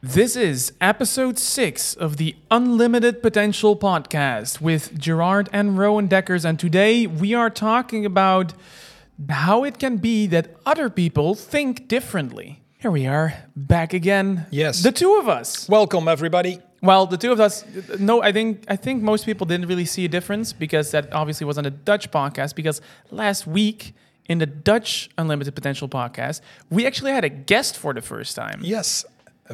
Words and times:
This 0.00 0.36
is 0.36 0.72
episode 0.80 1.40
six 1.40 1.92
of 1.92 2.18
the 2.18 2.36
Unlimited 2.52 3.20
Potential 3.20 3.76
podcast 3.76 4.60
with 4.60 4.96
Gerard 4.96 5.48
and 5.52 5.76
Rowen 5.76 6.08
Dekkers. 6.08 6.44
And 6.44 6.56
today 6.56 7.08
we 7.08 7.34
are 7.34 7.50
talking 7.50 8.06
about 8.06 8.52
how 9.28 9.64
it 9.64 9.80
can 9.80 9.96
be 9.96 10.28
that 10.28 10.54
other 10.64 10.88
people 10.88 11.34
think 11.34 11.88
differently. 11.88 12.62
Here 12.78 12.92
we 12.92 13.08
are, 13.08 13.34
back 13.56 13.92
again. 13.92 14.46
Yes. 14.52 14.84
The 14.84 14.92
two 14.92 15.16
of 15.16 15.28
us. 15.28 15.68
Welcome, 15.68 16.06
everybody. 16.06 16.60
Well, 16.80 17.06
the 17.06 17.16
two 17.16 17.32
of 17.32 17.40
us. 17.40 17.64
No, 17.98 18.22
I 18.22 18.30
think 18.30 18.66
I 18.68 18.76
think 18.76 19.02
most 19.02 19.26
people 19.26 19.46
didn't 19.48 19.66
really 19.66 19.84
see 19.84 20.04
a 20.04 20.08
difference 20.08 20.52
because 20.52 20.92
that 20.92 21.12
obviously 21.12 21.44
was 21.44 21.58
on 21.58 21.66
a 21.66 21.70
Dutch 21.70 22.12
podcast. 22.12 22.54
Because 22.54 22.80
last 23.10 23.48
week 23.48 23.94
in 24.28 24.38
the 24.38 24.46
Dutch 24.46 25.10
Unlimited 25.18 25.56
Potential 25.56 25.88
podcast, 25.88 26.40
we 26.70 26.86
actually 26.86 27.10
had 27.10 27.24
a 27.24 27.28
guest 27.28 27.76
for 27.76 27.92
the 27.92 28.02
first 28.02 28.36
time. 28.36 28.60
Yes, 28.62 29.04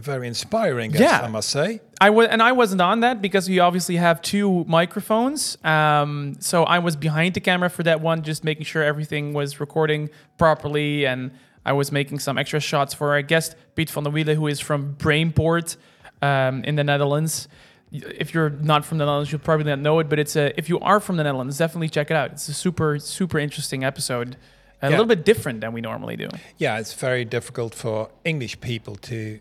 very 0.01 0.27
inspiring 0.27 0.91
guest, 0.91 1.03
Yeah. 1.03 1.21
I 1.21 1.29
must 1.29 1.49
say. 1.51 1.81
I 2.01 2.11
was, 2.11 2.29
and 2.29 2.43
I 2.43 2.52
wasn't 2.52 2.80
on 2.80 3.01
that 3.01 3.23
because 3.23 3.48
we 3.48 3.61
obviously 3.61 3.97
have 3.97 4.21
two 4.21 4.65
microphones. 4.65 5.57
Um, 5.65 6.37
so 6.41 6.65
I 6.65 6.79
was 6.80 6.97
behind 6.97 7.35
the 7.35 7.41
camera 7.41 7.71
for 7.71 7.83
that 7.85 8.01
one, 8.01 8.23
just 8.23 8.45
making 8.45 8.65
sure 8.65 8.83
everything 8.83 9.33
was 9.33 9.61
recording 9.61 10.11
properly, 10.38 11.07
and 11.07 11.30
I 11.65 11.73
was 11.73 11.91
making 11.93 12.19
some 12.19 12.37
extra 12.38 12.61
shots 12.61 12.93
for 12.93 13.12
our 13.12 13.23
guest 13.23 13.55
Piet 13.77 13.91
van 13.91 14.05
der 14.05 14.11
Wielen, 14.11 14.35
who 14.35 14.47
is 14.49 14.61
from 14.61 14.95
Brainport 14.97 15.77
um, 16.23 16.65
in 16.65 16.77
the 16.77 16.85
Netherlands. 16.85 17.49
If 17.93 18.35
you're 18.35 18.51
not 18.51 18.85
from 18.85 18.99
the 18.99 19.05
Netherlands, 19.05 19.30
you'll 19.30 19.41
probably 19.41 19.66
not 19.66 19.79
know 19.79 20.01
it, 20.01 20.09
but 20.09 20.19
it's 20.19 20.35
a. 20.35 20.52
If 20.59 20.69
you 20.69 20.80
are 20.80 20.99
from 20.99 21.16
the 21.16 21.23
Netherlands, 21.23 21.57
definitely 21.59 21.88
check 21.88 22.11
it 22.11 22.16
out. 22.16 22.33
It's 22.33 22.49
a 22.49 22.55
super, 22.55 22.99
super 22.99 23.38
interesting 23.38 23.85
episode. 23.85 24.37
A 24.83 24.87
Yeah. 24.87 24.91
little 24.91 25.07
bit 25.07 25.24
different 25.24 25.61
than 25.61 25.73
we 25.73 25.80
normally 25.80 26.16
do. 26.16 26.29
Yeah, 26.59 26.79
it's 26.80 26.93
very 26.93 27.24
difficult 27.24 27.73
for 27.74 28.11
English 28.24 28.61
people 28.61 28.97
to 28.97 29.38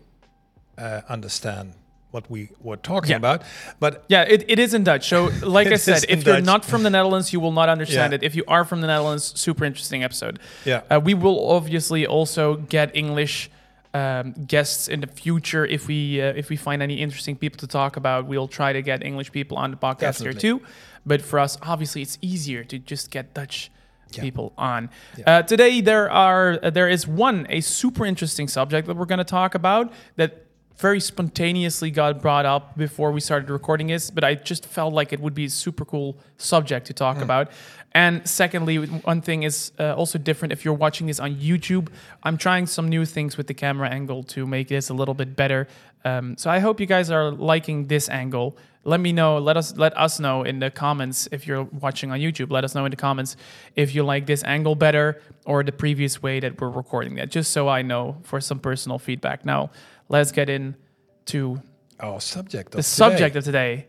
uh, 0.78 1.00
understand 1.08 1.74
what 2.10 2.30
we 2.30 2.48
were 2.60 2.76
talking 2.76 3.10
Yeah. 3.10 3.16
about. 3.16 3.42
But 3.80 4.04
Yeah, 4.08 4.22
it, 4.22 4.44
it 4.48 4.58
is 4.60 4.72
in 4.72 4.84
Dutch. 4.84 5.08
So, 5.08 5.30
like 5.42 5.66
I 5.68 5.76
said, 5.76 6.04
if 6.08 6.24
you're 6.24 6.36
Dutch. 6.36 6.44
not 6.44 6.64
from 6.64 6.82
the 6.84 6.90
Netherlands, 6.90 7.32
you 7.32 7.40
will 7.40 7.52
not 7.52 7.68
understand 7.68 8.12
Yeah. 8.12 8.16
it. 8.16 8.22
If 8.22 8.36
you 8.36 8.44
are 8.46 8.64
from 8.64 8.80
the 8.82 8.86
Netherlands, 8.86 9.32
super 9.34 9.64
interesting 9.64 10.04
episode. 10.04 10.38
yeah, 10.64 10.82
Uh, 10.90 11.00
we 11.02 11.14
will 11.14 11.50
obviously 11.50 12.06
also 12.06 12.56
get 12.68 12.94
English 12.94 13.50
um, 13.94 14.32
guests 14.46 14.88
in 14.88 15.00
the 15.00 15.06
future 15.06 15.64
if 15.64 15.86
we 15.86 16.20
uh, 16.20 16.32
if 16.36 16.48
we 16.50 16.56
find 16.56 16.82
any 16.82 16.94
interesting 16.94 17.36
people 17.36 17.58
to 17.58 17.66
talk 17.68 17.96
about. 17.96 18.26
We'll 18.26 18.48
try 18.48 18.72
to 18.72 18.82
get 18.82 19.04
English 19.04 19.30
people 19.30 19.56
on 19.56 19.70
the 19.70 19.76
podcast 19.76 20.20
here 20.22 20.32
too. 20.32 20.62
But 21.06 21.22
for 21.22 21.38
us, 21.38 21.58
obviously, 21.62 22.02
it's 22.02 22.18
easier 22.20 22.64
to 22.64 22.78
just 22.78 23.10
get 23.12 23.34
Dutch 23.34 23.70
Yeah. 24.10 24.22
people 24.22 24.52
on. 24.58 24.90
Uh, 25.26 25.42
today, 25.42 25.80
there 25.80 26.10
are 26.10 26.58
uh, 26.62 26.70
there 26.70 26.88
is 26.88 27.06
one 27.06 27.46
a 27.50 27.60
super 27.60 28.04
interesting 28.04 28.48
subject 28.48 28.86
that 28.88 28.96
we're 28.96 29.06
going 29.06 29.18
to 29.18 29.24
talk 29.40 29.54
about 29.54 29.92
that 30.16 30.43
very 30.78 31.00
spontaneously 31.00 31.90
got 31.90 32.20
brought 32.20 32.46
up 32.46 32.76
before 32.76 33.12
we 33.12 33.20
started 33.20 33.50
recording 33.50 33.86
this, 33.86 34.10
but 34.10 34.24
I 34.24 34.34
just 34.34 34.66
felt 34.66 34.92
like 34.92 35.12
it 35.12 35.20
would 35.20 35.34
be 35.34 35.44
a 35.44 35.50
super 35.50 35.84
cool 35.84 36.18
subject 36.36 36.86
to 36.88 36.92
talk 36.92 37.18
about. 37.18 37.50
And 37.92 38.28
secondly, 38.28 38.76
one 38.78 39.22
thing 39.22 39.44
is 39.44 39.70
uh, 39.78 39.94
also 39.94 40.18
different 40.18 40.52
if 40.52 40.64
you're 40.64 40.74
watching 40.74 41.06
this 41.06 41.20
on 41.20 41.36
YouTube. 41.36 41.90
I'm 42.24 42.36
trying 42.36 42.66
some 42.66 42.88
new 42.88 43.04
things 43.04 43.36
with 43.36 43.46
the 43.46 43.54
camera 43.54 43.88
angle 43.88 44.24
to 44.24 44.46
make 44.46 44.66
this 44.66 44.88
a 44.88 44.94
little 44.94 45.14
bit 45.14 45.36
better. 45.36 45.68
Um, 46.04 46.36
so 46.36 46.50
I 46.50 46.58
hope 46.58 46.80
you 46.80 46.86
guys 46.86 47.10
are 47.10 47.30
liking 47.30 47.86
this 47.86 48.08
angle. 48.08 48.56
Let 48.82 49.00
me 49.00 49.12
know. 49.12 49.38
Let 49.38 49.56
us 49.56 49.76
let 49.76 49.96
us 49.96 50.20
know 50.20 50.42
in 50.42 50.58
the 50.58 50.70
comments 50.70 51.26
if 51.32 51.46
you're 51.46 51.62
watching 51.62 52.10
on 52.10 52.18
YouTube. 52.18 52.50
Let 52.50 52.64
us 52.64 52.74
know 52.74 52.84
in 52.84 52.90
the 52.90 52.96
comments 52.96 53.36
if 53.76 53.94
you 53.94 54.02
like 54.02 54.26
this 54.26 54.44
angle 54.44 54.74
better 54.74 55.22
or 55.46 55.62
the 55.62 55.72
previous 55.72 56.22
way 56.22 56.40
that 56.40 56.60
we're 56.60 56.68
recording 56.68 57.14
that. 57.14 57.30
Just 57.30 57.52
so 57.52 57.68
I 57.68 57.80
know 57.80 58.18
for 58.24 58.40
some 58.42 58.58
personal 58.58 58.98
feedback. 58.98 59.46
Now, 59.46 59.70
let's 60.08 60.32
get 60.32 60.48
in 60.48 60.74
to 61.26 61.60
our 62.00 62.20
subject. 62.20 62.72
the 62.72 62.78
Of 62.78 62.84
subject 62.84 63.36
of 63.36 63.44
today, 63.44 63.86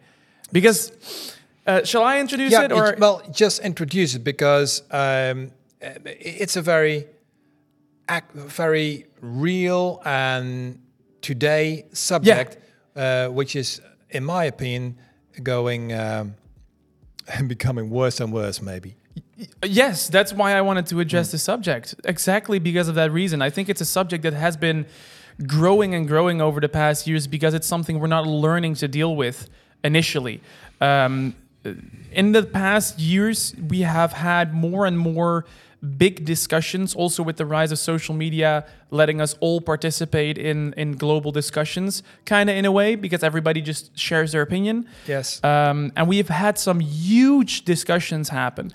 because 0.52 0.92
uh, 1.68 1.84
shall 1.84 2.04
I 2.04 2.20
introduce 2.20 2.52
yeah, 2.52 2.64
it 2.66 2.72
or 2.72 2.94
it- 2.94 3.00
well, 3.00 3.22
just 3.32 3.60
introduce 3.62 4.16
it 4.16 4.24
because 4.24 4.84
um, 4.92 5.52
it's 5.82 6.56
a 6.56 6.62
very, 6.62 7.08
ac- 8.10 8.26
very 8.36 9.06
real 9.22 10.02
and 10.06 10.80
today 11.22 11.86
subject, 11.94 12.58
uh, 12.96 13.28
which 13.30 13.56
is, 13.56 13.82
in 14.10 14.24
my 14.24 14.46
opinion, 14.46 14.98
going 15.44 15.92
um, 15.94 16.36
and 17.34 17.50
becoming 17.56 17.90
worse 17.90 18.20
and 18.20 18.32
worse. 18.32 18.62
Maybe. 18.62 18.96
Yes, 19.66 20.08
that's 20.08 20.32
why 20.32 20.54
I 20.54 20.62
wanted 20.62 20.86
to 20.88 21.00
address 21.02 21.32
the 21.32 21.38
subject. 21.38 21.96
Exactly 22.06 22.60
because 22.60 22.88
of 22.88 22.96
that 22.96 23.12
reason. 23.12 23.42
I 23.42 23.50
think 23.50 23.68
it's 23.68 23.82
a 23.82 23.86
subject 23.86 24.24
that 24.24 24.34
has 24.34 24.56
been 24.56 24.86
growing 25.46 25.94
and 25.94 26.08
growing 26.08 26.42
over 26.42 26.60
the 26.60 26.70
past 26.70 27.08
years 27.08 27.28
because 27.28 27.54
it's 27.54 27.68
something 27.68 28.00
we're 28.00 28.08
not 28.08 28.28
learning 28.28 28.76
to 28.76 28.88
deal 28.88 29.16
with 29.16 29.50
initially. 29.84 30.42
Um, 30.82 31.36
in 32.12 32.32
the 32.32 32.44
past 32.44 33.00
years, 33.00 33.56
we 33.70 33.82
have 33.82 34.14
had 34.14 34.54
more 34.54 34.86
and 34.86 34.98
more 34.98 35.46
big 35.98 36.26
discussions, 36.26 36.96
also 36.96 37.22
with 37.22 37.38
the 37.38 37.46
rise 37.46 37.72
of 37.72 37.80
social 37.80 38.16
media, 38.16 38.66
letting 38.92 39.22
us 39.22 39.36
all 39.40 39.62
participate 39.62 40.38
in, 40.38 40.74
in 40.74 40.94
global 40.94 41.32
discussions, 41.32 42.02
kind 42.26 42.50
of 42.50 42.56
in 42.56 42.66
a 42.66 42.72
way, 42.72 42.96
because 42.96 43.24
everybody 43.24 43.62
just 43.62 43.98
shares 43.98 44.32
their 44.32 44.42
opinion. 44.42 44.88
Yes. 45.08 45.44
Um, 45.44 45.92
and 45.96 46.08
we 46.08 46.18
have 46.18 46.30
had 46.30 46.58
some 46.58 46.80
huge 46.80 47.66
discussions 47.66 48.30
happen. 48.30 48.72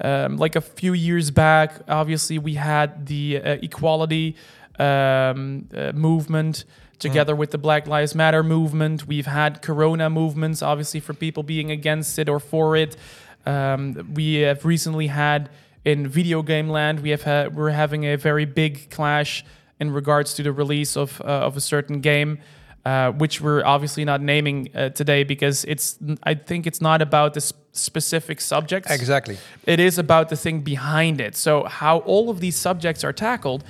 Um, 0.00 0.38
like 0.38 0.56
a 0.56 0.60
few 0.60 0.92
years 0.92 1.30
back, 1.30 1.80
obviously, 1.88 2.38
we 2.38 2.54
had 2.54 3.06
the 3.06 3.38
uh, 3.38 3.50
equality 3.62 4.36
um, 4.78 5.68
uh, 5.74 5.92
movement 5.92 6.64
together 6.98 7.36
with 7.36 7.50
the 7.50 7.58
Black 7.58 7.86
Lives 7.86 8.14
Matter 8.14 8.42
movement. 8.42 9.06
We've 9.06 9.26
had 9.26 9.60
Corona 9.62 10.08
movements, 10.08 10.62
obviously, 10.62 11.00
for 11.00 11.12
people 11.12 11.42
being 11.42 11.70
against 11.70 12.18
it 12.18 12.28
or 12.28 12.40
for 12.40 12.76
it. 12.76 12.96
Um, 13.44 14.12
we 14.14 14.36
have 14.36 14.64
recently 14.64 15.08
had 15.08 15.50
in 15.84 16.08
video 16.08 16.42
game 16.42 16.68
land, 16.68 17.00
we 17.00 17.10
have 17.10 17.22
had, 17.22 17.54
we're 17.54 17.70
having 17.70 18.04
a 18.04 18.16
very 18.16 18.46
big 18.46 18.90
clash 18.90 19.44
in 19.80 19.90
regards 19.90 20.34
to 20.34 20.42
the 20.42 20.52
release 20.52 20.96
of 20.96 21.20
uh, 21.20 21.24
of 21.24 21.56
a 21.56 21.60
certain 21.60 22.00
game 22.00 22.38
uh, 22.84 23.12
which 23.12 23.40
we're 23.40 23.64
obviously 23.64 24.04
not 24.04 24.20
naming 24.20 24.68
uh, 24.74 24.90
today 24.90 25.24
because 25.24 25.64
it's 25.64 25.98
I 26.22 26.34
think 26.34 26.66
it's 26.66 26.80
not 26.80 27.00
about 27.00 27.34
the 27.34 27.38
s- 27.38 27.52
specific 27.72 28.40
subjects. 28.40 28.90
Exactly. 28.90 29.38
It 29.64 29.80
is 29.80 29.98
about 29.98 30.28
the 30.28 30.36
thing 30.36 30.60
behind 30.60 31.20
it. 31.20 31.34
So 31.36 31.64
how 31.64 31.98
all 32.00 32.28
of 32.30 32.40
these 32.40 32.56
subjects 32.56 33.02
are 33.02 33.12
tackled. 33.12 33.64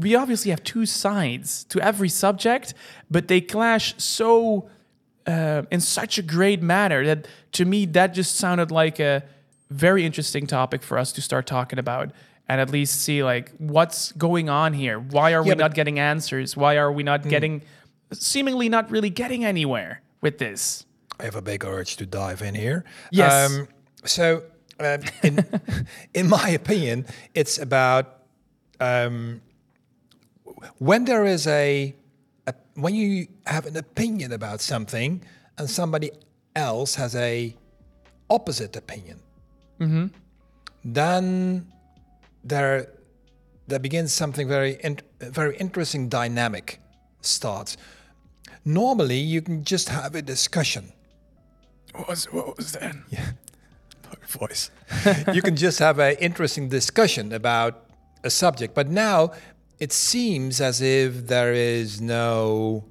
We 0.00 0.14
obviously 0.14 0.50
have 0.50 0.62
two 0.62 0.86
sides 0.86 1.64
to 1.64 1.80
every 1.80 2.08
subject, 2.08 2.74
but 3.10 3.28
they 3.28 3.40
clash 3.40 3.94
so 3.98 4.68
uh, 5.26 5.62
in 5.70 5.80
such 5.80 6.18
a 6.18 6.22
great 6.22 6.62
manner 6.62 7.04
that 7.06 7.28
to 7.52 7.64
me 7.64 7.86
that 7.86 8.14
just 8.14 8.36
sounded 8.36 8.70
like 8.70 8.98
a 8.98 9.22
very 9.70 10.04
interesting 10.04 10.46
topic 10.46 10.82
for 10.82 10.98
us 10.98 11.12
to 11.12 11.20
start 11.20 11.46
talking 11.46 11.78
about 11.78 12.10
and 12.48 12.60
at 12.60 12.70
least 12.70 13.00
see 13.02 13.22
like 13.22 13.52
what's 13.58 14.12
going 14.12 14.48
on 14.48 14.72
here. 14.72 14.98
Why 14.98 15.32
are 15.34 15.42
we 15.42 15.48
Yeah, 15.50 15.54
but- 15.54 15.60
not 15.60 15.74
getting 15.74 15.98
answers? 15.98 16.56
Why 16.56 16.76
are 16.78 16.90
we 16.90 17.02
not 17.02 17.28
getting 17.28 17.62
seemingly 18.12 18.68
not 18.68 18.90
really 18.90 19.10
getting 19.10 19.44
anywhere 19.44 20.00
with 20.20 20.38
this? 20.38 20.84
I 21.20 21.24
have 21.24 21.36
a 21.36 21.42
big 21.42 21.64
urge 21.64 21.96
to 21.96 22.06
dive 22.06 22.40
in 22.42 22.54
here. 22.54 22.84
Yes. 23.12 23.50
Um, 23.50 23.68
so, 24.04 24.42
um, 24.80 25.00
in, 25.22 25.44
in 26.14 26.28
my 26.28 26.48
opinion, 26.48 27.04
it's 27.34 27.58
about 27.58 28.22
um, 28.80 29.42
when 30.78 31.04
there 31.04 31.24
is 31.24 31.46
a, 31.46 31.94
a 32.46 32.54
when 32.74 32.94
you 32.94 33.26
have 33.46 33.66
an 33.66 33.76
opinion 33.76 34.32
about 34.32 34.60
something 34.60 35.22
and 35.58 35.68
somebody 35.68 36.10
else 36.56 36.94
has 36.94 37.14
a 37.14 37.54
opposite 38.28 38.76
opinion. 38.76 39.20
Mm-hmm. 39.80 40.06
Then 40.84 41.66
there 42.44 42.88
there 43.66 43.78
begins 43.78 44.12
something 44.12 44.48
very 44.48 44.78
in, 44.82 44.98
very 45.20 45.56
interesting 45.56 46.08
dynamic 46.08 46.80
starts. 47.20 47.76
Normally, 48.64 49.18
you 49.18 49.40
can 49.40 49.64
just 49.64 49.88
have 49.88 50.14
a 50.14 50.22
discussion 50.22 50.92
What 51.94 52.08
was 52.08 52.24
what 52.32 52.56
was 52.56 52.72
that? 52.72 52.94
voice. 54.30 54.70
you 55.32 55.42
can 55.42 55.56
just 55.56 55.78
have 55.78 55.98
an 55.98 56.16
interesting 56.20 56.68
discussion 56.68 57.32
about 57.32 57.84
a 58.22 58.30
subject, 58.30 58.74
but 58.74 58.88
now 58.88 59.32
it 59.80 59.92
seems 59.92 60.60
as 60.60 60.80
if 60.80 61.26
there 61.26 61.52
is 61.52 62.00
no 62.00 62.84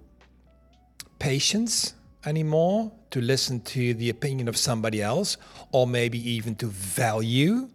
patience 1.19 1.93
anymore 2.25 2.91
to 3.11 3.21
listen 3.21 3.61
to 3.61 3.93
the 3.93 4.09
opinion 4.09 4.47
of 4.47 4.57
somebody 4.57 5.01
else, 5.01 5.37
or 5.71 5.87
maybe 5.87 6.17
even 6.17 6.55
to 6.55 6.67
value 6.67 7.69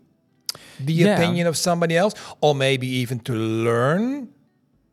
the 0.80 0.92
Yeah. 0.92 1.14
opinion 1.14 1.46
of 1.46 1.56
somebody 1.56 1.96
else, 1.96 2.14
or 2.40 2.54
maybe 2.54 2.86
even 2.86 3.20
to 3.20 3.32
learn 3.32 4.28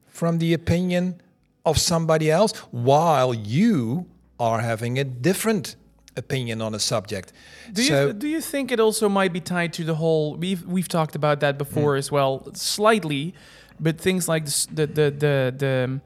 from 0.08 0.38
the 0.38 0.54
opinion 0.54 1.22
of 1.66 1.78
somebody 1.78 2.30
else 2.30 2.54
while 2.72 3.34
you 3.34 4.06
are 4.40 4.62
having 4.62 4.98
a 5.00 5.04
different 5.04 5.76
opinion 6.18 6.62
on 6.62 6.76
a 6.76 6.80
subject. 6.80 7.32
Do 7.72 7.82
you 7.82 7.88
so, 7.88 8.12
do 8.12 8.28
you 8.28 8.42
think 8.42 8.72
it 8.72 8.80
also 8.80 9.08
might 9.10 9.32
be 9.34 9.40
tied 9.40 9.74
to 9.74 9.84
the 9.84 9.96
whole? 9.96 10.36
We've 10.36 10.66
we've 10.66 10.88
talked 10.88 11.16
about 11.16 11.40
that 11.40 11.58
before 11.58 11.96
mm. 11.96 12.00
as 12.00 12.12
well, 12.12 12.48
slightly, 12.54 13.34
but 13.82 14.00
things 14.00 14.28
like 14.28 14.46
the 14.46 14.68
the 14.74 14.88
the 14.88 15.12
the, 15.18 15.56
the 15.58 16.02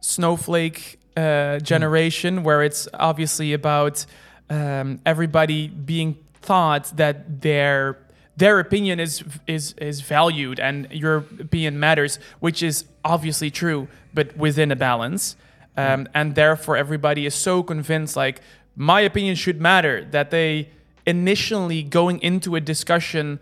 snowflake 0.00 0.98
uh, 1.16 1.58
generation 1.58 2.42
where 2.42 2.62
it's 2.62 2.88
obviously 2.94 3.52
about 3.52 4.04
um, 4.50 4.98
everybody 5.04 5.68
being 5.68 6.16
thought 6.40 6.92
that 6.96 7.42
their 7.42 7.98
their 8.36 8.58
opinion 8.58 8.98
is 8.98 9.22
is 9.46 9.74
is 9.74 10.00
valued 10.00 10.58
and 10.58 10.88
your 10.90 11.16
opinion 11.16 11.78
matters, 11.78 12.18
which 12.40 12.62
is 12.62 12.86
obviously 13.04 13.50
true, 13.50 13.88
but 14.14 14.36
within 14.36 14.70
a 14.72 14.76
balance. 14.76 15.36
Um, 15.74 16.06
and 16.12 16.34
therefore, 16.34 16.76
everybody 16.76 17.24
is 17.24 17.34
so 17.34 17.62
convinced, 17.62 18.14
like 18.14 18.40
my 18.76 19.00
opinion 19.00 19.36
should 19.36 19.58
matter, 19.60 20.04
that 20.10 20.30
they 20.30 20.68
initially 21.06 21.82
going 21.82 22.20
into 22.20 22.56
a 22.56 22.60
discussion 22.60 23.40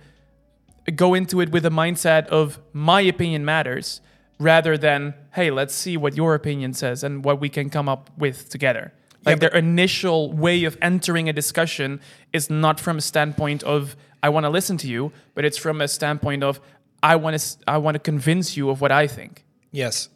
go 0.96 1.14
into 1.14 1.40
it 1.40 1.50
with 1.50 1.64
a 1.66 1.70
mindset 1.70 2.26
of 2.28 2.58
my 2.72 3.00
opinion 3.00 3.44
matters 3.44 4.00
rather 4.38 4.78
than 4.78 5.14
hey 5.34 5.50
let's 5.50 5.74
see 5.74 5.96
what 5.96 6.16
your 6.16 6.34
opinion 6.34 6.72
says 6.72 7.04
and 7.04 7.24
what 7.24 7.40
we 7.40 7.48
can 7.48 7.70
come 7.70 7.88
up 7.88 8.10
with 8.16 8.48
together. 8.48 8.92
Like 9.24 9.38
but- 9.38 9.40
their 9.40 9.58
initial 9.58 10.32
way 10.32 10.64
of 10.64 10.78
entering 10.80 11.28
a 11.28 11.32
discussion 11.32 12.00
is 12.32 12.48
not 12.48 12.80
from 12.80 12.98
a 12.98 13.02
standpoint 13.02 13.62
of 13.64 13.96
i 14.22 14.28
want 14.28 14.44
to 14.44 14.50
listen 14.50 14.76
to 14.78 14.88
you 14.88 15.12
but 15.34 15.44
it's 15.44 15.58
from 15.58 15.80
a 15.80 15.88
standpoint 15.88 16.42
of 16.42 16.60
i 17.02 17.16
want 17.16 17.38
to 17.38 17.58
i 17.66 17.76
want 17.76 17.94
to 17.94 17.98
convince 17.98 18.56
you 18.56 18.70
of 18.70 18.80
what 18.80 18.92
i 18.92 19.06
think. 19.06 19.44
Yes, 19.72 20.08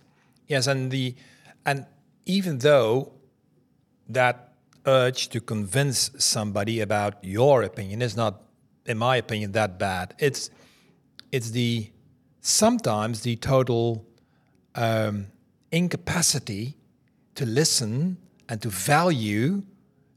yes, 0.48 0.66
and 0.66 0.90
the 0.90 1.14
and 1.64 1.86
even 2.26 2.58
though 2.58 3.12
that 4.08 4.52
urge 4.86 5.28
to 5.28 5.40
convince 5.40 6.10
somebody 6.18 6.80
about 6.80 7.22
your 7.22 7.62
opinion 7.62 8.02
is 8.02 8.16
not, 8.16 8.42
in 8.86 8.98
my 8.98 9.16
opinion, 9.16 9.52
that 9.52 9.78
bad. 9.78 10.14
It's 10.18 10.50
it's 11.32 11.50
the 11.50 11.90
sometimes 12.40 13.22
the 13.22 13.36
total 13.36 14.06
um, 14.74 15.26
incapacity 15.72 16.76
to 17.34 17.46
listen 17.46 18.18
and 18.48 18.60
to 18.62 18.68
value 18.68 19.62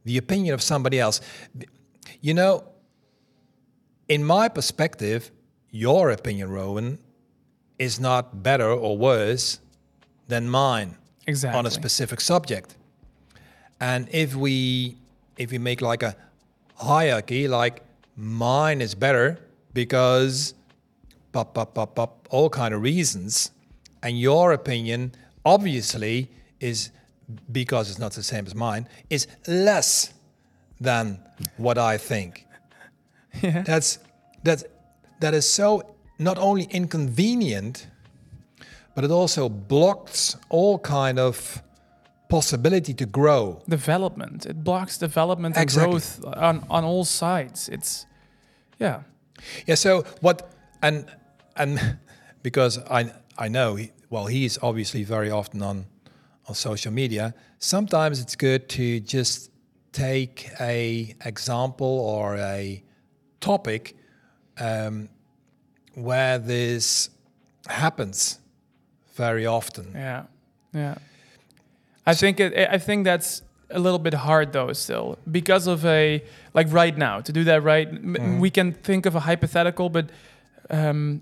the 0.04 0.18
opinion 0.18 0.54
of 0.54 0.62
somebody 0.62 1.00
else. 1.00 1.22
You 2.22 2.34
know, 2.34 2.64
in 4.08 4.24
my 4.24 4.48
perspective, 4.48 5.32
your 5.72 6.12
opinion, 6.12 6.50
Rowen, 6.50 7.00
is 7.80 8.00
not 8.00 8.44
better 8.44 8.72
or 8.72 8.98
worse 8.98 9.60
than 10.28 10.50
mine 10.50 10.98
exactly 11.26 11.58
on 11.58 11.66
a 11.66 11.72
specific 11.72 12.22
subject. 12.22 12.76
And 13.80 14.08
if 14.12 14.36
we 14.36 14.98
if 15.38 15.52
we 15.52 15.58
make 15.58 15.82
like 15.82 16.04
a 16.04 16.16
hierarchy, 16.76 17.48
like 17.48 17.84
mine 18.18 18.82
is 18.82 18.96
better 18.96 19.40
because 19.74 20.56
pop 21.32 21.54
pop 21.54 21.76
pop 21.76 21.96
pop 21.96 22.28
all 22.32 22.50
kind 22.50 22.74
of 22.74 22.82
reasons, 22.82 23.52
and 24.02 24.20
your 24.20 24.52
opinion 24.52 25.14
obviously 25.46 26.30
is 26.60 26.90
because 27.52 27.90
it's 27.90 28.00
not 28.00 28.14
the 28.14 28.24
same 28.24 28.46
as 28.48 28.56
mine 28.56 28.88
is 29.10 29.28
less 29.48 30.14
than 30.80 31.20
what 31.58 31.78
I 31.78 31.98
think. 31.98 32.44
Yeah. 33.44 33.62
That's 33.62 34.00
that 34.46 34.64
that 35.20 35.36
is 35.36 35.48
so 35.48 35.96
not 36.18 36.40
only 36.40 36.64
inconvenient, 36.72 37.86
but 38.96 39.04
it 39.04 39.12
also 39.12 39.48
blocks 39.48 40.36
all 40.50 40.80
kind 40.80 41.20
of 41.20 41.62
possibility 42.30 42.94
to 42.94 43.06
grow. 43.06 43.62
development 43.70 44.46
it 44.46 44.64
blocks 44.64 44.98
development 44.98 45.56
and 45.56 45.64
Exactly. 45.64 45.92
growth 45.92 46.24
on 46.38 46.64
on 46.70 46.84
all 46.84 47.06
sides 47.06 47.70
it's 47.70 48.06
yeah 48.80 49.02
Yeah. 49.68 49.76
So 49.78 50.04
what 50.22 50.42
and 50.82 51.06
and 51.56 51.80
because 52.44 52.80
I 53.00 53.12
I 53.46 53.48
know 53.50 53.76
he, 53.78 53.92
well 54.10 54.28
he's 54.28 54.58
obviously 54.62 55.04
very 55.06 55.32
often 55.32 55.62
on 55.62 55.86
on 56.48 56.56
social 56.56 56.94
media. 56.94 57.34
Sometimes 57.60 58.20
it's 58.22 58.36
good 58.36 58.68
to 58.70 59.00
just 59.00 59.52
take 59.92 60.50
a 60.60 61.16
example 61.26 61.88
or 61.88 62.38
a 62.38 62.84
topic 63.40 63.96
um, 64.60 65.10
where 65.96 66.40
this 66.40 67.10
happens 67.68 68.40
very 69.16 69.46
often. 69.46 69.92
Yeah, 69.96 70.24
yeah. 70.74 70.96
I 72.12 72.14
think 72.16 72.40
it, 72.40 72.52
I 72.78 72.78
think 72.78 73.06
that's 73.06 73.42
a 73.70 73.80
little 73.80 74.00
bit 74.00 74.14
hard 74.14 74.54
though 74.54 74.72
still 74.74 75.18
because 75.30 75.68
of 75.68 75.86
a 75.86 76.24
like 76.54 76.68
right 76.72 76.98
now 76.98 77.16
to 77.28 77.32
do 77.34 77.44
that 77.44 77.64
right. 77.64 77.88
m 77.88 78.40
We 78.40 78.50
can 78.50 78.72
think 78.72 79.06
of 79.06 79.14
a 79.16 79.20
hypothetical, 79.30 79.90
but 79.90 80.06
um, 80.70 81.22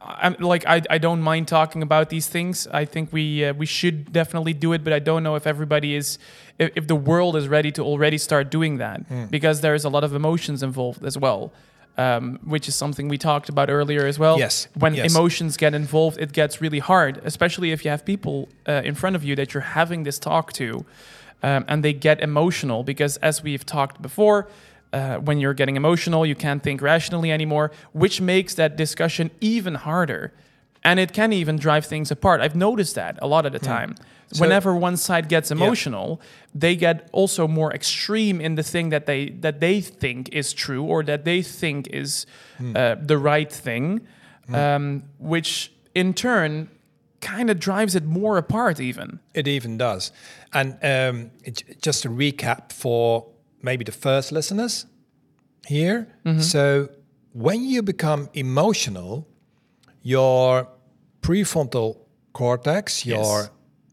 I'm 0.00 0.36
like 0.38 0.64
I, 0.66 0.82
I 0.96 0.98
don't 0.98 1.22
mind 1.22 1.48
talking 1.48 1.82
about 1.82 2.10
these 2.10 2.28
things. 2.28 2.66
I 2.82 2.84
think 2.84 3.12
we 3.12 3.44
uh, 3.44 3.54
we 3.54 3.66
should 3.66 4.12
definitely 4.12 4.52
do 4.52 4.72
it, 4.74 4.84
but 4.84 4.92
I 4.92 4.98
don't 4.98 5.22
know 5.26 5.34
if 5.40 5.46
everybody 5.46 5.94
is 6.00 6.18
if, 6.58 6.70
if 6.76 6.86
the 6.86 6.96
world 7.10 7.34
is 7.36 7.48
ready 7.48 7.72
to 7.72 7.82
already 7.82 8.18
start 8.18 8.50
doing 8.50 8.78
that 8.78 8.98
because 9.30 9.56
there's 9.60 9.84
a 9.84 9.88
lot 9.96 10.04
of 10.04 10.12
emotions 10.14 10.62
involved 10.62 11.02
as 11.04 11.16
well. 11.16 11.52
Um, 11.96 12.40
which 12.42 12.66
is 12.66 12.74
something 12.74 13.06
we 13.06 13.18
talked 13.18 13.48
about 13.48 13.70
earlier 13.70 14.04
as 14.04 14.18
well. 14.18 14.36
Yes, 14.36 14.66
When 14.74 14.94
yes. 14.94 15.14
emotions 15.14 15.56
get 15.56 15.74
involved, 15.74 16.18
it 16.18 16.32
gets 16.32 16.60
really 16.60 16.80
hard, 16.80 17.20
especially 17.24 17.70
if 17.70 17.84
you 17.84 17.90
have 17.92 18.04
people 18.04 18.48
uh, 18.66 18.82
in 18.84 18.96
front 18.96 19.14
of 19.14 19.22
you 19.22 19.36
that 19.36 19.54
you're 19.54 19.60
having 19.60 20.02
this 20.02 20.18
talk 20.18 20.52
to, 20.54 20.84
um, 21.44 21.64
and 21.68 21.84
they 21.84 21.92
get 21.92 22.20
emotional 22.20 22.82
because, 22.82 23.16
as 23.18 23.44
we've 23.44 23.64
talked 23.64 24.02
before, 24.02 24.48
uh, 24.92 25.16
when 25.18 25.38
you're 25.38 25.54
getting 25.54 25.76
emotional, 25.76 26.24
you 26.24 26.34
can't 26.34 26.62
think 26.62 26.80
rationally 26.80 27.30
anymore, 27.30 27.70
which 27.92 28.20
makes 28.20 28.54
that 28.54 28.76
discussion 28.76 29.30
even 29.40 29.74
harder. 29.74 30.32
And 30.86 31.00
it 31.00 31.12
can 31.12 31.32
even 31.32 31.56
drive 31.56 31.86
things 31.86 32.10
apart. 32.10 32.40
I've 32.42 32.54
noticed 32.56 32.94
that 32.96 33.18
a 33.22 33.26
lot 33.26 33.46
of 33.46 33.52
the 33.52 33.58
time. 33.58 33.94
So- 34.32 34.40
Whenever 34.40 34.74
one 34.76 34.96
side 34.96 35.28
gets 35.28 35.50
emotional, 35.50 36.20
they 36.54 36.76
get 36.76 37.08
also 37.12 37.46
more 37.48 37.72
extreme 37.74 38.40
in 38.40 38.54
the 38.56 38.62
thing 38.62 38.90
that 38.90 39.06
they 39.06 39.30
that 39.40 39.60
they 39.60 39.80
think 39.80 40.28
is 40.32 40.52
true 40.52 40.82
or 40.82 41.02
that 41.04 41.24
they 41.24 41.42
think 41.42 41.86
is 41.88 42.26
uh, 42.76 42.96
the 43.00 43.16
right 43.16 43.50
thing, 43.52 44.00
um, 44.52 45.02
which 45.18 45.72
in 45.94 46.12
turn 46.14 46.68
kind 47.20 47.48
of 47.50 47.58
drives 47.58 47.94
it 47.94 48.04
more 48.04 48.36
apart. 48.38 48.80
Even 48.80 49.20
It 49.34 49.46
even 49.48 49.78
does. 49.78 50.12
And 50.52 50.72
um, 50.82 51.30
it, 51.44 51.62
just 51.82 52.02
to 52.02 52.08
recap 52.10 52.72
for 52.72 53.26
maybe 53.62 53.84
the 53.84 53.92
first 53.92 54.32
listeners 54.32 54.86
here. 55.66 56.06
So, 56.40 56.88
when 57.32 57.64
you 57.64 57.82
become 57.82 58.28
emotional, 58.34 59.26
your 60.02 60.68
prefrontal 61.28 61.96
cortex, 62.32 63.06
your 63.06 63.48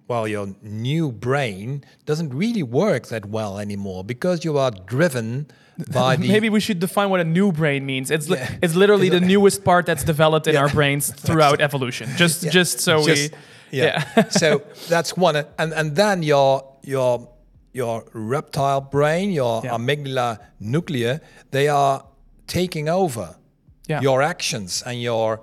well, 0.08 0.28
your 0.28 0.48
new 0.62 1.10
brain 1.12 1.84
doesn't 2.06 2.32
really 2.44 2.64
work 2.64 3.08
that 3.08 3.26
well 3.38 3.58
anymore 3.66 4.04
because 4.04 4.44
you 4.44 4.58
are 4.58 4.72
driven 4.96 5.48
by 5.94 6.18
the 6.18 6.28
maybe 6.28 6.50
we 6.50 6.60
should 6.60 6.80
define 6.80 7.10
what 7.10 7.22
a 7.22 7.30
new 7.40 7.52
brain 7.54 7.86
means. 7.86 8.12
It's 8.12 8.28
li- 8.30 8.46
it's 8.62 8.76
literally 8.76 9.10
the 9.10 9.22
newest 9.22 9.64
part 9.64 9.86
that's 9.86 10.04
developed 10.04 10.48
in 10.48 10.58
our 10.58 10.70
brains 10.70 11.04
throughout 11.26 11.62
evolution. 11.62 12.10
Just 12.18 12.38
just 12.52 12.80
so 12.82 12.94
Just- 13.06 13.32
we 13.32 13.38
yeah. 13.80 14.04
so 14.42 14.62
that's 14.90 15.16
one, 15.16 15.36
and 15.58 15.74
and 15.74 15.96
then 15.96 16.24
your 16.24 16.52
your 16.84 17.30
your 17.74 18.04
reptile 18.14 18.82
brain, 18.82 19.32
your 19.32 19.62
Yeah. 19.64 19.78
amygdala 19.78 20.40
nuclear, 20.60 21.22
they 21.52 21.70
are 21.70 22.04
taking 22.48 22.90
over 22.90 23.28
Yeah. 23.88 24.02
your 24.02 24.22
actions 24.22 24.84
and 24.86 25.02
your 25.02 25.40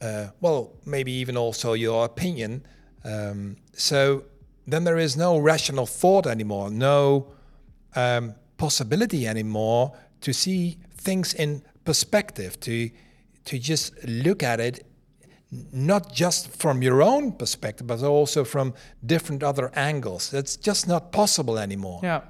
uh, 0.00 0.28
well, 0.40 0.72
maybe 0.84 1.12
even 1.12 1.36
also 1.36 1.72
your 1.72 2.04
opinion. 2.04 2.64
Um, 3.04 3.56
so 3.72 4.24
then 4.66 4.84
there 4.84 4.98
is 4.98 5.16
no 5.16 5.38
rational 5.38 5.86
thought 5.86 6.26
anymore, 6.26 6.70
no 6.70 7.32
um, 7.96 8.34
possibility 8.56 9.26
anymore 9.26 9.92
to 10.20 10.32
see 10.32 10.78
things 10.94 11.34
in 11.34 11.62
perspective, 11.84 12.58
to 12.60 12.90
to 13.46 13.58
just 13.58 13.92
look 14.06 14.42
at 14.42 14.60
it 14.60 14.86
not 15.72 16.12
just 16.12 16.56
from 16.56 16.82
your 16.82 17.02
own 17.02 17.32
perspective, 17.32 17.86
but 17.86 18.02
also 18.02 18.44
from 18.44 18.74
different 19.04 19.42
other 19.42 19.70
angles. 19.74 20.30
That's 20.30 20.56
just 20.56 20.86
not 20.86 21.10
possible 21.10 21.58
anymore. 21.58 22.00
yeah. 22.02 22.20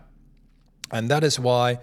And 0.91 1.09
that 1.11 1.23
is 1.23 1.39
why 1.39 1.79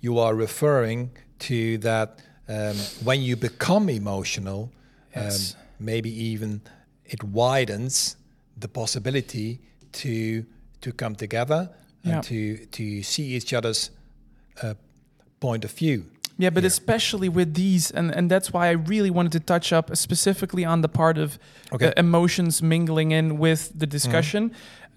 you 0.00 0.18
are 0.18 0.34
referring 0.34 1.10
to 1.40 1.78
that 1.78 2.20
um, 2.48 2.76
when 3.02 3.22
you 3.22 3.36
become 3.36 3.88
emotional, 3.88 4.70
Yes. 5.14 5.54
um, 5.54 5.60
maybe 5.80 6.10
even 6.32 6.60
it 7.04 7.22
widens 7.22 8.16
the 8.56 8.68
possibility 8.68 9.58
to 9.92 10.44
to 10.80 10.92
come 10.92 11.14
together 11.14 11.68
Yeah. 12.02 12.14
and 12.14 12.24
to 12.24 12.66
to 12.66 13.02
see 13.02 13.36
each 13.36 13.52
other's 13.52 13.90
uh, 14.62 14.74
point 15.40 15.64
of 15.64 15.72
view. 15.72 16.04
Yeah, 16.38 16.50
but 16.50 16.64
especially 16.64 17.28
with 17.28 17.54
these, 17.54 17.90
and, 17.94 18.10
and 18.10 18.30
that's 18.30 18.52
why 18.52 18.66
I 18.68 18.72
really 18.72 19.10
wanted 19.10 19.32
to 19.32 19.40
touch 19.40 19.72
up 19.72 19.94
specifically 19.96 20.64
on 20.64 20.80
the 20.80 20.88
part 20.88 21.18
of 21.18 21.38
Okay. 21.72 21.88
uh, 21.88 21.92
emotions 21.96 22.62
mingling 22.62 23.12
in 23.12 23.38
with 23.38 23.70
the 23.78 23.86
discussion, 23.86 24.50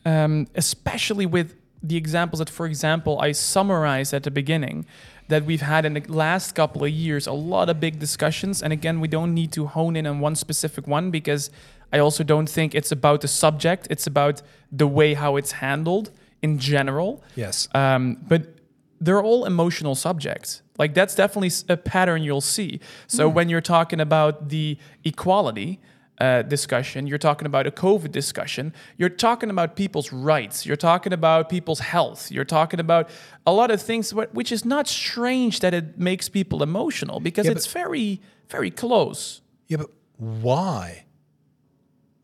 um, 0.05 0.47
especially 0.55 1.25
with 1.25 1.53
the 1.83 1.97
examples 1.97 2.39
that, 2.39 2.49
for 2.49 2.65
example, 2.65 3.19
I 3.19 3.33
summarized 3.33 4.13
at 4.13 4.23
the 4.23 4.31
beginning, 4.31 4.85
that 5.27 5.45
we've 5.45 5.61
had 5.61 5.85
in 5.85 5.93
the 5.93 6.03
last 6.07 6.53
couple 6.53 6.83
of 6.83 6.91
years, 6.91 7.27
a 7.27 7.31
lot 7.31 7.69
of 7.69 7.79
big 7.79 7.99
discussions. 7.99 8.61
And 8.61 8.71
again, 8.71 8.99
we 8.99 9.07
don't 9.07 9.33
need 9.33 9.51
to 9.53 9.65
hone 9.65 9.95
in 9.95 10.05
on 10.05 10.19
one 10.19 10.35
specific 10.35 10.87
one 10.87 11.11
because 11.11 11.49
I 11.91 11.99
also 11.99 12.23
don't 12.23 12.47
think 12.47 12.75
it's 12.75 12.91
about 12.91 13.21
the 13.21 13.27
subject, 13.27 13.87
it's 13.89 14.07
about 14.07 14.41
the 14.71 14.87
way 14.87 15.13
how 15.13 15.35
it's 15.35 15.53
handled 15.53 16.11
in 16.41 16.59
general. 16.59 17.23
Yes. 17.35 17.67
Um, 17.73 18.17
but 18.27 18.55
they're 19.01 19.21
all 19.21 19.45
emotional 19.45 19.95
subjects. 19.95 20.61
Like 20.77 20.93
that's 20.93 21.15
definitely 21.15 21.51
a 21.69 21.77
pattern 21.77 22.21
you'll 22.23 22.41
see. 22.41 22.79
So 23.07 23.29
when 23.29 23.49
you're 23.49 23.61
talking 23.61 23.99
about 23.99 24.49
the 24.49 24.77
equality 25.03 25.79
uh, 26.19 26.41
discussion, 26.43 27.07
you're 27.07 27.17
talking 27.17 27.45
about 27.45 27.67
a 27.67 27.71
COVID 27.71 28.11
discussion, 28.11 28.73
you're 28.97 29.09
talking 29.09 29.49
about 29.49 29.75
people's 29.75 30.13
rights, 30.13 30.65
you're 30.65 30.77
talking 30.77 31.11
about 31.13 31.49
people's 31.49 31.79
health, 31.81 32.31
you're 32.31 32.45
talking 32.45 32.79
about 32.79 33.09
a 33.45 33.51
lot 33.51 33.69
of 33.71 33.81
things, 33.81 34.13
which 34.13 34.51
is 34.51 34.63
not 34.65 34.87
strange 34.87 35.59
that 35.59 35.73
it 35.73 35.99
makes 35.99 36.29
people 36.29 36.63
emotional 36.63 37.19
because 37.19 37.45
Yeah, 37.47 37.51
it's 37.53 37.67
very, 37.67 38.21
very 38.49 38.71
close. 38.71 39.41
Yeah, 39.67 39.77
but 39.77 39.89
why 40.17 41.03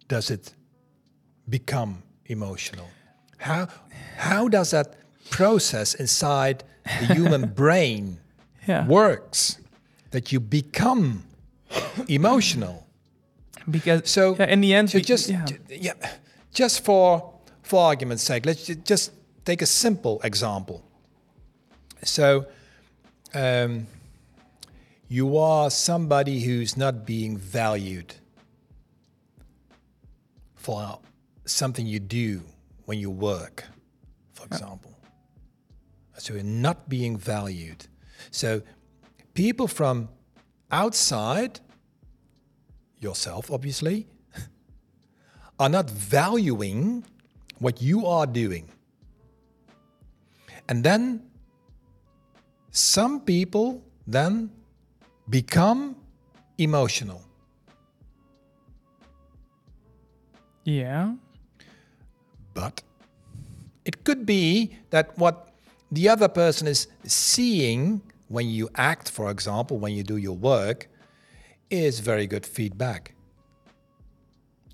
does 0.07 0.29
it 0.31 0.53
become 1.49 2.03
emotional? 2.25 2.87
How 3.37 3.67
how 4.17 4.47
does 4.47 4.71
that 4.71 4.95
process 5.29 5.95
inside 5.95 6.63
the 6.99 7.13
human 7.13 7.47
brain 7.55 8.19
Yeah. 8.67 8.87
works 8.87 9.57
that 10.11 10.31
you 10.31 10.39
become 10.39 11.23
emotional? 12.07 12.85
Because 13.69 14.09
So 14.09 14.35
yeah, 14.39 14.45
in 14.49 14.61
the 14.61 14.73
end, 14.73 14.89
so 14.89 14.97
we- 14.97 15.03
just 15.03 15.29
yeah. 15.29 15.45
yeah, 15.69 15.93
just 16.53 16.83
for 16.83 17.33
for 17.63 17.83
argument's 17.83 18.23
sake, 18.23 18.45
let's 18.45 18.65
ju- 18.65 18.75
just 18.75 19.11
take 19.45 19.61
a 19.61 19.65
simple 19.65 20.19
example. 20.23 20.83
So, 22.03 22.45
um, 23.33 23.87
you 25.07 25.37
are 25.37 25.69
somebody 25.69 26.39
who's 26.41 26.75
not 26.75 27.05
being 27.05 27.37
valued 27.37 28.15
for 30.55 30.99
something 31.45 31.85
you 31.85 31.99
do 31.99 32.41
when 32.85 32.99
you 32.99 33.09
work, 33.09 33.63
for 34.33 34.45
example. 34.45 34.91
So 36.17 36.33
you're 36.33 36.43
not 36.43 36.87
being 36.89 37.17
valued. 37.17 37.85
So 38.31 38.61
people 39.33 39.67
from 39.67 40.09
outside 40.71 41.59
yourself, 43.01 43.51
obviously, 43.51 44.07
are 45.59 45.69
not 45.69 45.89
valuing 45.89 47.03
what 47.59 47.81
you 47.81 48.05
are 48.05 48.25
doing. 48.25 48.69
And 50.69 50.83
then 50.83 51.23
some 52.71 53.21
people 53.21 53.83
then 54.07 54.51
become 55.29 55.95
emotional. 56.57 57.21
yeah. 60.63 61.13
But 62.53 62.83
it 63.85 64.03
could 64.03 64.25
be 64.25 64.75
that 64.89 65.17
what 65.17 65.49
the 65.91 66.09
other 66.09 66.27
person 66.27 66.67
is 66.67 66.87
seeing 67.03 68.01
when 68.27 68.47
you 68.47 68.69
act, 68.75 69.09
for 69.09 69.29
example, 69.31 69.77
when 69.77 69.93
you 69.93 70.03
do 70.03 70.17
your 70.17 70.35
work, 70.35 70.87
is 71.71 71.99
very 71.99 72.27
good 72.27 72.45
feedback. 72.45 73.13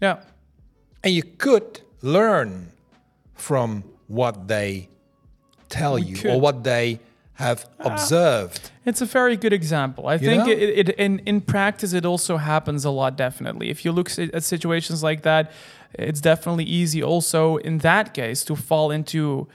Yeah. 0.01 0.22
And 1.04 1.13
you 1.13 1.24
could 1.24 1.82
learn 2.01 2.72
from 3.36 3.84
what 4.08 4.48
they 4.48 4.89
tell 5.70 5.98
you 6.00 6.30
or 6.30 6.39
what 6.39 6.63
they 6.63 7.00
have 7.34 7.70
ah, 7.80 7.94
observed. 7.94 8.72
It's 8.86 9.01
a 9.01 9.06
very 9.06 9.38
good 9.38 9.54
example. 9.54 10.08
I 10.08 10.13
You 10.13 10.20
think 10.20 10.48
it, 10.48 10.60
it 10.60 10.89
in 10.89 11.20
in 11.20 11.42
practice 11.42 11.94
it 11.94 12.06
also 12.06 12.38
happens 12.38 12.84
a 12.86 12.89
lot. 12.89 13.16
Definitely, 13.16 13.70
if 13.70 13.86
you 13.86 13.92
look 13.92 14.10
at 14.18 14.44
situations 14.44 15.04
like 15.04 15.22
that, 15.22 15.51
it's 15.94 16.22
definitely 16.22 16.63
easy. 16.63 17.04
Also, 17.04 17.58
in 17.58 17.80
that 17.80 18.13
case, 18.13 18.44
to 18.46 18.56
fall 18.56 18.92
into 18.92 19.48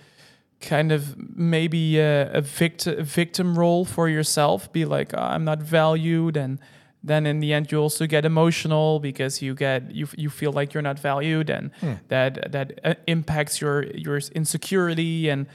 kind 0.61 0.93
of 0.93 1.17
maybe 1.37 1.99
a, 1.99 2.31
a 2.33 2.41
victim 2.41 3.05
victim 3.05 3.59
role 3.59 3.85
for 3.85 4.09
yourself. 4.09 4.73
Be 4.73 4.85
like, 4.85 5.13
"Oh, 5.13 5.23
I'm 5.35 5.45
not 5.45 5.61
valued, 5.61 6.37
and 6.37 6.61
then 7.05 7.27
in 7.27 7.41
the 7.41 7.53
end, 7.53 7.73
you 7.73 7.79
also 7.79 8.07
get 8.07 8.25
emotional 8.25 9.01
because 9.01 9.43
you 9.43 9.55
get 9.55 9.91
you 9.91 10.07
you 10.17 10.31
feel 10.31 10.53
like 10.53 10.73
you're 10.73 10.83
not 10.83 10.99
valued, 10.99 11.51
and 11.51 11.71
that 12.09 12.53
that 12.53 12.81
uh, 12.85 12.95
impacts 13.07 13.61
your 13.61 13.85
your 13.95 14.21
insecurity 14.35 15.29
and 15.29 15.47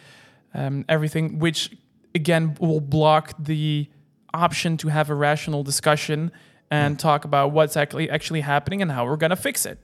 um, 0.54 0.86
everything, 0.90 1.40
which 1.40 1.72
again 2.14 2.56
will 2.60 2.82
block 2.82 3.34
the 3.40 3.88
option 4.34 4.78
to 4.78 4.90
have 4.90 5.10
a 5.10 5.16
rational 5.16 5.64
discussion 5.64 6.32
and 6.70 7.00
talk 7.00 7.24
about 7.26 7.52
what's 7.54 7.78
actually 7.78 8.10
actually 8.10 8.42
happening 8.42 8.82
and 8.82 8.92
how 8.92 9.06
we're 9.06 9.18
gonna 9.18 9.36
fix 9.36 9.66
it. 9.66 9.80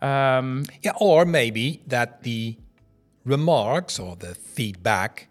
Um, 0.00 0.64
Yeah, 0.82 0.92
or 1.00 1.24
maybe 1.24 1.82
that 1.86 2.22
the 2.22 2.56
remarks 3.24 3.98
or 3.98 4.16
the 4.16 4.34
feedback 4.34 5.28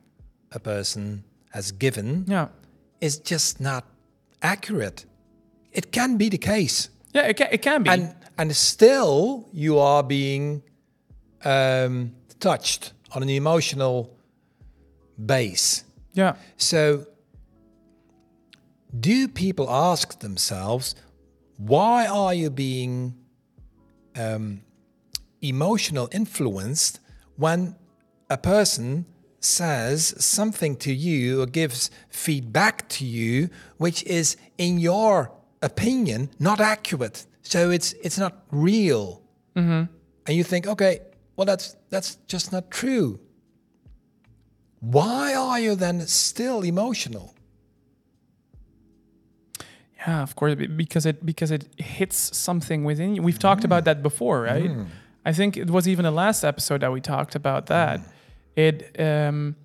a 0.52 0.60
person 0.60 1.24
has 1.52 1.72
given 1.72 2.26
yeah, 2.28 2.48
is 3.02 3.18
just 3.18 3.60
not 3.60 3.86
accurate. 4.42 5.06
It 5.74 5.92
can 5.92 6.18
be 6.18 6.30
the 6.30 6.38
case. 6.38 6.90
yeah, 7.14 7.28
it 7.28 7.38
can, 7.38 7.48
it 7.52 7.62
can 7.62 7.84
be. 7.84 7.90
and 7.90 8.16
and 8.38 8.56
still 8.56 9.48
you 9.54 9.80
are 9.80 10.04
being 10.04 10.64
um, 11.46 12.12
touched 12.40 12.94
on 13.12 13.22
an 13.24 13.30
emotional 13.30 14.18
base. 15.26 15.84
yeah, 16.14 16.36
So, 16.58 17.06
do 19.00 19.28
people 19.28 19.70
ask 19.70 20.20
themselves, 20.20 20.96
why 21.58 22.08
are 22.08 22.34
you 22.34 22.50
being 22.50 23.14
um, 24.16 24.62
emotional 25.42 26.10
influenced 26.12 27.00
when 27.38 27.76
a 28.30 28.38
person 28.38 29.06
says 29.40 30.16
something 30.18 30.76
to 30.78 30.94
you 30.94 31.42
or 31.42 31.46
gives 31.46 31.92
feedback 32.10 32.88
to 32.90 33.06
you 33.06 33.50
which 33.78 34.04
is, 34.04 34.38
in 34.58 34.80
your 34.80 35.32
opinion, 35.64 36.30
not 36.40 36.60
accurate? 36.60 37.26
So 37.42 37.72
it's 37.72 37.94
it's 38.04 38.18
not 38.18 38.44
real, 38.52 39.22
mm-hmm. 39.56 39.84
and 40.28 40.38
you 40.38 40.44
think, 40.44 40.68
okay, 40.68 41.00
well 41.36 41.46
that's 41.46 41.76
that's 41.90 42.16
just 42.28 42.52
not 42.52 42.70
true. 42.70 43.20
Why 44.80 45.34
are 45.34 45.60
you 45.60 45.76
then 45.76 46.06
still 46.08 46.62
emotional? 46.62 47.34
yeah, 50.08 50.22
of 50.22 50.36
course, 50.36 50.56
because 50.56 51.06
it 51.06 51.26
because 51.26 51.52
it 51.52 51.68
hits 51.78 52.36
something 52.38 52.84
within 52.84 53.16
you. 53.16 53.22
We've 53.22 53.40
talked 53.40 53.64
about 53.64 53.84
mm. 53.84 53.86
that 53.86 54.04
before, 54.04 54.42
right? 54.42 54.70
Mm. 54.70 54.88
I 55.26 55.32
think 55.32 55.56
it 55.56 55.70
was 55.70 55.88
even 55.88 56.04
the 56.04 56.12
last 56.12 56.44
episode 56.44 56.82
that 56.82 56.92
we 56.92 57.00
talked 57.00 57.36
about 57.36 57.68
that. 57.68 58.00
Mm. 58.00 58.06
It 58.56 59.00
um, 59.00 59.56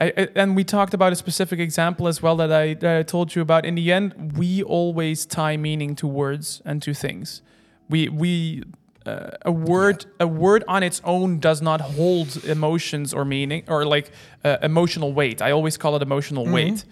I, 0.00 0.06
I- 0.16 0.28
and 0.34 0.54
we 0.56 0.64
talked 0.64 0.94
about 0.94 1.12
a 1.12 1.16
specific 1.16 1.58
example 1.58 2.06
as 2.08 2.22
well 2.22 2.36
that 2.36 2.52
I, 2.52 2.74
that 2.74 2.98
I 2.98 3.02
told 3.02 3.34
you 3.34 3.42
about. 3.42 3.64
In 3.64 3.74
the 3.74 3.92
end, 3.92 4.36
we 4.36 4.62
always 4.62 5.26
tie 5.26 5.56
meaning 5.56 5.96
to 5.96 6.06
words 6.06 6.62
and 6.64 6.80
to 6.82 6.94
things. 6.94 7.42
We 7.88 8.08
we 8.08 8.62
uh, 9.06 9.30
a 9.42 9.50
word 9.52 10.06
a 10.20 10.26
word 10.26 10.62
on 10.68 10.82
its 10.82 11.00
own 11.04 11.38
does 11.40 11.60
not 11.62 11.80
hold 11.80 12.44
emotions 12.44 13.14
or 13.14 13.24
meaning 13.24 13.64
or 13.66 13.84
like 13.86 14.10
uh, 14.44 14.58
emotional 14.62 15.12
weight. 15.12 15.40
I 15.42 15.50
always 15.50 15.76
call 15.76 15.96
it 15.96 16.02
emotional 16.02 16.46
weight. 16.46 16.84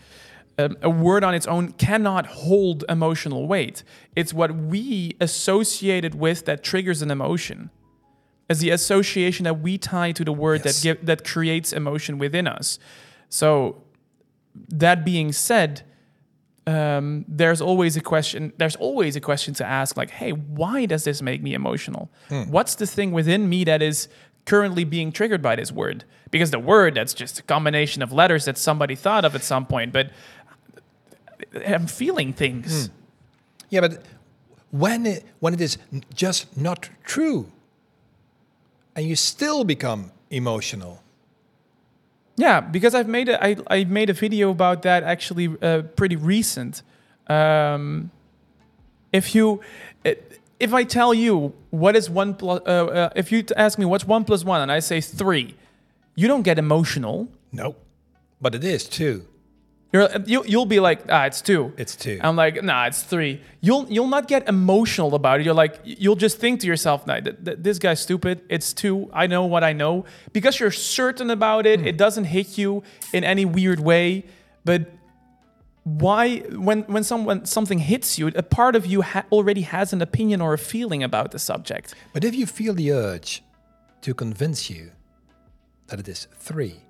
Um, 0.59 0.75
a 0.81 0.89
word 0.89 1.23
on 1.23 1.35
its 1.35 1.47
own 1.47 1.73
cannot 1.73 2.27
hold 2.27 2.83
emotional 2.89 3.47
weight. 3.47 3.85
It's 4.17 4.33
what 4.33 4.51
we 4.57 5.15
associate 5.21 6.03
it 6.03 6.15
with 6.15 6.47
that 6.47 6.65
triggers 6.65 7.03
an 7.03 7.11
emotion 7.11 7.69
as 8.49 8.61
the 8.61 8.71
association 8.71 9.45
that 9.45 9.61
we 9.61 9.77
tie 9.79 10.13
to 10.13 10.25
the 10.25 10.33
word 10.33 10.63
Yes. 10.65 10.81
that 10.81 10.83
give, 10.83 11.07
that 11.07 11.25
creates 11.25 11.73
emotion 11.73 12.19
within 12.19 12.47
us. 12.47 12.79
So 13.29 13.83
that 14.69 15.05
being 15.05 15.33
said, 15.33 15.83
um, 16.67 17.25
there's 17.29 17.61
always 17.61 17.97
a 17.97 18.01
question. 18.01 18.53
There's 18.59 18.77
always 18.77 19.15
a 19.17 19.21
question 19.21 19.55
to 19.55 19.65
ask, 19.65 19.97
like, 19.97 20.11
"Hey, 20.11 20.33
why 20.33 20.87
does 20.87 21.05
this 21.05 21.23
make 21.23 21.43
me 21.43 21.55
emotional? 21.55 22.11
What's 22.49 22.75
the 22.75 22.87
thing 22.87 23.13
within 23.13 23.49
me 23.49 23.65
that 23.65 23.83
is 23.83 24.09
currently 24.47 24.85
being 24.85 25.13
triggered 25.13 25.43
by 25.43 25.57
this 25.57 25.71
word? 25.71 26.05
Because 26.31 26.51
the 26.51 26.59
word 26.59 26.95
that's 26.95 27.15
just 27.15 27.39
a 27.39 27.43
combination 27.43 28.03
of 28.03 28.13
letters 28.13 28.45
that 28.47 28.59
somebody 28.59 28.95
thought 28.97 29.25
of 29.25 29.35
at 29.35 29.43
some 29.45 29.65
point, 29.67 29.93
but 29.93 30.11
I'm 31.67 31.87
feeling 31.87 32.33
things. 32.33 32.91
Yeah, 33.71 33.81
but 33.81 34.05
when 34.71 35.07
it, 35.07 35.25
when 35.41 35.55
it 35.55 35.61
is 35.61 35.79
just 36.15 36.57
not 36.57 36.89
true, 37.05 37.53
and 38.97 39.07
you 39.07 39.15
still 39.15 39.63
become 39.63 40.11
emotional. 40.31 41.03
Yeah, 42.37 42.61
because 42.61 42.95
I've 42.95 43.09
made 43.09 43.29
a, 43.29 43.43
I, 43.43 43.57
I 43.69 43.85
made 43.85 44.11
a 44.11 44.13
video 44.13 44.51
about 44.51 44.83
that 44.83 45.05
actually 45.05 45.55
uh, 45.63 45.83
pretty 45.83 46.17
recent. 46.17 46.83
Um, 47.29 48.11
if 49.13 49.35
you 49.35 49.61
if 50.59 50.73
I 50.73 50.85
tell 50.85 51.13
you 51.13 51.55
what 51.71 51.97
is 51.97 52.09
one 52.09 52.35
plus, 52.35 52.63
uh, 52.67 52.87
uh, 52.87 53.11
if 53.15 53.31
you 53.31 53.45
ask 53.57 53.79
me 53.79 53.85
what's 53.85 54.07
one 54.07 54.25
plus 54.25 54.45
one, 54.45 54.61
and 54.61 54.73
I 54.73 54.81
say 54.81 55.01
three, 55.01 55.55
you 56.15 56.29
don't 56.29 56.43
get 56.43 56.59
emotional. 56.59 57.29
Nope. 57.53 57.79
But 58.41 58.55
it 58.55 58.65
is 58.65 58.85
two. 58.89 59.27
You're, 59.97 60.11
you, 60.27 60.45
you'll 60.47 60.67
be 60.67 60.79
like, 60.79 61.01
ah, 61.09 61.25
it's 61.25 61.41
two. 61.41 61.73
It's 61.79 61.97
two. 61.97 62.19
I'm 62.23 62.37
like, 62.37 62.63
nah, 62.63 62.87
it's 62.87 63.03
three. 63.03 63.41
You'll 63.63 63.87
you'll 63.89 64.09
not 64.09 64.29
get 64.29 64.47
emotional 64.47 65.15
about 65.15 65.41
it. 65.41 65.47
You're 65.47 65.55
like, 65.65 65.81
you'll 65.85 66.17
just 66.17 66.37
think 66.39 66.61
to 66.61 66.67
yourself, 66.67 67.07
nah, 67.07 67.21
th- 67.21 67.37
th- 67.43 67.59
this 67.61 67.79
guy's 67.79 68.01
stupid. 68.01 68.43
It's 68.51 68.75
two. 68.75 69.11
I 69.15 69.27
know 69.27 69.47
what 69.47 69.65
I 69.65 69.73
know 69.73 70.05
because 70.35 70.61
you're 70.61 70.71
certain 70.71 71.31
about 71.31 71.65
it. 71.65 71.87
It 71.87 71.97
doesn't 71.97 72.25
hit 72.25 72.59
you 72.59 72.83
in 73.15 73.25
any 73.25 73.47
weird 73.47 73.81
way. 73.81 74.25
But 74.67 74.83
why, 75.85 76.41
when 76.69 76.83
when 76.83 77.05
someone 77.05 77.47
something 77.47 77.79
hits 77.79 78.19
you, 78.19 78.27
a 78.35 78.43
part 78.43 78.77
of 78.77 78.85
you 78.85 79.03
ha- 79.03 79.25
already 79.33 79.63
has 79.63 79.93
an 79.95 80.03
opinion 80.03 80.41
or 80.43 80.53
a 80.53 80.59
feeling 80.59 81.03
about 81.03 81.31
the 81.31 81.39
subject. 81.39 81.95
But 82.13 82.23
if 82.25 82.35
you 82.35 82.45
feel 82.45 82.75
the 82.75 82.93
urge 82.93 83.43
to 84.03 84.13
convince 84.13 84.69
you 84.69 84.91
that 85.87 86.01
it 86.01 86.09
is 86.09 86.29
three, 86.49 86.81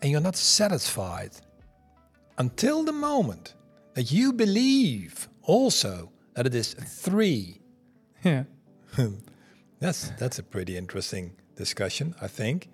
and 0.00 0.10
you're 0.10 0.20
not 0.20 0.36
satisfied 0.36 1.32
until 2.38 2.82
the 2.84 2.92
moment 2.92 3.54
that 3.94 4.10
you 4.10 4.32
believe 4.32 5.28
also 5.42 6.10
that 6.34 6.46
it 6.46 6.54
is 6.54 6.74
three, 6.74 7.60
Yeah. 8.24 8.44
that's 9.80 10.10
that's 10.18 10.38
a 10.38 10.42
pretty 10.42 10.76
interesting 10.76 11.32
discussion, 11.56 12.14
I 12.20 12.28
think. 12.28 12.68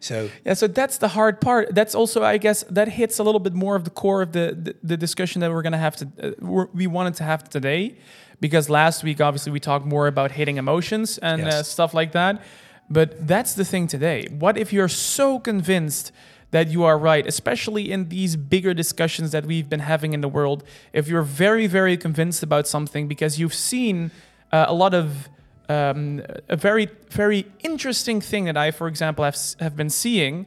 So 0.00 0.30
Yeah, 0.46 0.54
so 0.54 0.66
that's 0.66 0.98
the 0.98 1.08
hard 1.08 1.40
part. 1.40 1.74
That's 1.74 1.94
also, 1.94 2.22
I 2.22 2.38
guess, 2.38 2.62
that 2.70 2.88
hits 2.88 3.18
a 3.18 3.22
little 3.22 3.40
bit 3.40 3.52
more 3.52 3.76
of 3.76 3.84
the 3.84 3.90
core 3.90 4.22
of 4.22 4.32
the 4.32 4.56
the, 4.62 4.74
the 4.82 4.96
discussion 4.96 5.40
that 5.40 5.50
we're 5.50 5.62
gonna 5.62 5.78
have 5.78 5.96
to 5.96 6.06
uh, 6.22 6.66
we 6.72 6.86
wanted 6.86 7.14
to 7.14 7.24
have 7.24 7.48
today, 7.48 7.96
because 8.40 8.70
last 8.70 9.04
week 9.04 9.20
obviously 9.20 9.52
we 9.52 9.60
talked 9.60 9.84
more 9.86 10.06
about 10.06 10.30
hitting 10.32 10.56
emotions 10.56 11.18
and 11.18 11.42
uh, 11.42 11.62
stuff 11.62 11.92
like 11.92 12.12
that. 12.12 12.42
But 12.90 13.26
that's 13.26 13.54
the 13.54 13.64
thing 13.64 13.86
today. 13.86 14.26
What 14.30 14.58
if 14.58 14.72
you're 14.72 14.88
so 14.88 15.38
convinced 15.38 16.10
that 16.50 16.68
you 16.68 16.82
are 16.82 16.98
right, 16.98 17.24
especially 17.26 17.92
in 17.92 18.08
these 18.08 18.34
bigger 18.34 18.74
discussions 18.74 19.30
that 19.30 19.46
we've 19.46 19.68
been 19.68 19.80
having 19.80 20.12
in 20.12 20.20
the 20.20 20.28
world? 20.28 20.64
If 20.92 21.06
you're 21.06 21.22
very, 21.22 21.68
very 21.68 21.96
convinced 21.96 22.42
about 22.42 22.66
something 22.66 23.06
because 23.06 23.38
you've 23.38 23.54
seen 23.54 24.10
uh, 24.50 24.64
a 24.68 24.74
lot 24.74 24.94
of 24.94 25.28
um, 25.68 26.20
a 26.48 26.56
very 26.56 26.88
very 27.10 27.46
interesting 27.60 28.20
thing 28.20 28.46
that 28.46 28.56
I, 28.56 28.72
for 28.72 28.88
example, 28.88 29.24
have 29.24 29.36
have 29.60 29.76
been 29.76 29.90
seeing 29.90 30.46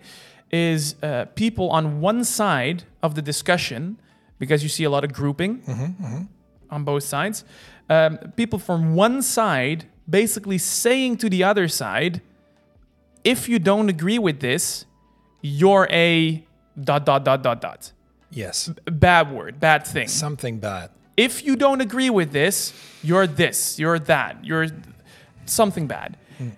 is 0.52 0.96
uh, 1.02 1.26
people 1.36 1.70
on 1.72 2.02
one 2.02 2.26
side 2.26 2.84
of 3.02 3.16
the 3.16 3.22
discussion 3.22 3.98
because 4.38 4.62
you 4.64 4.70
see 4.70 4.84
a 4.84 4.90
lot 4.90 5.06
of 5.06 5.14
grouping 5.14 5.62
on 6.70 6.84
both 6.84 7.04
sides. 7.04 7.46
Um, 7.90 8.18
people 8.36 8.60
from 8.60 8.96
one 8.96 9.22
side 9.22 9.86
basically 10.10 10.58
saying 10.58 11.18
to 11.18 11.30
the 11.30 11.44
other 11.44 11.68
side, 11.68 12.22
if 13.24 13.48
you 13.48 13.60
don't 13.60 13.90
agree 13.90 14.20
with 14.20 14.40
this, 14.40 14.86
you're 15.42 15.88
a 15.92 16.44
dot 16.82 17.06
dot 17.06 17.24
dot 17.24 17.44
dot 17.44 17.62
dot 17.62 17.92
yes, 18.32 18.70
bad 18.86 19.32
word, 19.32 19.60
bad 19.60 19.86
thing 19.86 20.08
something 20.08 20.60
bad. 20.60 20.90
if 21.16 21.44
you 21.46 21.56
don't 21.56 21.82
agree 21.82 22.10
with 22.10 22.32
this, 22.32 22.74
you're 23.04 23.28
this, 23.28 23.78
you're 23.78 24.00
that, 24.00 24.44
you're 24.44 24.68
something 25.46 25.86
bad. 25.88 26.18
Hmm. 26.38 26.50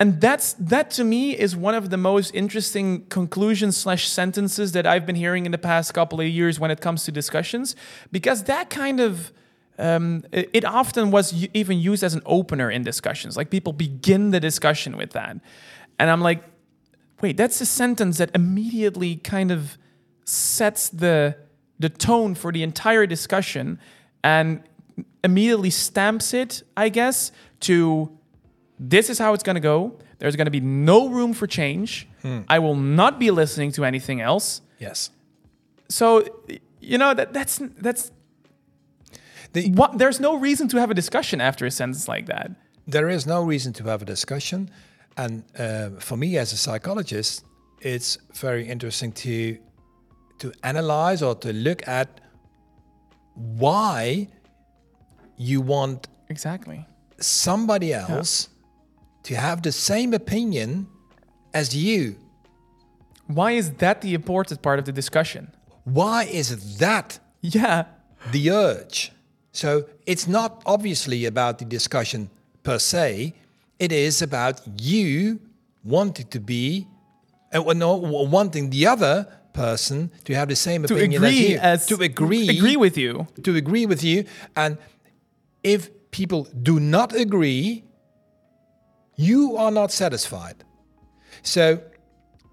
And 0.00 0.20
that's 0.20 0.54
that 0.54 0.90
to 0.92 1.04
me 1.04 1.36
is 1.36 1.54
one 1.54 1.74
of 1.74 1.90
the 1.90 1.96
most 1.96 2.34
interesting 2.34 3.04
conclusions 3.06 3.76
slash 3.76 4.08
sentences 4.08 4.72
that 4.72 4.86
I've 4.86 5.04
been 5.04 5.16
hearing 5.16 5.44
in 5.46 5.52
the 5.52 5.58
past 5.58 5.92
couple 5.92 6.20
of 6.20 6.26
years 6.26 6.58
when 6.58 6.70
it 6.70 6.80
comes 6.80 7.04
to 7.04 7.12
discussions, 7.12 7.76
because 8.10 8.44
that 8.44 8.70
kind 8.70 9.00
of 9.00 9.32
um, 9.78 10.24
it 10.32 10.50
it 10.52 10.64
often 10.64 11.10
was 11.10 11.46
even 11.52 11.78
used 11.78 12.02
as 12.04 12.14
an 12.14 12.22
opener 12.26 12.70
in 12.70 12.84
discussions. 12.84 13.36
Like 13.36 13.50
people 13.50 13.72
begin 13.72 14.30
the 14.30 14.40
discussion 14.40 14.96
with 14.96 15.10
that, 15.10 15.36
and 15.98 16.10
I'm 16.10 16.20
like, 16.20 16.42
wait, 17.20 17.36
that's 17.36 17.60
a 17.60 17.66
sentence 17.66 18.18
that 18.18 18.30
immediately 18.34 19.16
kind 19.16 19.50
of 19.50 19.78
sets 20.24 20.88
the 20.88 21.36
the 21.78 21.88
tone 21.88 22.34
for 22.34 22.52
the 22.52 22.62
entire 22.62 23.06
discussion 23.06 23.78
and 24.22 24.62
immediately 25.22 25.70
stamps 25.70 26.32
it, 26.32 26.62
I 26.76 26.88
guess, 26.88 27.32
to 27.60 28.16
this 28.78 29.10
is 29.10 29.18
how 29.18 29.34
it's 29.34 29.42
going 29.42 29.56
to 29.56 29.60
go. 29.60 29.98
There's 30.18 30.36
going 30.36 30.46
to 30.46 30.50
be 30.50 30.60
no 30.60 31.08
room 31.08 31.32
for 31.32 31.46
change. 31.46 32.08
I 32.48 32.58
will 32.58 32.76
not 32.76 33.18
be 33.18 33.30
listening 33.30 33.72
to 33.72 33.84
anything 33.84 34.20
else. 34.20 34.62
Yes. 34.78 35.10
So, 35.90 36.24
you 36.80 36.98
know 36.98 37.12
that 37.14 37.32
that's 37.32 37.60
that's 37.78 38.10
The, 39.54 39.70
what. 39.72 39.98
There's 39.98 40.20
no 40.20 40.32
reason 40.48 40.68
to 40.68 40.76
have 40.78 40.90
a 40.90 40.94
discussion 40.94 41.40
after 41.40 41.64
a 41.66 41.70
sentence 41.70 42.06
like 42.14 42.26
that. 42.26 42.50
there 42.96 43.08
is 43.08 43.26
no 43.26 43.40
reason 43.52 43.72
to 43.72 43.82
have 43.90 44.02
a 44.02 44.04
discussion. 44.16 44.60
And 45.16 45.32
uh, 45.58 45.90
for 46.08 46.16
me, 46.16 46.28
as 46.42 46.52
a 46.52 46.56
psychologist, 46.66 47.44
it's 47.80 48.18
very 48.44 48.64
interesting 48.74 49.10
to 49.24 49.56
to 50.40 50.46
analyze 50.62 51.20
or 51.22 51.34
to 51.36 51.50
look 51.52 51.80
at 52.00 52.08
why 53.34 54.28
you 55.36 55.60
want 55.60 56.08
Exactly. 56.28 56.86
somebody 57.20 57.92
else 57.92 58.48
to 59.22 59.34
have 59.36 59.62
the 59.62 59.72
same 59.72 60.12
opinion 60.14 60.86
as 61.52 61.74
you. 61.74 62.16
Why 63.26 63.52
is 63.52 63.70
that 63.74 64.00
the 64.00 64.12
important 64.14 64.60
part 64.62 64.78
of 64.78 64.84
the 64.84 64.92
discussion? 64.92 65.52
Why 65.84 66.24
is 66.24 66.78
that 66.78 67.18
Yeah. 67.40 67.84
the 68.32 68.50
urge? 68.50 69.12
So 69.54 69.86
it's 70.04 70.26
not 70.26 70.62
obviously 70.66 71.24
about 71.26 71.58
the 71.60 71.64
discussion 71.64 72.28
per 72.64 72.78
se. 72.78 73.34
It 73.78 73.92
is 73.92 74.20
about 74.20 74.60
you 74.82 75.38
wanting 75.84 76.26
to 76.34 76.40
be, 76.40 76.88
uh, 77.52 77.72
no, 77.72 77.94
wanting 77.96 78.70
the 78.70 78.86
other 78.88 79.26
person 79.52 80.10
to 80.24 80.34
have 80.34 80.48
the 80.48 80.56
same 80.56 80.82
To 80.82 80.94
opinion 80.94 81.22
as 81.22 81.40
you. 81.40 81.58
as 81.58 81.86
to 81.86 81.94
agree, 82.02 82.48
agree 82.48 82.76
with 82.76 82.98
you. 82.98 83.28
to 83.44 83.54
agree 83.54 83.86
with 83.86 84.02
you. 84.02 84.24
And 84.56 84.76
if 85.62 85.88
people 86.10 86.48
do 86.62 86.80
not 86.80 87.14
agree, 87.14 87.84
you 89.16 89.56
are 89.56 89.70
not 89.70 89.92
satisfied. 89.92 90.64
So 91.42 91.80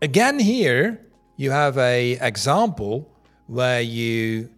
again, 0.04 0.38
here 0.38 1.02
you 1.36 1.50
have 1.50 1.80
a 1.80 2.12
example 2.22 3.10
where 3.48 3.82
you 3.82 4.50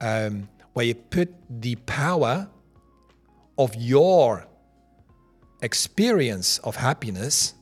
um, 0.00 0.48
where 0.72 0.86
you 0.86 0.94
put 0.94 1.34
the 1.48 1.76
power 1.76 2.48
of 3.58 3.74
your 3.76 4.46
experience 5.60 6.58
of 6.58 6.76
happiness 6.76 7.54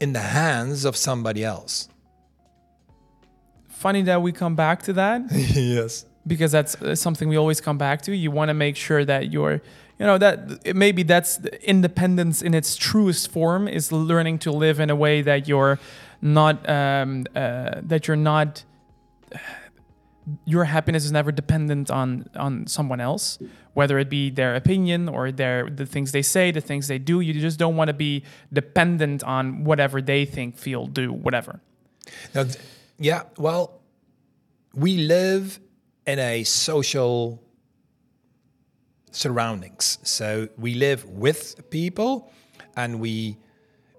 in 0.00 0.12
the 0.12 0.20
hands 0.20 0.84
of 0.84 0.96
somebody 0.96 1.44
else. 1.44 1.88
Funny 3.68 4.02
that 4.02 4.22
we 4.22 4.32
come 4.32 4.56
back 4.56 4.82
to 4.82 4.92
that. 4.94 5.22
yes. 5.32 6.04
because 6.26 6.52
that's 6.52 6.74
uh, 6.82 6.94
something 6.94 7.28
we 7.28 7.36
always 7.36 7.60
come 7.60 7.78
back 7.78 8.02
to. 8.02 8.14
You 8.14 8.30
want 8.30 8.48
to 8.48 8.54
make 8.54 8.76
sure 8.76 9.04
that 9.04 9.32
you're, 9.32 9.60
you 9.98 10.06
know, 10.06 10.18
that 10.18 10.74
maybe 10.74 11.02
that's 11.02 11.40
independence 11.62 12.42
in 12.42 12.54
its 12.54 12.76
truest 12.76 13.30
form 13.30 13.68
is 13.68 13.92
learning 13.92 14.38
to 14.40 14.52
live 14.52 14.80
in 14.80 14.90
a 14.90 14.96
way 14.96 15.22
that 15.22 15.48
you're 15.48 15.78
not, 16.20 16.68
um, 16.68 17.26
uh, 17.34 17.80
that 17.82 18.08
you're 18.08 18.16
not, 18.16 18.64
your 20.44 20.64
happiness 20.64 21.04
is 21.04 21.12
never 21.12 21.32
dependent 21.32 21.90
on 21.90 22.28
on 22.36 22.66
someone 22.66 23.00
else, 23.00 23.38
whether 23.74 23.98
it 23.98 24.08
be 24.08 24.30
their 24.30 24.54
opinion 24.54 25.08
or 25.08 25.32
their 25.32 25.68
the 25.68 25.86
things 25.86 26.12
they 26.12 26.22
say, 26.22 26.50
the 26.50 26.60
things 26.60 26.88
they 26.88 26.98
do. 26.98 27.20
You 27.20 27.34
just 27.34 27.58
don't 27.58 27.76
want 27.76 27.88
to 27.88 27.94
be 27.94 28.24
dependent 28.52 29.24
on 29.24 29.64
whatever 29.64 30.00
they 30.00 30.24
think, 30.24 30.56
feel, 30.56 30.86
do, 30.86 31.12
whatever. 31.12 31.60
Now, 32.34 32.44
yeah, 32.98 33.22
well, 33.36 33.80
we 34.74 34.98
live 34.98 35.60
in 36.06 36.18
a 36.18 36.44
social 36.44 37.42
surroundings. 39.10 39.98
So 40.02 40.48
we 40.56 40.74
live 40.74 41.04
with 41.04 41.70
people 41.70 42.32
and 42.76 43.00
we 43.00 43.38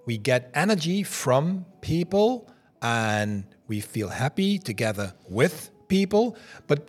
we 0.06 0.18
get 0.18 0.50
energy 0.54 1.02
from 1.02 1.64
people 1.80 2.50
and 2.82 3.44
we 3.66 3.80
feel 3.80 4.08
happy 4.08 4.58
together 4.58 5.14
with 5.28 5.70
people. 5.88 6.36
But 6.66 6.88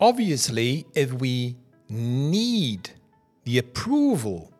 obviously, 0.00 0.86
if 0.94 1.12
we 1.12 1.56
need 1.88 2.90
the 3.44 3.58
approval 3.58 4.52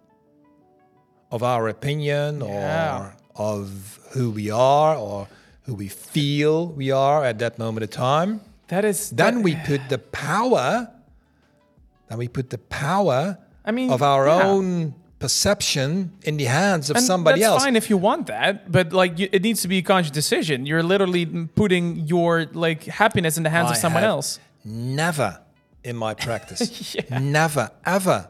of 1.30 1.42
our 1.42 1.68
opinion 1.68 2.40
Yeah. 2.40 2.98
or 2.98 3.16
of 3.36 4.00
who 4.14 4.30
we 4.30 4.50
are 4.50 4.96
or 4.96 5.28
who 5.64 5.74
we 5.74 5.88
feel 5.88 6.68
we 6.68 6.90
are 6.90 7.24
at 7.24 7.38
that 7.38 7.58
moment 7.58 7.84
of 7.84 7.90
time, 7.90 8.40
That 8.68 8.84
is 8.84 9.10
then 9.10 9.34
that- 9.36 9.44
we 9.44 9.54
put 9.56 9.88
the 9.88 9.98
power 9.98 10.88
then 12.08 12.16
we 12.18 12.26
put 12.28 12.48
the 12.48 12.56
power 12.58 13.36
I 13.66 13.70
mean, 13.70 13.90
of 13.90 14.00
our 14.00 14.26
yeah. 14.26 14.46
own 14.46 14.94
perception 15.18 16.12
in 16.22 16.36
the 16.36 16.44
hands 16.44 16.90
of 16.90 16.96
And 16.96 17.04
somebody 17.04 17.40
that's 17.40 17.52
else 17.52 17.62
fine 17.64 17.76
if 17.76 17.90
you 17.90 17.96
want 17.96 18.26
that, 18.28 18.70
but 18.70 18.92
like 18.92 19.18
you, 19.18 19.28
it 19.32 19.42
needs 19.42 19.62
to 19.62 19.68
be 19.68 19.78
a 19.78 19.82
conscious 19.82 20.10
decision. 20.12 20.66
You're 20.66 20.82
literally 20.82 21.26
putting 21.60 22.06
your 22.06 22.46
like 22.52 22.84
happiness 22.84 23.36
in 23.36 23.42
the 23.42 23.50
hands 23.50 23.70
of 23.70 23.76
someone 23.76 24.04
else. 24.04 24.38
never 24.64 25.40
in 25.84 25.96
my 25.96 26.12
practice 26.26 26.94
Yeah. 26.94 27.18
never 27.20 27.70
ever 27.86 28.28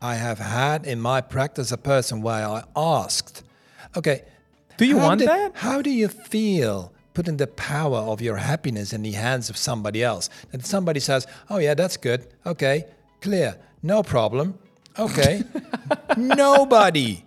I 0.00 0.14
have 0.16 0.38
had 0.38 0.86
in 0.86 1.00
my 1.00 1.20
practice 1.20 1.72
a 1.72 1.78
person 1.78 2.20
where 2.22 2.46
I 2.46 2.62
asked, 2.76 3.42
okay, 3.96 4.18
Do 4.76 4.84
you 4.84 4.98
want 4.98 5.20
did- 5.20 5.28
that? 5.28 5.52
How 5.54 5.80
do 5.82 5.90
you 5.90 6.08
feel 6.08 6.92
putting 7.14 7.38
the 7.38 7.46
power 7.46 7.98
of 8.12 8.20
your 8.20 8.36
happiness 8.36 8.92
in 8.92 9.02
the 9.02 9.12
hands 9.12 9.48
of 9.50 9.56
somebody 9.56 10.02
else? 10.02 10.28
And 10.52 10.64
somebody 10.66 11.00
says, 11.00 11.26
oh, 11.48 11.56
yeah, 11.58 11.72
that's 11.74 11.96
good. 11.96 12.20
Okay, 12.44 12.84
clear. 13.22 13.56
No 13.82 14.02
problem. 14.02 14.58
Okay. 14.98 15.42
Nobody. 16.16 17.22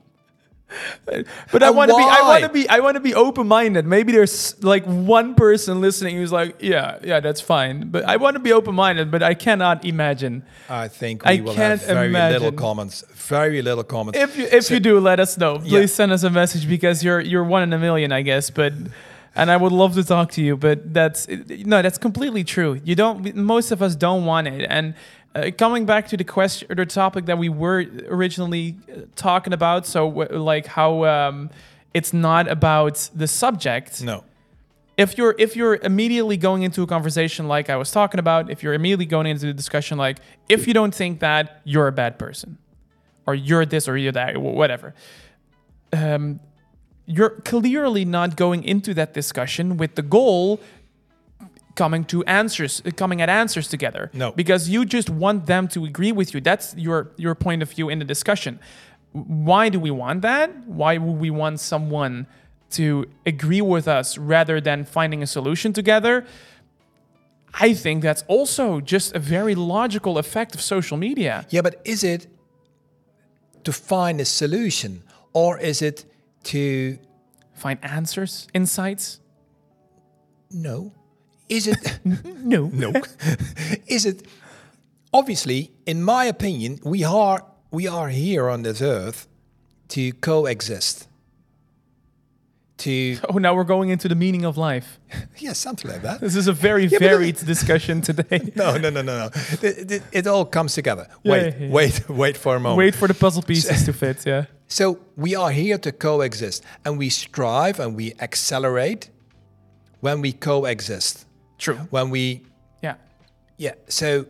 But 1.52 1.64
I 1.64 1.72
want 1.72 1.90
to 1.90 1.98
be 1.98 2.04
I 2.04 2.22
want 2.22 2.44
to 2.44 2.50
be 2.50 2.70
I 2.70 2.80
want 2.80 2.96
to 2.96 3.00
be 3.00 3.16
open-minded. 3.16 3.88
Maybe 3.88 4.12
there's 4.12 4.62
like 4.64 4.86
one 4.86 5.34
person 5.34 5.82
listening 5.82 6.16
who's 6.16 6.32
like, 6.32 6.58
yeah, 6.60 7.00
yeah, 7.04 7.20
that's 7.20 7.42
fine. 7.42 7.90
But 7.90 8.06
I 8.06 8.18
want 8.18 8.36
to 8.36 8.40
be 8.40 8.54
open-minded, 8.54 9.10
but 9.10 9.24
I 9.24 9.34
cannot 9.34 9.84
imagine. 9.84 10.44
I 10.70 10.88
think 10.88 11.26
we 11.26 11.40
I 11.40 11.42
will 11.42 11.56
can't 11.56 11.82
have 11.82 11.90
very 11.98 12.10
little 12.12 12.52
comments. 12.52 13.04
Very 13.16 13.62
little 13.64 13.84
comments. 13.84 14.20
If 14.20 14.38
you 14.38 14.46
if 14.46 14.70
you 14.70 14.80
do, 14.80 15.00
let 15.00 15.20
us 15.20 15.38
know. 15.38 15.58
Please 15.58 15.72
Yeah. 15.72 15.86
send 15.88 16.12
us 16.12 16.24
a 16.24 16.30
message 16.30 16.68
because 16.70 17.04
you're 17.04 17.20
you're 17.20 17.44
one 17.44 17.64
in 17.64 17.74
a 17.74 17.80
million, 17.80 18.12
I 18.12 18.22
guess. 18.22 18.52
But 18.52 18.74
and 19.36 19.50
I 19.50 19.58
would 19.58 19.72
love 19.72 19.96
to 19.96 20.04
talk 20.04 20.32
to 20.34 20.42
you. 20.44 20.56
But 20.56 20.94
that's 20.94 21.28
no, 21.28 21.82
that's 21.82 21.98
completely 21.98 22.44
true. 22.44 22.80
You 22.84 22.94
don't. 22.96 23.36
Most 23.36 23.72
of 23.72 23.82
us 23.82 23.96
don't 23.96 24.26
want 24.26 24.48
it. 24.48 24.68
And 24.70 24.94
uh, 25.36 25.52
coming 25.58 25.86
back 25.86 26.08
to 26.08 26.18
the 26.18 26.24
question 26.24 26.72
or 26.72 26.76
the 26.76 26.86
topic 26.86 27.26
that 27.26 27.38
we 27.38 27.50
were 27.50 27.86
originally 28.08 28.76
uh, 28.92 29.02
talking 29.16 29.54
about, 29.54 29.86
so 29.86 30.10
w- 30.10 30.40
like 30.40 30.66
how 30.66 31.06
um, 31.06 31.50
it's 31.94 32.14
not 32.14 32.48
about 32.48 33.10
the 33.14 33.28
subject 33.28 34.02
no. 34.04 34.24
if 34.98 35.18
you're 35.18 35.36
if 35.38 35.56
you're 35.56 35.76
immediately 35.76 36.38
going 36.38 36.64
into 36.64 36.82
a 36.82 36.88
conversation 36.88 37.48
like 37.48 37.70
I 37.70 37.76
was 37.76 37.92
talking 37.92 38.20
about, 38.20 38.50
if 38.50 38.64
you're 38.64 38.74
immediately 38.74 39.06
going 39.06 39.28
into 39.28 39.46
the 39.46 39.54
discussion 39.54 39.98
like 39.98 40.18
if 40.48 40.68
you 40.68 40.74
don't 40.74 40.96
think 40.96 41.20
that 41.20 41.62
you're 41.64 41.88
a 41.88 41.92
bad 41.92 42.18
person, 42.18 42.58
or 43.28 43.36
you're 43.36 43.66
this 43.66 43.88
or 43.88 43.98
you're 43.98 44.12
that, 44.12 44.36
wh- 44.36 44.56
whatever, 44.56 44.96
um, 45.94 46.40
you're 47.06 47.32
clearly 47.42 48.06
not 48.06 48.36
going 48.36 48.64
into 48.64 48.94
that 48.94 49.14
discussion 49.14 49.78
with 49.78 49.96
the 49.96 50.02
goal 50.02 50.60
coming 51.76 52.04
to 52.06 52.24
answers 52.26 52.82
uh, 52.86 52.92
coming 52.96 53.22
at 53.22 53.30
answers 53.30 53.68
together. 53.68 54.10
No. 54.14 54.32
because 54.32 54.70
you 54.70 54.86
just 54.86 55.10
want 55.10 55.46
them 55.46 55.68
to 55.70 55.86
agree 55.86 56.12
with 56.12 56.34
you. 56.34 56.42
That's 56.42 56.76
your 56.76 57.12
your 57.18 57.36
point 57.36 57.62
of 57.62 57.72
view 57.72 57.90
in 57.90 58.00
the 58.00 58.06
discussion. 58.06 58.60
Why 59.12 59.70
do 59.70 59.80
we 59.80 59.92
want 59.92 60.22
that? 60.22 60.50
Why 60.68 60.98
would 60.98 61.20
we 61.20 61.32
want 61.32 61.60
someone 61.60 62.28
to 62.72 63.06
agree 63.26 63.62
with 63.62 63.88
us 63.88 64.18
rather 64.18 64.62
than 64.62 64.86
finding 64.86 65.24
a 65.24 65.28
solution 65.28 65.74
together? 65.74 66.26
I 67.54 67.74
think 67.74 68.04
that's 68.04 68.24
also 68.28 68.80
just 68.80 69.16
a 69.16 69.20
very 69.20 69.56
logical 69.56 70.20
effect 70.20 70.54
of 70.54 70.62
social 70.62 70.98
media. 70.98 71.48
Yeah, 71.50 71.62
but 71.62 71.82
is 71.84 72.04
it 72.04 72.28
to 73.64 73.72
find 73.72 74.22
a 74.22 74.26
solution 74.26 75.04
or 75.34 75.58
is 75.58 75.82
it 75.82 76.06
to 76.44 77.00
find 77.56 77.80
answers 77.84 78.48
insights? 78.54 79.20
No? 80.52 80.94
Is 81.50 81.68
it 81.68 82.00
no 82.06 82.68
no? 82.74 82.92
is 83.88 84.06
it 84.06 84.26
obviously 85.14 85.72
in 85.86 86.04
my 86.04 86.26
opinion 86.26 86.80
we 86.84 87.04
are 87.04 87.44
we 87.72 87.88
are 87.88 88.10
here 88.10 88.50
on 88.50 88.62
this 88.64 88.82
earth 88.82 89.28
to 89.90 90.12
coexist. 90.14 91.08
To 92.78 93.18
oh 93.30 93.38
now 93.40 93.54
we're 93.56 93.66
going 93.66 93.90
into 93.90 94.08
the 94.08 94.16
meaning 94.16 94.46
of 94.46 94.56
life 94.58 95.00
yeah, 95.38 95.52
something 95.54 95.92
like 95.92 96.02
that. 96.04 96.22
this 96.22 96.36
is 96.38 96.48
a 96.48 96.54
very 96.54 96.88
but 96.88 97.00
varied 97.00 97.36
discussion 97.46 98.00
today 98.02 98.40
No, 98.56 98.78
no, 98.78 98.90
no, 98.90 99.02
no, 99.02 99.18
no. 99.18 99.30
It, 99.62 99.92
it- 99.92 100.04
it 100.14 100.28
all 100.28 100.46
comes 100.46 100.74
together. 100.76 101.08
Yeah, 101.24 101.32
Wait, 101.32 101.54
yeah, 101.60 101.66
yeah. 101.66 101.74
wait, 101.74 102.10
wait 102.10 102.38
for 102.38 102.56
a 102.56 102.60
moment. 102.60 102.78
wait 102.78 102.96
for 102.96 103.08
the 103.10 103.14
puzzle 103.14 103.42
pieces 103.44 103.84
to 103.86 103.92
fit 103.94 104.26
yeah 104.26 104.46
So 104.68 105.00
we 105.18 105.36
are 105.36 105.52
here 105.52 105.78
to 105.80 105.92
coexist, 105.92 106.64
and 106.86 106.98
we 107.00 107.10
strive 107.10 107.80
and 107.84 107.96
we 107.98 108.14
accelerate 108.22 109.10
when 110.02 110.22
we 110.22 110.32
coexist. 110.32 111.26
True 111.60 111.76
When 111.92 112.10
we, 112.10 112.42
yeah 112.82 112.96
yeah. 113.58 113.74
So, 113.88 114.26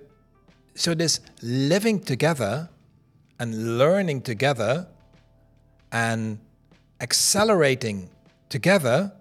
so 0.76 0.94
this 0.94 1.22
living 1.42 2.02
together 2.02 2.70
and 3.40 3.78
learning 3.78 4.22
together 4.22 4.88
and 5.92 6.40
accelerating 7.00 8.10
together 8.50 9.14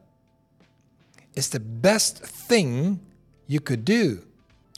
is 1.37 1.51
the 1.51 1.61
best 1.61 2.19
thing 2.19 3.01
you 3.47 3.61
could 3.61 3.85
do 3.85 4.23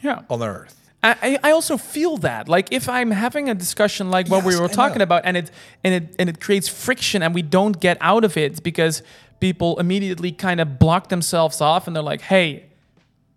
yeah 0.02 0.22
on 0.28 0.42
earth. 0.42 0.76
I, 1.02 1.16
I 1.22 1.48
I 1.48 1.50
also 1.52 1.76
feel 1.78 2.18
that 2.18 2.48
like 2.48 2.72
if 2.72 2.88
I'm 2.88 3.10
having 3.10 3.48
a 3.48 3.54
discussion 3.54 4.10
like 4.10 4.28
what 4.28 4.44
we 4.44 4.58
were 4.58 4.68
talking 4.68 5.02
about 5.02 5.22
and 5.24 5.36
it 5.36 5.50
and 5.82 5.94
it 5.94 6.14
and 6.18 6.28
it 6.28 6.40
creates 6.40 6.68
friction 6.68 7.22
and 7.22 7.34
we 7.34 7.42
don't 7.42 7.80
get 7.80 7.96
out 8.00 8.24
of 8.24 8.36
it 8.36 8.62
because 8.62 9.02
people 9.40 9.80
immediately 9.80 10.32
kind 10.32 10.60
of 10.60 10.78
block 10.78 11.08
themselves 11.08 11.60
off 11.60 11.86
and 11.86 11.96
they're 11.96 12.02
like 12.02 12.20
hey 12.20 12.69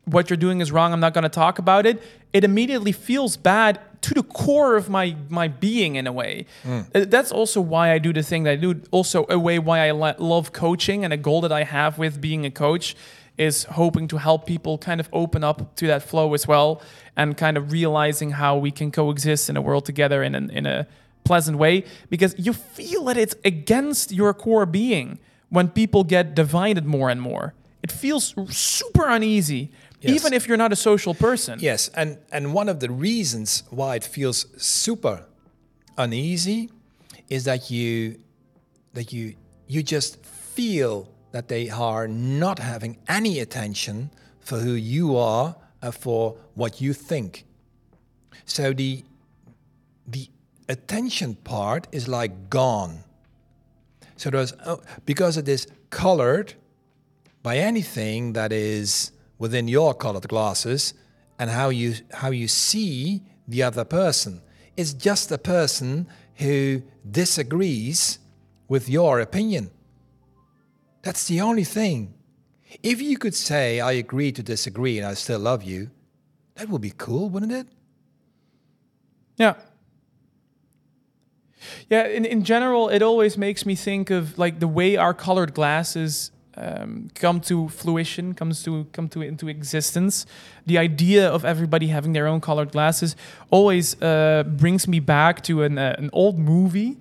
what 0.06 0.30
you're 0.30 0.38
doing 0.38 0.62
is 0.62 0.72
wrong 0.72 0.94
I'm 0.94 1.00
not 1.00 1.14
going 1.14 1.24
to 1.24 1.30
talk 1.30 1.60
about 1.60 1.86
it 1.86 2.02
it 2.34 2.44
immediately 2.44 2.92
feels 2.92 3.38
bad 3.38 3.80
to 4.02 4.14
the 4.14 4.24
core 4.24 4.76
of 4.76 4.90
my 4.90 5.16
my 5.30 5.48
being 5.48 5.96
in 5.96 6.08
a 6.08 6.12
way. 6.12 6.46
Hmm. 6.64 6.82
Uh, 6.94 7.06
that's 7.08 7.32
also 7.32 7.62
why 7.62 7.92
I 7.94 8.00
do 8.00 8.12
the 8.12 8.24
thing 8.24 8.44
that 8.44 8.52
I 8.52 8.56
do. 8.58 8.82
Also 8.92 9.26
a 9.30 9.40
way 9.40 9.60
why 9.60 9.88
I 9.88 9.92
lo- 9.92 10.16
love 10.18 10.52
coaching 10.52 11.06
and 11.06 11.14
a 11.14 11.18
goal 11.18 11.42
that 11.42 11.52
I 11.52 11.64
have 11.64 11.98
with 11.98 12.20
being 12.20 12.46
a 12.46 12.52
coach 12.52 12.96
is 13.38 13.64
hoping 13.64 14.08
to 14.10 14.18
help 14.18 14.46
people 14.46 14.78
kind 14.78 15.00
of 15.00 15.10
open 15.14 15.44
up 15.44 15.76
to 15.78 15.88
that 15.88 16.04
flow 16.04 16.34
as 16.34 16.48
well 16.48 16.82
and 17.16 17.36
kind 17.36 17.58
of 17.58 17.72
realizing 17.72 18.32
how 18.32 18.58
we 18.58 18.70
can 18.70 18.92
coexist 18.92 19.50
in 19.50 19.58
a 19.58 19.62
world 19.62 19.86
together 19.86 20.22
in 20.22 20.36
an, 20.36 20.52
in 20.52 20.68
a 20.68 20.86
pleasant 21.24 21.58
way 21.58 21.84
because 22.10 22.36
you 22.38 22.54
feel 22.54 23.06
that 23.06 23.18
it's 23.18 23.36
against 23.44 24.12
your 24.12 24.34
core 24.36 24.68
being 24.68 25.18
when 25.50 25.68
people 25.70 26.04
get 26.04 26.36
divided 26.36 26.86
more 26.86 27.10
and 27.10 27.22
more. 27.22 27.54
It 27.82 27.92
feels 27.92 28.36
super 28.50 29.08
uneasy 29.08 29.72
Yes. 30.04 30.16
even 30.16 30.34
if 30.34 30.48
you're 30.48 30.58
not 30.58 30.74
a 30.74 30.76
social 30.76 31.14
person 31.14 31.60
Yes, 31.62 31.90
and, 31.96 32.18
and 32.32 32.54
one 32.54 32.68
of 32.68 32.80
the 32.80 32.92
reasons 32.92 33.64
why 33.70 33.96
it 33.96 34.04
feels 34.04 34.46
super 34.58 35.26
uneasy 35.98 36.70
is 37.30 37.46
that 37.46 37.72
you 37.72 38.20
that 38.94 39.14
you 39.14 39.36
you 39.68 39.82
just 39.82 40.24
feel 40.26 41.10
that 41.32 41.48
they 41.48 41.70
are 41.70 42.08
not 42.08 42.60
having 42.60 42.98
any 43.08 43.40
attention 43.40 44.12
for 44.40 44.58
who 44.60 44.74
you 44.74 45.16
are 45.16 45.56
and 45.82 45.96
for 45.96 46.36
what 46.54 46.82
you 46.82 46.94
think. 46.94 47.46
So 48.46 48.74
the 48.74 49.04
the 50.08 50.28
attention 50.70 51.36
part 51.36 51.88
is 51.92 52.08
like 52.08 52.50
gone. 52.50 53.04
So 54.18 54.30
there's 54.30 54.54
oh, 54.66 54.82
because 55.06 55.38
it 55.38 55.48
is 55.48 55.68
colored 55.90 56.54
by 57.42 57.58
anything 57.58 58.34
that 58.34 58.52
is 58.52 59.12
within 59.44 59.68
your 59.68 59.94
colored 59.94 60.26
glasses 60.30 60.94
and 61.38 61.50
how 61.50 61.68
you 61.68 61.94
how 62.14 62.32
you 62.32 62.48
see 62.48 63.22
the 63.46 63.62
other 63.62 63.84
person. 63.84 64.42
It's 64.78 64.94
just 64.94 65.34
a 65.34 65.38
person 65.38 66.08
who 66.36 66.82
disagrees 67.12 68.20
with 68.70 68.88
your 68.88 69.20
opinion. 69.20 69.70
That's 71.02 71.28
the 71.28 71.42
only 71.42 71.66
thing. 71.66 72.14
If 72.82 73.02
you 73.02 73.18
could 73.18 73.36
say 73.36 73.82
I 73.82 73.92
agree 73.92 74.32
to 74.32 74.42
disagree 74.42 74.98
and 74.98 75.06
I 75.06 75.14
still 75.14 75.40
love 75.40 75.62
you, 75.62 75.92
that 76.56 76.70
would 76.70 76.82
be 76.82 76.94
cool, 76.98 77.28
wouldn't 77.30 77.52
it? 77.52 77.68
Yeah. 79.36 79.56
Yeah, 81.90 82.08
in, 82.08 82.24
in 82.24 82.46
general, 82.46 82.88
it 82.88 83.02
always 83.02 83.38
makes 83.38 83.66
me 83.66 83.76
think 83.76 84.10
of 84.10 84.38
like 84.38 84.62
the 84.62 84.70
way 84.70 84.96
our 84.96 85.14
colored 85.14 85.54
glasses 85.54 86.32
um, 86.56 87.10
come 87.16 87.40
to 87.42 87.70
fruition, 87.70 88.34
comes 88.34 88.64
to 88.64 88.86
come 88.92 89.10
to 89.10 89.22
into 89.22 89.48
existence. 89.48 90.26
The 90.66 90.78
idea 90.78 91.28
of 91.28 91.46
everybody 91.46 91.88
having 91.88 92.14
their 92.14 92.28
own 92.28 92.42
colored 92.42 92.72
glasses 92.72 93.16
always 93.50 94.02
uh, 94.02 94.44
brings 94.46 94.88
me 94.88 95.00
back 95.00 95.42
to 95.44 95.64
an 95.64 95.78
uh, 95.78 95.96
an 95.98 96.10
old 96.14 96.38
movie, 96.38 96.98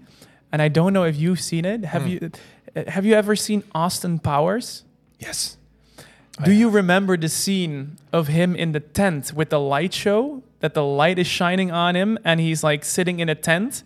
and 0.51 0.63
I 0.63 0.69
don't 0.69 0.93
know 0.93 1.05
if 1.05 1.17
you've 1.17 1.41
seen 1.41 1.65
it. 1.65 1.85
Have 1.85 2.07
you 2.09 2.31
uh, 2.77 2.91
have 2.91 3.05
you 3.05 3.15
ever 3.15 3.37
seen 3.37 3.63
Austin 3.75 4.19
Powers? 4.19 4.85
Yes. 5.19 5.57
Do 6.45 6.51
you 6.51 6.71
remember 6.71 7.17
the 7.17 7.29
scene 7.29 7.99
of 8.13 8.29
him 8.29 8.57
in 8.57 8.73
the 8.73 8.81
tent 8.81 9.33
with 9.35 9.51
the 9.51 9.61
light 9.61 9.93
show? 9.93 10.43
That 10.61 10.75
the 10.75 10.85
light 10.85 11.19
is 11.19 11.27
shining 11.27 11.71
on 11.73 11.95
him 11.97 12.19
and 12.25 12.41
he's 12.41 12.63
like 12.65 12.85
sitting 12.85 13.19
in 13.21 13.29
a 13.29 13.35
tent 13.35 13.83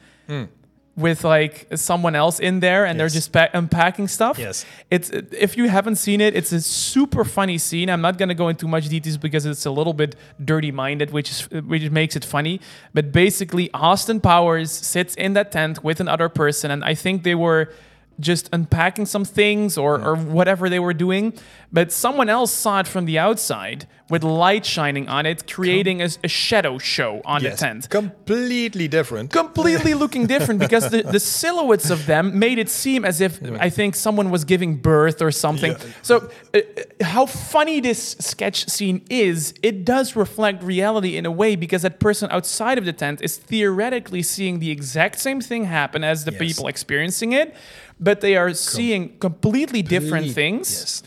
with 0.96 1.24
like 1.24 1.66
someone 1.74 2.14
else 2.14 2.40
in 2.40 2.60
there 2.60 2.86
and 2.86 2.98
they're 2.98 3.08
just 3.08 3.30
pa- 3.30 3.48
unpacking 3.52 4.08
stuff. 4.08 4.38
Yes. 4.38 4.64
It's 4.90 5.10
if 5.10 5.56
you 5.56 5.68
haven't 5.68 5.96
seen 5.96 6.20
it, 6.20 6.34
it's 6.34 6.52
a 6.52 6.60
super 6.60 7.24
funny 7.24 7.58
scene. 7.58 7.90
I'm 7.90 8.00
not 8.00 8.16
gonna 8.16 8.34
go 8.34 8.48
into 8.48 8.66
much 8.66 8.88
details 8.88 9.18
because 9.18 9.44
it's 9.44 9.66
a 9.66 9.70
little 9.70 9.92
bit 9.92 10.16
dirty 10.42 10.72
minded, 10.72 11.10
which 11.10 11.30
is 11.30 11.50
which 11.50 11.90
makes 11.90 12.16
it 12.16 12.24
funny. 12.24 12.60
But 12.94 13.12
basically, 13.12 13.70
Austin 13.74 14.20
Powers 14.20 14.70
sits 14.70 15.14
in 15.16 15.34
that 15.34 15.52
tent 15.52 15.84
with 15.84 16.00
another 16.00 16.28
person, 16.28 16.70
and 16.70 16.82
I 16.82 16.94
think 16.94 17.22
they 17.24 17.34
were 17.34 17.70
just 18.18 18.48
unpacking 18.52 19.06
some 19.06 19.24
things 19.24 19.76
or, 19.76 20.00
or 20.02 20.16
whatever 20.16 20.68
they 20.70 20.78
were 20.78 20.94
doing. 20.94 21.32
But 21.72 21.92
someone 21.92 22.28
else 22.28 22.52
saw 22.52 22.80
it 22.80 22.88
from 22.88 23.04
the 23.04 23.18
outside 23.18 23.86
with 24.08 24.22
light 24.22 24.64
shining 24.64 25.08
on 25.08 25.26
it, 25.26 25.50
creating 25.52 26.00
a, 26.00 26.08
a 26.22 26.28
shadow 26.28 26.78
show 26.78 27.20
on 27.24 27.42
Yes. 27.42 27.58
the 27.60 27.66
tent. 27.66 27.90
Completely 27.90 28.86
different. 28.88 29.32
Completely 29.32 29.94
looking 30.02 30.26
different 30.26 30.60
because 30.60 30.88
the, 30.90 31.02
the 31.02 31.18
silhouettes 31.20 31.90
of 31.90 32.06
them 32.06 32.38
made 32.38 32.58
it 32.58 32.68
seem 32.70 33.04
as 33.04 33.20
if 33.20 33.40
I 33.58 33.68
think 33.68 33.96
someone 33.96 34.30
was 34.30 34.44
giving 34.44 34.76
birth 34.76 35.20
or 35.20 35.30
something. 35.32 35.72
Yeah. 35.72 35.78
So, 36.02 36.30
uh, 36.54 36.58
uh, 36.58 37.04
how 37.04 37.26
funny 37.26 37.80
this 37.80 38.16
sketch 38.20 38.68
scene 38.68 39.04
is, 39.10 39.52
it 39.62 39.84
does 39.84 40.14
reflect 40.16 40.62
reality 40.62 41.16
in 41.16 41.26
a 41.26 41.30
way 41.32 41.56
because 41.56 41.82
that 41.82 41.98
person 41.98 42.28
outside 42.30 42.78
of 42.78 42.84
the 42.84 42.92
tent 42.92 43.20
is 43.22 43.36
theoretically 43.36 44.22
seeing 44.22 44.60
the 44.60 44.70
exact 44.70 45.18
same 45.18 45.40
thing 45.40 45.64
happen 45.64 46.04
as 46.04 46.24
the 46.24 46.30
Yes. 46.32 46.40
people 46.40 46.68
experiencing 46.68 47.32
it, 47.32 47.54
but 47.98 48.20
they 48.20 48.36
are 48.36 48.52
seeing 48.54 49.18
completely 49.18 49.82
different 49.82 50.32
things 50.32 50.66
Yes. 50.70 51.02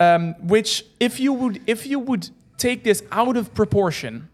um, 0.00 0.34
which 0.48 0.84
if 1.00 1.20
you 1.20 1.32
would 1.32 1.60
if 1.66 1.86
you 1.86 1.98
would 1.98 2.30
take 2.56 2.82
this 2.84 3.02
out 3.10 3.36
of 3.36 3.52
proportion 3.54 4.28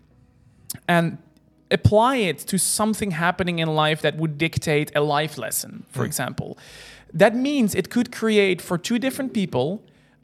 and 0.86 1.18
apply 1.70 2.16
it 2.16 2.38
to 2.38 2.58
something 2.58 3.10
happening 3.12 3.58
in 3.58 3.68
life 3.68 4.00
that 4.02 4.16
would 4.16 4.38
dictate 4.38 4.90
a 4.94 5.00
life 5.00 5.36
lesson 5.38 5.84
for 5.90 6.04
example 6.04 6.56
that 7.12 7.34
means 7.34 7.74
it 7.74 7.88
could 7.90 8.10
create 8.12 8.60
for 8.62 8.78
two 8.78 8.98
different 8.98 9.32
people 9.32 9.82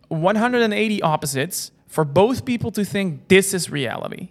180 0.08 1.02
opposites 1.02 1.70
for 1.88 2.04
both 2.04 2.44
people 2.44 2.70
to 2.72 2.84
think 2.84 3.28
this 3.28 3.54
is 3.54 3.70
reality. 3.70 4.28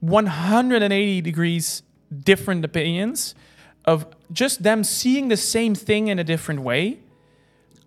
180 0.00 1.20
degrees 1.22 1.82
different 2.24 2.64
opinions 2.64 3.34
of 3.92 3.96
just 4.42 4.62
them 4.68 4.80
seeing 4.84 5.28
the 5.34 5.40
same 5.54 5.74
thing 5.86 6.02
in 6.12 6.16
a 6.18 6.24
different 6.32 6.60
way 6.70 6.82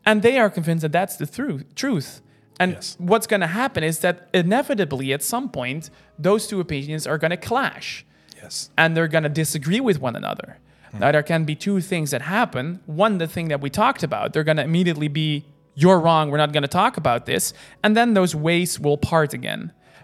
and 0.05 0.15
they 0.27 0.35
are 0.43 0.49
convinced 0.57 0.81
that 0.85 0.91
that's 0.99 1.15
the 1.23 1.27
truth 1.37 1.63
truth. 1.83 2.09
And 2.59 2.71
Yes. 2.73 2.95
what's 3.11 3.27
going 3.31 3.41
to 3.49 3.53
happen 3.61 3.81
is 3.91 3.99
that 4.05 4.15
inevitably 4.33 5.07
at 5.17 5.21
some 5.33 5.47
point 5.59 5.83
those 6.27 6.41
two 6.49 6.59
opinions 6.65 7.03
are 7.11 7.17
going 7.23 7.35
to 7.39 7.43
clash. 7.51 8.05
Yes. 8.43 8.55
and 8.81 8.87
they're 8.97 9.11
going 9.17 9.27
to 9.31 9.35
disagree 9.43 9.79
with 9.89 9.97
one 10.07 10.15
another. 10.21 10.49
Hmm. 10.91 10.99
Now 11.01 11.11
there 11.15 11.23
can 11.33 11.41
be 11.51 11.55
two 11.67 11.79
things 11.91 12.09
that 12.13 12.23
happen. 12.37 12.65
One 12.87 13.13
the 13.23 13.27
thing 13.35 13.47
that 13.51 13.61
we 13.65 13.69
talked 13.83 14.03
about 14.09 14.25
they're 14.33 14.47
going 14.51 14.61
to 14.63 14.67
immediately 14.71 15.09
be 15.23 15.29
you're 15.81 15.99
wrong 16.05 16.23
we're 16.31 16.43
not 16.45 16.51
going 16.55 16.67
to 16.71 16.75
talk 16.83 16.93
about 17.03 17.21
this. 17.31 17.53
And 17.83 17.91
then 17.97 18.07
those 18.19 18.33
ways 18.47 18.79
will 18.85 18.97
part 19.13 19.31
again 19.39 19.61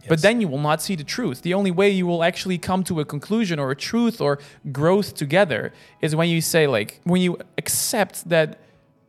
but 0.10 0.22
then 0.22 0.42
you 0.42 0.48
will 0.48 0.60
not 0.62 0.82
see 0.82 0.96
the 0.96 1.04
truth. 1.04 1.42
The 1.42 1.54
only 1.54 1.72
way 1.72 1.90
you 1.90 2.06
will 2.08 2.24
actually 2.24 2.58
come 2.58 2.84
to 2.86 3.00
a 3.00 3.06
conclusion 3.06 3.60
or 3.60 3.72
a 3.72 3.76
truth 3.76 4.20
or 4.22 4.40
growth 4.72 5.14
together 5.16 5.72
is 6.02 6.16
when 6.16 6.30
you 6.30 6.42
say, 6.42 6.68
like, 6.68 7.00
when 7.04 7.22
you 7.22 7.38
accept 7.58 8.28
that 8.30 8.60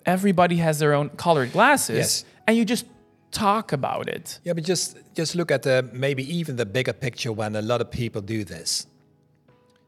everybody 0.06 0.56
has 0.56 0.78
their 0.78 0.94
own 0.94 1.08
colored 1.10 1.52
glasses 1.52 1.96
Yes. 1.96 2.24
and 2.46 2.56
you 2.56 2.64
just 2.64 2.86
talk 3.30 3.72
about 3.72 4.08
it. 4.08 4.40
Yeah, 4.44 4.54
but 4.54 4.64
just 4.64 4.96
just 5.14 5.34
look 5.34 5.50
at 5.50 5.62
the 5.62 5.88
maybe 5.92 6.22
even 6.38 6.56
the 6.56 6.64
bigger 6.66 6.92
picture 6.94 7.32
when 7.32 7.56
a 7.56 7.62
lot 7.62 7.80
of 7.80 7.90
people 7.90 8.22
do 8.22 8.44
this. 8.44 8.86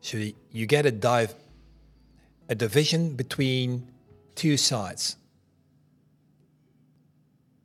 So 0.03 0.17
you 0.53 0.67
get 0.67 0.85
a 0.87 0.91
dive, 0.91 1.35
a 2.49 2.55
division 2.55 3.17
between 3.17 3.89
two 4.35 4.57
sides. 4.57 5.17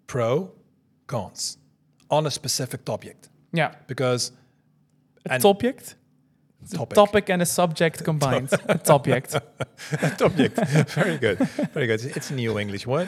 Pro, 0.07 0.51
cons, 1.07 1.57
on 2.09 2.25
a 2.25 2.31
specific 2.31 2.85
topic, 2.85 3.17
Yeah. 3.55 3.75
because 3.87 4.31
A 5.29 5.39
topic? 5.39 5.81
topic. 6.73 6.95
Topic 6.95 7.29
and 7.29 7.41
a 7.41 7.45
subject 7.45 8.03
combined. 8.03 8.49
a 8.67 8.77
topic. 8.77 9.27
topic. 10.17 10.51
Very 10.89 11.17
good. 11.17 11.37
Very 11.73 11.87
good. 11.87 12.03
It's 12.03 12.31
a 12.31 12.33
new 12.33 12.57
English 12.59 12.87
word. 12.87 13.07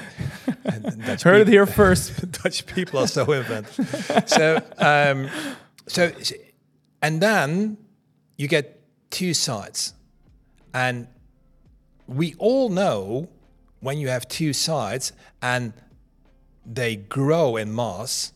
Dutch 1.06 1.24
Heard 1.24 1.42
it 1.42 1.48
here 1.48 1.66
first. 1.66 2.32
Dutch 2.44 2.66
people 2.66 3.00
are 3.00 3.08
so 3.08 3.32
inventive. 3.32 4.24
so, 4.28 4.62
um, 4.78 5.30
so, 5.88 6.12
and 7.02 7.22
then 7.22 7.78
you 8.38 8.48
get 8.48 8.82
two 9.10 9.34
sides, 9.34 9.94
and 10.74 11.08
we 12.08 12.36
all 12.38 12.70
know 12.70 13.30
when 13.80 13.98
you 13.98 14.08
have 14.08 14.28
two 14.28 14.54
sides 14.54 15.14
and 15.42 15.74
they 16.66 16.96
grow 16.96 17.56
in 17.56 17.74
mass, 17.74 18.34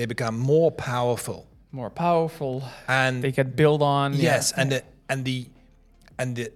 they 0.00 0.06
become 0.06 0.38
more 0.38 0.70
powerful, 0.72 1.46
More 1.72 1.90
powerful. 1.90 2.62
and 2.88 3.22
They 3.22 3.32
can 3.32 3.50
build 3.50 3.82
on. 3.82 4.14
yeah. 4.14 4.22
Yes, 4.36 4.52
and 4.56 4.72
the 4.72 4.82
and 5.10 5.24
the 5.26 5.46
and 6.18 6.34
the 6.36 6.50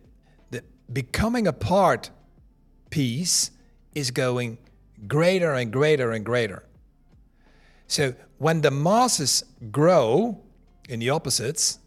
the 0.50 0.62
becoming 0.90 1.46
a 1.46 1.52
part 1.52 2.10
piece 2.88 3.50
is 3.94 4.10
going 4.10 4.56
greater 5.06 5.52
and 5.52 5.70
greater 5.70 6.10
and 6.12 6.24
greater. 6.24 6.62
So 7.86 8.14
when 8.38 8.62
the 8.62 8.70
masses 8.70 9.44
grow 9.70 10.40
in 10.88 11.00
the 11.00 11.10
opposites, 11.10 11.78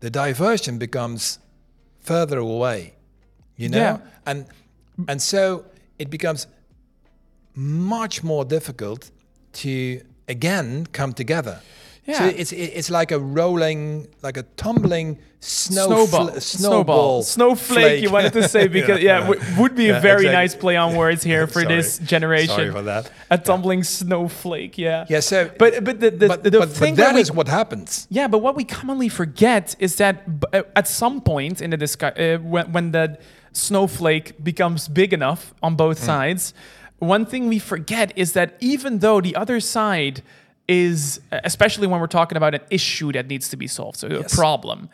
the 0.00 0.10
diversion 0.10 0.78
becomes 0.78 1.38
further 2.00 2.38
away. 2.38 2.94
You 3.56 3.68
know? 3.68 3.78
Yeah. 3.78 3.98
And 4.26 4.46
and 5.08 5.22
so 5.22 5.64
it 5.98 6.10
becomes 6.10 6.48
much 7.54 8.24
more 8.24 8.44
difficult 8.44 9.12
to 9.62 10.00
again 10.28 10.86
come 10.92 11.12
together. 11.12 11.60
So 12.06 12.12
Yeah. 12.12 12.26
it's 12.40 12.52
it's 12.52 12.90
like 12.90 13.12
a 13.12 13.18
rolling, 13.18 14.06
like 14.22 14.36
a 14.36 14.42
tumbling 14.56 15.16
snow 15.40 15.86
Snowball. 15.86 16.28
fl- 16.32 16.38
Snowball. 16.40 17.22
Snowflake, 17.22 18.02
you 18.02 18.10
wanted 18.10 18.32
to 18.34 18.46
say 18.48 18.68
because, 18.78 19.00
yeah, 19.00 19.20
Yeah. 19.20 19.26
w- 19.28 19.40
would 19.58 19.74
be 19.74 19.88
a 19.88 20.00
very 20.00 20.26
exactly. 20.26 20.32
nice 20.32 20.54
play 20.54 20.76
on 20.76 20.96
words 20.96 21.22
here 21.24 21.46
for 21.46 21.64
this 21.64 21.98
generation. 21.98 22.54
Sorry 22.56 22.70
for 22.70 22.82
that. 22.82 23.10
A 23.30 23.38
tumbling 23.38 23.84
snowflake, 23.84 24.76
yeah. 24.76 25.06
Yeah. 25.08 25.20
So, 25.20 25.48
But 25.58 25.82
but 25.84 26.00
the 26.00 26.10
the, 26.10 26.28
but, 26.28 26.42
the, 26.44 26.50
but, 26.50 26.60
but 26.60 26.68
thing 26.70 26.94
that 26.96 27.04
that 27.06 27.14
we, 27.14 27.20
is 27.22 27.32
what 27.32 27.48
happens. 27.48 28.06
yeah, 28.10 28.28
but 28.28 28.40
what 28.42 28.54
we 28.54 28.64
commonly 28.64 29.08
forget 29.08 29.74
is 29.78 29.96
that 29.96 30.14
b- 30.40 30.46
uh, 30.52 30.62
at 30.76 30.86
some 30.88 31.20
point 31.22 31.60
in 31.62 31.70
the 31.70 31.78
discu- 31.78 32.16
uh, 32.18 32.38
when, 32.52 32.72
when 32.72 32.90
the 32.92 33.16
snowflake 33.52 34.32
becomes 34.44 34.88
big 34.88 35.12
enough 35.12 35.54
on 35.62 35.74
both 35.76 35.98
Hmm. 36.00 36.06
sides, 36.06 36.52
one 37.08 37.26
thing 37.26 37.48
we 37.48 37.58
forget 37.58 38.12
is 38.16 38.32
that 38.32 38.56
even 38.60 38.98
though 38.98 39.20
the 39.20 39.34
other 39.36 39.60
side 39.60 40.22
is, 40.66 41.20
especially 41.30 41.86
when 41.86 42.00
we're 42.00 42.06
talking 42.06 42.36
about 42.36 42.54
an 42.54 42.62
issue 42.70 43.12
that 43.12 43.26
needs 43.26 43.48
to 43.50 43.56
be 43.56 43.66
solved, 43.66 43.98
so 43.98 44.08
Yes. 44.08 44.32
a 44.32 44.36
problem. 44.36 44.88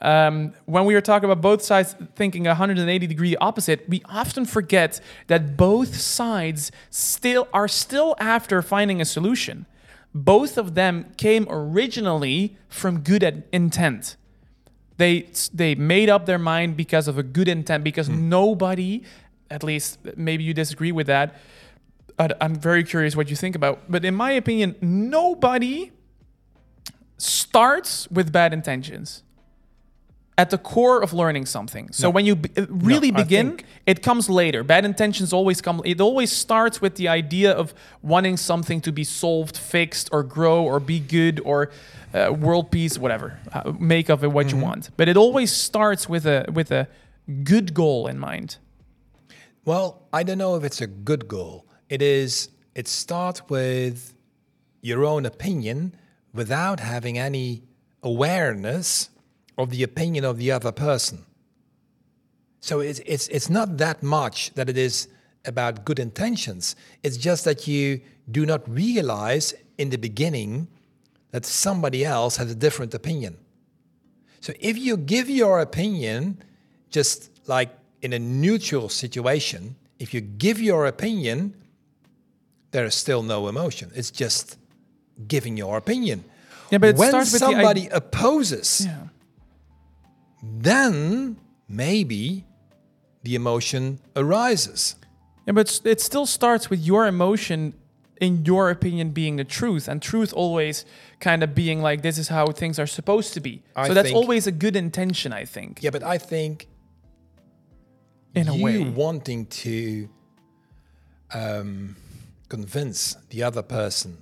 Um, 0.00 0.54
when 0.64 0.84
we 0.86 0.94
are 0.94 1.00
talking 1.00 1.28
about 1.30 1.42
both 1.42 1.62
sides 1.62 1.94
thinking 2.16 2.44
180 2.44 3.06
degree 3.06 3.36
opposite, 3.36 3.86
we 3.88 4.00
often 4.06 4.46
forget 4.46 5.00
that 5.26 5.56
both 5.56 5.96
sides 5.96 6.72
still 6.90 7.48
are 7.52 7.68
still 7.68 8.14
after 8.18 8.62
finding 8.62 9.00
a 9.00 9.04
solution. 9.04 9.66
Both 10.14 10.56
of 10.56 10.74
them 10.74 11.06
came 11.16 11.46
originally 11.50 12.56
from 12.68 13.00
good 13.00 13.44
intent. 13.52 14.16
They 14.96 15.26
they 15.52 15.74
made 15.74 16.08
up 16.08 16.26
their 16.26 16.38
mind 16.38 16.76
because 16.76 17.08
of 17.08 17.18
a 17.18 17.22
good 17.22 17.48
intent. 17.48 17.84
Because 17.84 18.08
nobody, 18.08 19.02
at 19.50 19.62
least 19.62 19.98
maybe 20.16 20.44
you 20.44 20.54
disagree 20.54 20.92
with 20.92 21.06
that. 21.08 21.34
but 22.16 22.36
I'm 22.40 22.54
very 22.54 22.84
curious 22.84 23.16
what 23.16 23.30
you 23.30 23.36
think 23.36 23.56
about. 23.56 23.76
But 23.88 24.04
in 24.04 24.14
my 24.14 24.32
opinion, 24.32 24.74
nobody 24.82 25.90
starts 27.18 28.08
with 28.10 28.30
bad 28.32 28.52
intentions 28.52 29.22
at 30.38 30.48
the 30.50 30.58
core 30.58 31.02
of 31.02 31.12
learning 31.12 31.44
something. 31.46 31.88
So 31.92 32.08
when 32.08 32.24
you 32.24 32.34
be- 32.36 32.50
uh, 32.56 32.66
really 32.68 33.08
I 33.12 33.22
begin, 33.22 33.60
it 33.86 34.02
comes 34.02 34.30
later. 34.30 34.62
Bad 34.64 34.84
intentions 34.86 35.32
always 35.32 35.60
come. 35.60 35.82
It 35.84 36.00
always 36.00 36.32
starts 36.32 36.80
with 36.80 36.94
the 36.94 37.08
idea 37.08 37.52
of 37.52 37.74
wanting 38.02 38.36
something 38.38 38.80
to 38.82 38.92
be 38.92 39.04
solved, 39.04 39.56
fixed, 39.56 40.08
or 40.12 40.22
grow, 40.22 40.62
or 40.64 40.80
be 40.80 40.98
good, 40.98 41.40
or 41.44 41.70
uh, 42.14 42.32
world 42.32 42.70
peace, 42.70 42.96
whatever. 42.98 43.38
Uh, 43.52 43.72
make 43.78 44.08
of 44.08 44.24
it 44.24 44.28
what 44.32 44.46
Mm-hmm. 44.46 44.58
you 44.58 44.62
want. 44.64 44.90
But 44.96 45.08
it 45.08 45.16
always 45.16 45.52
starts 45.52 46.08
with 46.08 46.24
a 46.26 46.46
with 46.52 46.70
a 46.70 46.86
good 47.44 47.74
goal 47.74 48.06
in 48.06 48.18
mind. 48.18 48.56
Well, 49.64 50.02
I 50.12 50.22
don't 50.22 50.38
know 50.38 50.56
if 50.56 50.64
it's 50.64 50.80
a 50.80 50.86
good 50.86 51.28
goal. 51.28 51.66
It 51.88 52.02
is. 52.02 52.48
It 52.74 52.88
starts 52.88 53.42
with 53.48 54.14
your 54.80 55.04
own 55.04 55.26
opinion 55.26 55.94
without 56.32 56.80
having 56.80 57.18
any 57.18 57.62
awareness 58.02 59.10
of 59.58 59.70
the 59.70 59.82
opinion 59.82 60.24
of 60.24 60.38
the 60.38 60.50
other 60.50 60.72
person. 60.72 61.26
So 62.60 62.80
it's 62.80 63.00
it's 63.04 63.28
it's 63.28 63.50
not 63.50 63.78
that 63.78 64.02
much 64.02 64.52
that 64.54 64.68
it 64.68 64.78
is 64.78 65.08
about 65.44 65.84
good 65.84 65.98
intentions. 65.98 66.76
It's 67.02 67.16
just 67.16 67.44
that 67.44 67.66
you 67.66 68.00
do 68.30 68.46
not 68.46 68.68
realize 68.68 69.54
in 69.78 69.90
the 69.90 69.96
beginning 69.96 70.68
that 71.32 71.46
somebody 71.46 72.04
else 72.04 72.36
has 72.36 72.50
a 72.50 72.54
different 72.54 72.94
opinion. 72.94 73.38
So 74.40 74.52
if 74.60 74.78
you 74.78 74.96
give 74.96 75.28
your 75.28 75.60
opinion, 75.60 76.42
just 76.90 77.30
like 77.46 77.70
in 78.02 78.12
a 78.12 78.18
neutral 78.18 78.88
situation, 78.88 79.76
if 79.98 80.14
you 80.14 80.20
give 80.20 80.60
your 80.60 80.86
opinion, 80.86 81.54
there 82.70 82.84
is 82.84 82.94
still 82.94 83.22
no 83.22 83.48
emotion. 83.48 83.90
It's 83.94 84.10
just 84.10 84.56
giving 85.28 85.56
your 85.56 85.76
opinion. 85.76 86.24
Yeah, 86.70 86.78
but 86.78 86.96
when 86.96 87.12
with 87.16 87.32
the 87.32 87.38
somebody 87.38 87.88
opposes, 87.88 88.86
Yeah. 88.86 89.08
then 90.42 91.36
maybe 91.68 92.44
the 93.22 93.34
emotion 93.34 93.98
arises. 94.16 94.96
Yeah, 95.46 95.52
but 95.52 95.80
it 95.84 96.00
still 96.00 96.26
starts 96.26 96.70
with 96.70 96.80
your 96.80 97.06
emotion, 97.06 97.74
in 98.20 98.44
your 98.44 98.70
opinion, 98.70 99.10
being 99.10 99.36
the 99.36 99.44
truth, 99.44 99.88
and 99.88 100.00
truth 100.00 100.32
always 100.32 100.84
kind 101.18 101.42
of 101.42 101.54
being 101.54 101.82
like 101.82 102.02
this 102.02 102.18
is 102.18 102.28
how 102.28 102.46
things 102.46 102.78
are 102.78 102.86
supposed 102.86 103.34
to 103.34 103.40
be. 103.40 103.62
I 103.74 103.88
so 103.88 103.94
that's 103.94 104.12
always 104.12 104.46
a 104.46 104.52
good 104.52 104.76
intention, 104.76 105.32
I 105.32 105.44
think, 105.44 105.82
Yeah, 105.82 105.90
but 105.90 106.02
I 106.02 106.18
think 106.18 106.68
in 108.34 108.48
a 108.48 108.54
you 108.54 108.64
way. 108.64 108.78
wanting 108.90 109.46
to 109.46 110.08
um, 111.34 111.96
convince 112.48 113.16
the 113.30 113.42
other 113.42 113.62
person 113.62 114.18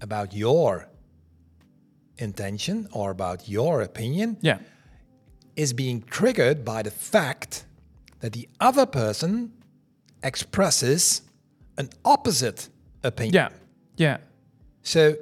about 0.00 0.32
your 0.34 0.88
intention 2.18 2.88
or 2.92 3.10
about 3.10 3.48
your 3.48 3.80
opinion 3.82 4.36
Yeah, 4.42 4.58
is 5.56 5.72
being 5.72 6.02
triggered 6.02 6.64
by 6.64 6.82
the 6.82 6.90
fact 6.90 7.64
that 8.20 8.32
the 8.32 8.48
other 8.60 8.86
person 8.86 9.52
expresses 10.22 11.22
an 11.78 11.88
opposite 12.04 12.68
opinion. 13.02 13.34
yeah, 13.34 13.48
yeah. 13.96 14.16
So, 14.82 15.16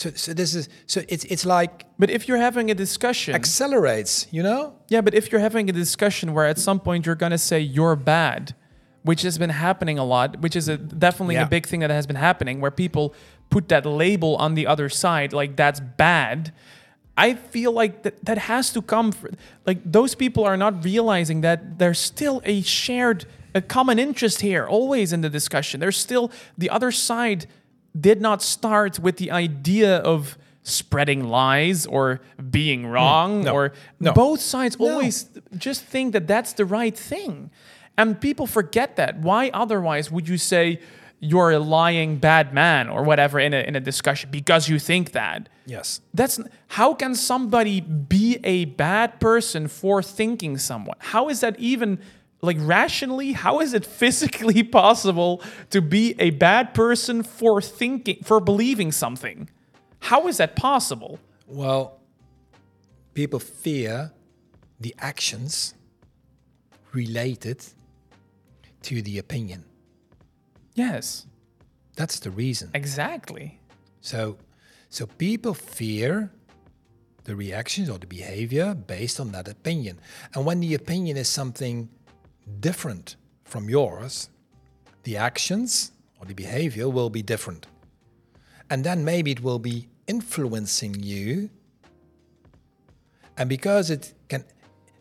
so, 0.00 0.10
so 0.14 0.32
this 0.40 0.54
is 0.54 0.68
so 0.86 0.98
it's 1.14 1.24
it's 1.34 1.44
like 1.44 1.72
But 1.98 2.10
if 2.10 2.26
you're 2.28 2.42
having 2.48 2.70
a 2.70 2.74
discussion, 2.74 3.34
accelerates, 3.34 4.26
you 4.30 4.42
know? 4.42 4.62
yeah, 4.88 5.02
but 5.06 5.14
if 5.14 5.24
you're 5.30 5.40
having 5.48 5.68
a 5.68 5.72
discussion 5.84 6.26
where 6.34 6.46
at 6.46 6.58
some 6.58 6.80
point 6.80 7.00
you're 7.06 7.20
gonna 7.24 7.38
say 7.50 7.58
you're 7.60 7.96
bad, 7.96 8.54
which 9.02 9.22
has 9.22 9.36
been 9.38 9.50
happening 9.66 9.98
a 9.98 10.04
lot, 10.04 10.40
which 10.44 10.56
is 10.56 10.68
a, 10.68 10.76
definitely 10.76 11.34
Yeah. 11.36 11.46
a 11.46 11.48
big 11.56 11.66
thing 11.66 11.80
that 11.80 11.90
has 11.90 12.06
been 12.06 12.16
happening, 12.28 12.60
where 12.62 12.70
people 12.84 13.14
put 13.50 13.68
that 13.68 13.84
label 13.84 14.36
on 14.36 14.54
the 14.54 14.66
other 14.66 14.88
side, 14.88 15.32
like 15.32 15.56
that's 15.56 15.80
bad. 15.80 16.52
I 17.16 17.34
feel 17.34 17.72
like 17.72 18.02
that, 18.04 18.14
that 18.24 18.38
has 18.38 18.72
to 18.72 18.80
come, 18.80 19.12
fr 19.12 19.28
like 19.66 19.80
those 19.84 20.14
people 20.14 20.42
are 20.50 20.56
not 20.56 20.84
realizing 20.84 21.42
that 21.42 21.78
there's 21.78 21.98
still 21.98 22.40
a 22.44 22.62
shared, 22.62 23.26
a 23.54 23.60
common 23.60 23.98
interest 23.98 24.40
here, 24.40 24.64
always 24.66 25.12
in 25.12 25.20
the 25.20 25.28
discussion. 25.28 25.80
There's 25.80 25.98
still 26.08 26.30
the 26.56 26.70
other 26.70 26.90
side 26.92 27.46
did 27.98 28.20
not 28.20 28.42
start 28.42 28.98
with 28.98 29.16
the 29.16 29.30
idea 29.30 29.96
of 29.98 30.36
spreading 30.62 31.24
lies 31.28 31.86
or 31.86 32.20
being 32.50 32.86
wrong 32.86 33.38
Hmm. 33.40 33.44
No. 33.46 33.52
or 33.54 33.72
No. 33.98 34.12
both 34.12 34.40
sides 34.40 34.76
always 34.76 35.26
just 35.56 35.82
think 35.84 36.12
that 36.12 36.26
that's 36.26 36.52
the 36.52 36.64
right 36.66 36.96
thing 36.96 37.50
and 37.96 38.20
people 38.20 38.46
forget 38.46 38.96
that 38.96 39.18
why 39.20 39.50
otherwise 39.54 40.10
would 40.12 40.28
you 40.28 40.36
say 40.38 40.78
you're 41.18 41.50
a 41.50 41.58
lying 41.58 42.16
bad 42.18 42.52
man 42.54 42.88
or 42.88 43.02
whatever 43.02 43.38
in 43.40 43.52
a, 43.54 43.60
in 43.60 43.74
a 43.76 43.80
discussion 43.80 44.30
because 44.30 44.68
you 44.68 44.78
think 44.78 45.12
that 45.12 45.48
Yes. 45.66 46.00
that's 46.14 46.38
how 46.68 46.94
can 46.94 47.14
somebody 47.14 47.80
be 47.80 48.38
a 48.44 48.66
bad 48.66 49.18
person 49.18 49.66
for 49.66 50.02
thinking 50.02 50.58
someone 50.58 50.96
how 50.98 51.28
is 51.30 51.40
that 51.40 51.58
even 51.58 51.98
like 52.42 52.56
rationally 52.60 53.32
how 53.32 53.60
is 53.60 53.74
it 53.74 53.84
physically 54.00 54.62
possible 54.62 55.42
to 55.70 55.80
be 55.82 56.14
a 56.18 56.30
bad 56.30 56.72
person 56.74 57.22
for 57.22 57.60
thinking 57.60 58.18
for 58.24 58.40
believing 58.40 58.90
something 58.92 59.48
how 60.00 60.26
is 60.28 60.36
that 60.38 60.56
possible 60.56 61.18
Well, 61.46 62.00
people 63.14 63.40
fear 63.40 64.12
the 64.80 64.94
actions 64.98 65.74
related 66.92 67.58
to 68.82 69.02
the 69.02 69.18
opinion. 69.18 69.64
yes 70.74 71.26
That's 71.96 72.18
the 72.20 72.30
reason. 72.30 72.70
exactly 72.74 73.60
So, 74.00 74.38
so 74.88 75.06
people 75.06 75.52
fear 75.54 76.32
the 77.24 77.36
reactions 77.36 77.90
or 77.90 77.98
the 77.98 78.06
behavior 78.06 78.74
based 78.74 79.20
on 79.20 79.32
that 79.32 79.46
opinion. 79.48 80.00
And 80.34 80.46
when 80.46 80.60
the 80.60 80.74
opinion 80.74 81.16
is 81.18 81.28
something 81.28 81.90
different 82.60 83.16
from 83.44 83.68
yours, 83.68 84.30
the 85.04 85.16
actions 85.16 85.92
or 86.18 86.26
the 86.26 86.34
behavior 86.34 86.88
will 86.88 87.10
be 87.10 87.22
different. 87.22 87.66
And 88.68 88.84
then 88.84 89.04
maybe 89.04 89.30
it 89.32 89.42
will 89.42 89.58
be 89.58 89.88
influencing 90.06 91.02
you. 91.02 91.50
And 93.36 93.48
because 93.48 93.90
it 93.90 94.14
can 94.28 94.44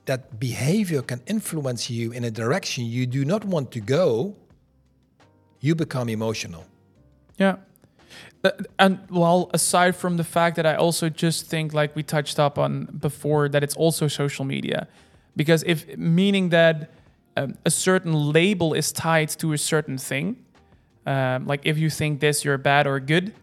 that 0.06 0.40
behavior 0.40 1.04
can 1.04 1.22
influence 1.28 1.88
you 1.90 2.12
in 2.12 2.24
a 2.24 2.32
direction 2.32 2.84
you 2.86 3.06
do 3.06 3.24
not 3.24 3.46
want 3.46 3.72
to 3.72 3.80
go, 3.80 4.36
you 5.60 5.76
become 5.76 6.10
emotional. 6.10 6.66
Yeah. 7.38 7.58
Uh, 8.44 8.52
and 8.80 9.00
well, 9.12 9.52
aside 9.54 9.96
from 9.96 10.18
the 10.18 10.24
fact 10.24 10.56
that 10.56 10.66
I 10.66 10.76
also 10.76 11.10
just 11.10 11.46
think, 11.46 11.74
like 11.74 11.96
we 11.96 12.02
touched 12.02 12.40
up 12.40 12.58
on 12.58 12.86
before, 12.86 13.50
that 13.50 13.64
it's 13.64 13.76
also 13.76 14.08
social 14.08 14.46
media, 14.46 14.88
because 15.36 15.64
if 15.68 15.96
meaning 15.98 16.50
that 16.50 16.90
um, 17.40 17.58
a 17.66 17.70
certain 17.70 18.14
label 18.34 18.74
is 18.74 18.92
tied 18.92 19.30
to 19.30 19.54
a 19.54 19.58
certain 19.58 19.98
thing, 19.98 20.36
um, 21.06 21.48
like 21.48 21.62
if 21.64 21.78
you 21.78 21.90
think 21.90 22.20
this, 22.20 22.44
you're 22.46 22.58
bad 22.58 22.86
or 22.88 23.00
good, 23.00 23.34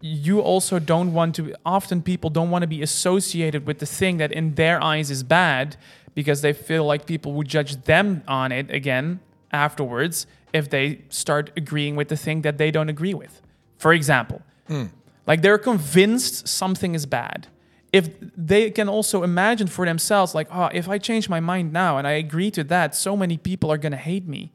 you 0.00 0.40
also 0.40 0.78
don't 0.78 1.12
want 1.12 1.34
to. 1.36 1.54
Often 1.64 2.02
people 2.02 2.30
don't 2.30 2.50
want 2.50 2.62
to 2.62 2.66
be 2.66 2.82
associated 2.82 3.66
with 3.66 3.78
the 3.78 3.86
thing 3.86 4.18
that 4.18 4.32
in 4.32 4.54
their 4.54 4.82
eyes 4.82 5.10
is 5.10 5.22
bad, 5.22 5.76
because 6.14 6.40
they 6.40 6.52
feel 6.52 6.84
like 6.84 7.06
people 7.06 7.32
would 7.34 7.48
judge 7.48 7.76
them 7.84 8.22
on 8.26 8.50
it 8.50 8.70
again 8.70 9.20
afterwards 9.52 10.26
if 10.52 10.68
they 10.70 11.02
start 11.10 11.50
agreeing 11.56 11.94
with 11.94 12.08
the 12.08 12.16
thing 12.16 12.42
that 12.42 12.56
they 12.56 12.70
don't 12.70 12.88
agree 12.88 13.14
with. 13.14 13.42
For 13.76 13.92
example, 13.92 14.40
like 15.26 15.42
they're 15.42 15.58
convinced 15.58 16.48
something 16.48 16.94
is 16.94 17.06
bad. 17.06 17.48
If 17.92 18.10
they 18.36 18.70
can 18.70 18.88
also 18.88 19.22
imagine 19.22 19.68
for 19.68 19.86
themselves, 19.86 20.34
like, 20.34 20.48
oh, 20.50 20.68
if 20.72 20.88
I 20.88 20.98
change 20.98 21.28
my 21.28 21.40
mind 21.40 21.72
now 21.72 21.98
and 21.98 22.06
I 22.06 22.12
agree 22.12 22.50
to 22.52 22.64
that, 22.64 22.94
so 22.94 23.16
many 23.16 23.38
people 23.38 23.70
are 23.70 23.78
going 23.78 23.92
to 23.92 23.98
hate 23.98 24.26
me. 24.26 24.52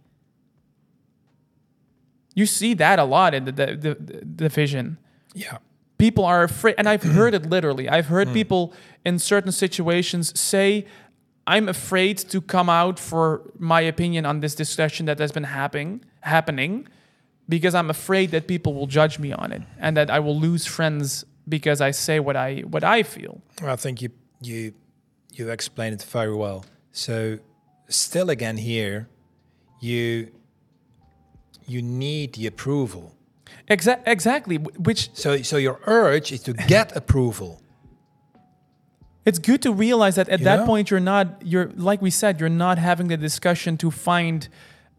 You 2.36 2.46
see 2.46 2.74
that 2.76 3.00
a 3.00 3.04
lot 3.04 3.34
in 3.34 3.46
the, 3.46 3.52
the, 3.52 3.66
the, 3.76 3.94
the 3.96 4.26
division 4.26 4.98
Yeah. 5.34 5.58
people 5.98 6.26
are 6.26 6.44
afraid 6.44 6.76
and 6.78 6.88
i've 6.90 7.04
heard 7.04 7.34
it 7.34 7.46
literally 7.46 7.88
i've 7.88 8.08
heard 8.08 8.28
hmm. 8.28 8.34
people 8.34 8.74
in 9.06 9.20
certain 9.20 9.52
situations 9.52 10.38
say 10.40 10.86
i'm 11.46 11.70
afraid 11.70 12.18
to 12.18 12.42
come 12.42 12.70
out 12.70 12.98
for 13.00 13.42
my 13.60 13.82
opinion 13.82 14.26
on 14.26 14.40
this 14.40 14.56
discussion 14.56 15.06
that 15.06 15.20
has 15.20 15.32
been 15.32 15.44
happening 15.44 16.04
happening 16.22 16.88
because 17.48 17.76
i'm 17.76 17.90
afraid 17.90 18.32
that 18.32 18.48
people 18.48 18.74
will 18.74 18.88
judge 18.88 19.20
me 19.20 19.32
on 19.32 19.52
it 19.52 19.62
and 19.80 19.96
that 19.96 20.10
i 20.10 20.20
will 20.20 20.38
lose 20.40 20.66
friends 20.66 21.26
because 21.48 21.82
i 21.82 21.92
say 21.92 22.20
what 22.20 22.36
i 22.36 22.60
what 22.62 22.84
i 22.84 23.04
feel 23.04 23.42
Well, 23.62 23.74
I 23.74 23.76
think 23.78 24.02
you 24.02 24.10
you 24.42 24.74
you 25.34 25.50
explained 25.50 25.94
it 25.96 26.04
very 26.04 26.36
well. 26.36 26.66
So 26.92 27.38
still 27.88 28.30
again 28.30 28.58
here, 28.58 29.08
you 29.80 30.28
you 31.68 31.82
need 31.82 32.34
the 32.34 32.48
approval. 32.48 33.16
Exa- 33.70 34.02
exactly 34.06 34.58
which 34.58 35.10
So 35.14 35.42
so 35.42 35.58
your 35.58 35.80
urge 35.86 36.32
is 36.34 36.42
to 36.44 36.54
get 36.54 36.96
approval. 37.02 37.62
it's 39.26 39.40
good 39.40 39.62
to 39.62 39.72
realize 39.72 40.16
that 40.16 40.28
at 40.30 40.40
You 40.40 40.46
that 40.46 40.60
know? 40.62 40.66
point 40.66 40.90
you're 40.92 41.00
not 41.16 41.26
you're 41.52 41.70
like 41.76 42.02
we 42.02 42.10
said 42.12 42.40
you're 42.40 42.58
not 42.66 42.78
having 42.78 43.08
the 43.08 43.18
discussion 43.18 43.78
to 43.78 43.92
find 43.92 44.48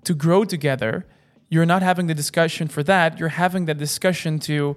to 0.05 0.14
grow 0.14 0.44
together 0.44 1.05
you're 1.50 1.66
not 1.66 1.83
having 1.83 2.07
the 2.07 2.14
discussion 2.14 2.68
for 2.68 2.83
that 2.85 3.18
you're 3.18 3.37
having 3.44 3.66
the 3.66 3.74
discussion 3.74 4.38
to 4.48 4.76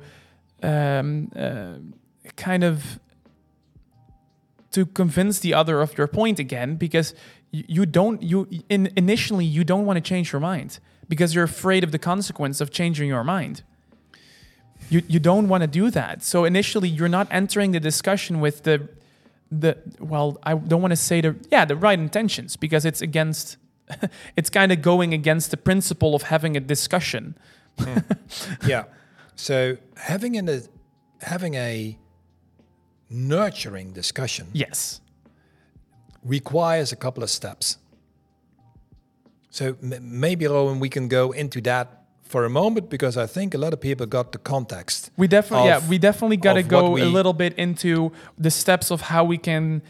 um, 0.64 1.32
uh, 1.36 1.76
kind 2.36 2.64
of 2.64 3.00
to 4.72 4.86
convince 4.86 5.40
the 5.40 5.54
other 5.54 5.82
of 5.82 5.98
your 5.98 6.08
point 6.08 6.40
again 6.40 6.76
because 6.76 7.14
you, 7.52 7.64
you 7.68 7.86
don't 7.86 8.22
you 8.22 8.48
in, 8.70 8.92
initially 8.96 9.46
you 9.46 9.64
don't 9.64 9.86
want 9.86 9.98
to 9.98 10.02
change 10.02 10.32
your 10.32 10.42
mind 10.42 10.80
because 11.08 11.34
you're 11.34 11.44
afraid 11.44 11.84
of 11.84 11.92
the 11.92 12.00
consequence 12.00 12.60
of 12.60 12.72
changing 12.72 13.08
your 13.08 13.24
mind. 13.24 13.64
You, 14.90 15.02
you 15.08 15.20
don't 15.20 15.48
want 15.48 15.62
to 15.62 15.68
do 15.68 15.90
that. 15.92 16.24
So 16.24 16.46
initially 16.46 16.90
you're 16.90 17.10
not 17.10 17.28
entering 17.32 17.72
the 17.72 17.80
discussion 17.80 18.40
with 18.40 18.64
the 18.64 18.90
the 19.52 19.78
well 20.00 20.40
i 20.42 20.56
don't 20.56 20.82
want 20.82 20.92
to 20.92 20.96
say 20.98 21.22
the 21.22 21.36
yeah 21.52 21.66
the 21.66 21.76
right 21.76 22.00
intentions 22.00 22.58
because 22.58 22.84
it's 22.84 23.00
against 23.00 23.58
it's 24.36 24.50
kind 24.50 24.72
of 24.72 24.82
going 24.82 25.14
against 25.14 25.52
the 25.52 25.58
principle 25.58 26.16
of 26.16 26.24
having 26.24 26.56
a 26.58 26.60
discussion. 26.60 27.38
Yeah. 28.66 28.86
So 29.36 29.78
having 29.98 30.38
an, 30.38 30.50
a 30.50 30.62
having 31.22 31.56
a 31.56 31.98
nurturing 33.10 33.94
discussion 33.94 34.48
yes 34.54 35.02
requires 36.24 36.92
a 36.92 36.96
couple 36.96 37.24
of 37.24 37.30
steps. 37.30 37.78
So 39.50 39.76
m- 39.82 40.20
maybe 40.20 40.46
Rowen, 40.46 40.80
we 40.80 40.90
can 40.90 41.08
go 41.08 41.32
into 41.32 41.62
that 41.62 42.02
for 42.24 42.46
a 42.46 42.50
moment 42.50 42.90
because 42.90 43.16
I 43.18 43.28
think 43.28 43.54
a 43.54 43.58
lot 43.58 43.74
of 43.74 43.80
people 43.80 44.06
got 44.08 44.32
the 44.32 44.40
context. 44.40 45.12
We 45.16 45.28
definitely, 45.28 45.68
yeah, 45.70 45.88
we 45.88 45.98
definitely 46.00 46.38
got 46.38 46.54
to 46.54 46.64
go 46.64 46.98
a 46.98 47.06
little 47.06 47.34
bit 47.34 47.54
into 47.58 48.12
the 48.38 48.50
steps 48.50 48.92
of 48.92 49.02
how 49.02 49.24
we 49.24 49.38
can 49.38 49.82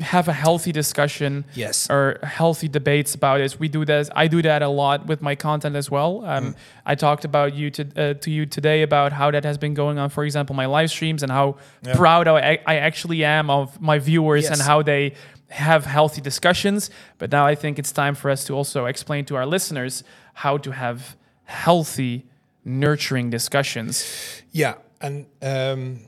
have 0.00 0.28
a 0.28 0.32
healthy 0.32 0.72
discussion 0.72 1.44
Yes. 1.54 1.88
or 1.90 2.18
healthy 2.22 2.68
debates 2.68 3.14
about 3.14 3.40
it. 3.40 3.58
We 3.60 3.68
do 3.68 3.84
that. 3.84 4.08
I 4.16 4.28
do 4.28 4.42
that 4.42 4.62
a 4.62 4.68
lot 4.68 5.06
with 5.06 5.20
my 5.22 5.34
content 5.34 5.76
as 5.76 5.90
well. 5.90 6.24
Um, 6.24 6.54
I 6.86 6.94
talked 6.94 7.24
about 7.24 7.54
you 7.54 7.70
to 7.70 7.82
uh, 7.96 8.14
to 8.14 8.30
you 8.30 8.46
today 8.46 8.82
about 8.82 9.12
how 9.12 9.30
that 9.30 9.44
has 9.44 9.58
been 9.58 9.74
going 9.74 9.98
on. 9.98 10.10
For 10.10 10.24
example, 10.24 10.56
my 10.56 10.66
live 10.66 10.90
streams 10.90 11.22
and 11.22 11.30
how 11.32 11.56
proud 11.94 12.28
I, 12.28 12.58
I 12.66 12.76
actually 12.76 13.24
am 13.24 13.50
of 13.50 13.80
my 13.80 13.98
viewers 13.98 14.46
and 14.50 14.60
how 14.60 14.82
they 14.82 15.12
have 15.48 15.84
healthy 15.84 16.20
discussions. 16.20 16.90
But 17.18 17.30
now 17.32 17.44
I 17.46 17.54
think 17.54 17.78
it's 17.78 17.92
time 17.92 18.14
for 18.14 18.30
us 18.30 18.44
to 18.44 18.54
also 18.54 18.86
explain 18.86 19.24
to 19.26 19.36
our 19.36 19.46
listeners 19.46 20.04
how 20.34 20.58
to 20.58 20.70
have 20.70 21.16
healthy, 21.44 22.26
nurturing 22.64 23.30
discussions. 23.30 24.04
Yeah, 24.52 24.74
and 25.00 25.26
um, 25.42 26.00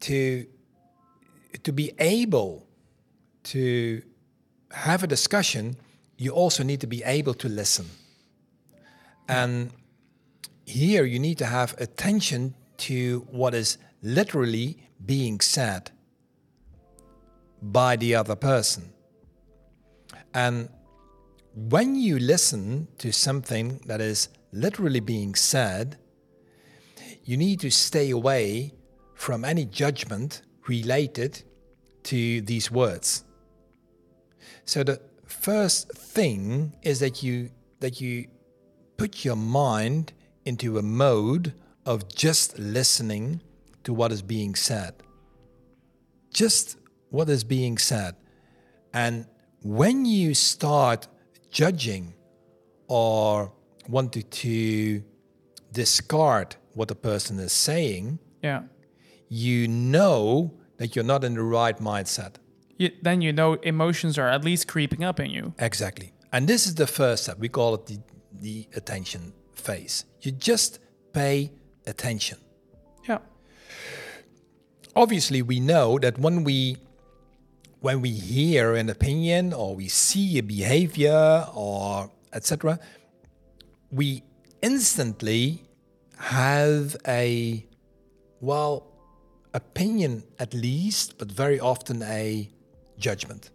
to 0.00 0.46
to 1.62 1.72
be 1.72 1.92
able 1.98 2.65
to 3.46 4.02
have 4.70 5.02
a 5.02 5.06
discussion, 5.06 5.76
you 6.18 6.32
also 6.32 6.62
need 6.62 6.80
to 6.80 6.86
be 6.86 7.02
able 7.04 7.34
to 7.34 7.48
listen. 7.48 7.86
And 9.28 9.70
here 10.64 11.04
you 11.04 11.18
need 11.18 11.38
to 11.38 11.46
have 11.46 11.74
attention 11.78 12.54
to 12.78 13.26
what 13.30 13.54
is 13.54 13.78
literally 14.02 14.88
being 15.04 15.40
said 15.40 15.90
by 17.62 17.96
the 17.96 18.14
other 18.14 18.36
person. 18.36 18.92
And 20.34 20.68
when 21.54 21.94
you 21.94 22.18
listen 22.18 22.88
to 22.98 23.12
something 23.12 23.80
that 23.86 24.00
is 24.00 24.28
literally 24.52 25.00
being 25.00 25.34
said, 25.34 25.98
you 27.24 27.36
need 27.36 27.60
to 27.60 27.70
stay 27.70 28.10
away 28.10 28.72
from 29.14 29.44
any 29.44 29.64
judgment 29.64 30.42
related 30.68 31.42
to 32.04 32.40
these 32.42 32.70
words. 32.70 33.24
So 34.66 34.82
the 34.84 35.00
first 35.26 35.90
thing 35.92 36.74
is 36.82 37.00
that 37.00 37.22
you 37.22 37.50
that 37.80 38.00
you 38.00 38.26
put 38.96 39.24
your 39.24 39.36
mind 39.36 40.12
into 40.44 40.78
a 40.78 40.82
mode 40.82 41.54
of 41.84 42.08
just 42.08 42.58
listening 42.58 43.40
to 43.84 43.92
what 43.92 44.10
is 44.12 44.22
being 44.22 44.54
said. 44.54 44.94
Just 46.32 46.76
what 47.10 47.28
is 47.28 47.44
being 47.44 47.78
said. 47.78 48.16
And 48.92 49.26
when 49.62 50.04
you 50.04 50.34
start 50.34 51.06
judging 51.50 52.14
or 52.88 53.52
wanting 53.88 54.24
to 54.30 55.02
discard 55.72 56.56
what 56.74 56.88
the 56.88 56.94
person 56.94 57.38
is 57.38 57.52
saying, 57.52 58.18
Yeah. 58.42 58.62
you 59.28 59.68
know 59.68 60.54
that 60.78 60.94
you're 60.96 61.04
not 61.04 61.24
in 61.24 61.34
the 61.34 61.42
right 61.42 61.78
mindset. 61.78 62.34
You, 62.78 62.90
then 63.02 63.20
you 63.22 63.32
know 63.32 63.54
emotions 63.54 64.18
are 64.18 64.28
at 64.28 64.44
least 64.44 64.68
creeping 64.68 65.02
up 65.02 65.18
in 65.18 65.30
you. 65.30 65.54
Exactly. 65.58 66.12
And 66.32 66.46
this 66.46 66.66
is 66.66 66.74
the 66.74 66.86
first 66.86 67.24
step. 67.24 67.38
We 67.38 67.48
call 67.48 67.74
it 67.74 67.86
the, 67.86 67.98
the 68.32 68.68
attention 68.74 69.32
phase. 69.54 70.04
You 70.20 70.32
just 70.32 70.78
pay 71.12 71.52
attention. 71.86 72.38
Yeah. 73.08 73.18
Obviously, 74.94 75.42
we 75.42 75.60
know 75.60 75.98
that 75.98 76.18
when 76.18 76.44
we 76.44 76.76
when 77.80 78.00
we 78.00 78.10
hear 78.10 78.74
an 78.74 78.88
opinion 78.90 79.52
or 79.52 79.76
we 79.76 79.88
see 79.88 80.38
a 80.38 80.42
behavior 80.42 81.46
or 81.54 82.10
etc., 82.32 82.78
we 83.90 84.22
instantly 84.62 85.62
have 86.18 86.96
a 87.06 87.64
well 88.40 88.92
opinion 89.54 90.24
at 90.38 90.52
least, 90.52 91.18
but 91.18 91.30
very 91.30 91.60
often 91.60 92.02
a 92.02 92.50
judgment. 92.98 93.50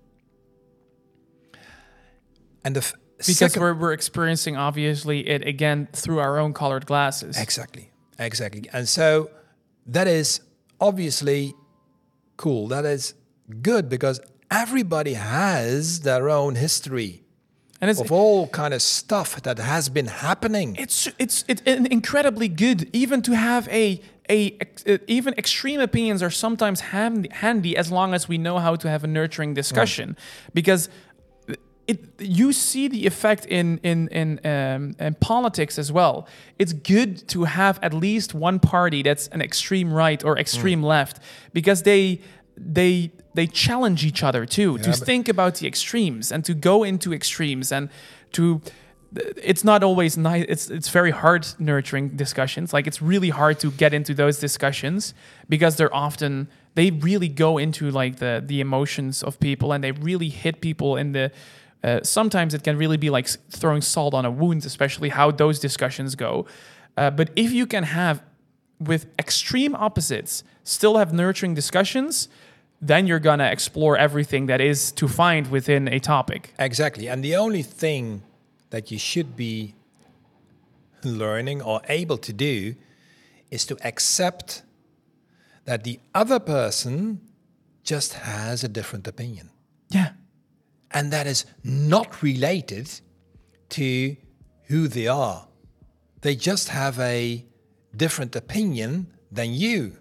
And 2.63 2.75
the 2.75 2.79
f- 2.81 2.93
Because 3.17 3.37
second- 3.37 3.61
we're, 3.61 3.73
we're 3.73 3.93
experiencing 3.93 4.57
obviously 4.57 5.27
it 5.27 5.45
again 5.47 5.87
through 5.93 6.19
our 6.19 6.37
own 6.39 6.53
colored 6.53 6.85
glasses. 6.85 7.37
Exactly. 7.37 7.91
Exactly. 8.19 8.69
And 8.71 8.87
so 8.87 9.31
that 9.87 10.07
is 10.07 10.41
obviously 10.79 11.53
cool. 12.37 12.67
That 12.67 12.85
is 12.85 13.13
good 13.61 13.89
because 13.89 14.19
everybody 14.51 15.13
has 15.13 16.01
their 16.01 16.29
own 16.29 16.55
history 16.55 17.23
and 17.79 17.89
it's 17.89 17.99
of 17.99 18.11
all 18.11 18.47
kind 18.47 18.73
of 18.75 18.81
stuff 18.81 19.41
that 19.41 19.57
has 19.57 19.89
been 19.89 20.05
happening. 20.07 20.75
it's 20.77 21.07
it's 21.17 21.43
it's 21.47 21.61
incredibly 21.65 22.47
good 22.47 22.87
even 22.93 23.21
to 23.23 23.35
have 23.35 23.67
a 23.69 23.99
a 24.29 24.57
uh, 24.87 24.97
even 25.07 25.33
extreme 25.35 25.79
opinions 25.79 26.21
are 26.23 26.29
sometimes 26.29 26.81
handy, 26.81 27.29
handy 27.31 27.75
as 27.75 27.91
long 27.91 28.13
as 28.13 28.27
we 28.27 28.37
know 28.37 28.59
how 28.59 28.75
to 28.75 28.89
have 28.89 29.03
a 29.03 29.07
nurturing 29.07 29.53
discussion. 29.53 30.15
Because 30.53 30.89
it 31.87 31.99
you 32.19 32.53
see 32.53 32.87
the 32.87 33.05
effect 33.05 33.45
in 33.45 33.79
in 33.83 34.07
in 34.09 34.39
um, 34.45 34.95
in 34.99 35.15
politics 35.15 35.77
as 35.79 35.91
well. 35.91 36.27
It's 36.59 36.73
good 36.73 37.27
to 37.29 37.45
have 37.45 37.79
at 37.81 37.93
least 37.93 38.33
one 38.33 38.59
party 38.59 39.03
that's 39.03 39.27
an 39.29 39.41
extreme 39.41 39.93
right 39.93 40.23
or 40.23 40.37
extreme 40.37 40.83
left 40.83 41.19
because 41.53 41.83
they 41.83 42.21
they 42.55 43.11
they 43.33 43.47
challenge 43.47 44.05
each 44.05 44.23
other 44.23 44.45
too. 44.45 44.77
To 44.77 44.93
think 45.05 45.27
about 45.29 45.55
the 45.55 45.67
extremes 45.67 46.31
and 46.31 46.45
to 46.45 46.53
go 46.53 46.83
into 46.83 47.13
extremes 47.13 47.71
and 47.71 47.89
to 48.33 48.61
it's 49.15 49.63
not 49.63 49.83
always 49.83 50.17
nice 50.17 50.45
it's 50.47 50.69
it's 50.69 50.89
very 50.89 51.11
hard 51.11 51.45
nurturing 51.59 52.09
discussions. 52.09 52.73
Like 52.73 52.87
it's 52.87 53.01
really 53.01 53.29
hard 53.29 53.59
to 53.59 53.71
get 53.71 53.93
into 53.93 54.13
those 54.13 54.39
discussions 54.39 55.13
because 55.49 55.75
they're 55.75 55.93
often 55.93 56.47
they 56.75 56.91
really 56.91 57.27
go 57.27 57.57
into 57.57 57.91
like 57.91 58.17
the 58.17 58.41
the 58.45 58.61
emotions 58.61 59.21
of 59.23 59.39
people 59.39 59.73
and 59.73 59.83
they 59.83 59.91
really 59.91 60.29
hit 60.29 60.61
people 60.61 60.95
in 60.95 61.11
the 61.11 61.31
uh, 61.83 61.99
sometimes 62.03 62.53
it 62.53 62.63
can 62.63 62.77
really 62.77 62.97
be 62.97 63.09
like 63.09 63.27
throwing 63.49 63.81
salt 63.81 64.13
on 64.13 64.23
a 64.23 64.31
wound 64.31 64.65
especially 64.65 65.09
how 65.09 65.31
those 65.31 65.59
discussions 65.59 66.15
go. 66.15 66.45
Uh, 66.95 67.09
but 67.09 67.29
if 67.35 67.51
you 67.51 67.65
can 67.65 67.83
have 67.83 68.23
with 68.79 69.07
extreme 69.19 69.75
opposites 69.75 70.43
still 70.63 70.97
have 70.97 71.11
nurturing 71.11 71.53
discussions 71.53 72.29
then 72.83 73.05
you're 73.05 73.19
gonna 73.19 73.45
explore 73.45 73.95
everything 73.95 74.47
that 74.47 74.59
is 74.59 74.91
to 74.93 75.07
find 75.07 75.51
within 75.51 75.87
a 75.87 75.99
topic. 75.99 76.53
Exactly. 76.57 77.07
And 77.07 77.23
the 77.23 77.35
only 77.35 77.61
thing 77.61 78.23
that 78.71 78.91
you 78.91 78.97
should 78.97 79.35
be 79.35 79.75
learning 81.03 81.61
or 81.61 81.81
able 81.87 82.17
to 82.17 82.33
do 82.33 82.75
is 83.49 83.65
to 83.65 83.77
accept 83.85 84.63
that 85.65 85.83
the 85.83 85.99
other 86.15 86.39
person 86.39 87.21
just 87.83 88.13
has 88.13 88.63
a 88.63 88.67
different 88.67 89.07
opinion. 89.07 89.49
yeah 89.89 90.09
And 90.91 91.11
that 91.11 91.27
is 91.27 91.45
not 91.63 92.21
related 92.21 92.87
to 93.69 94.15
who 94.67 94.87
they 94.87 95.07
are. 95.07 95.47
They 96.21 96.35
just 96.35 96.69
have 96.69 96.99
a 96.99 97.45
different 97.95 98.35
opinion 98.35 99.07
than 99.31 99.53
you. 99.53 99.97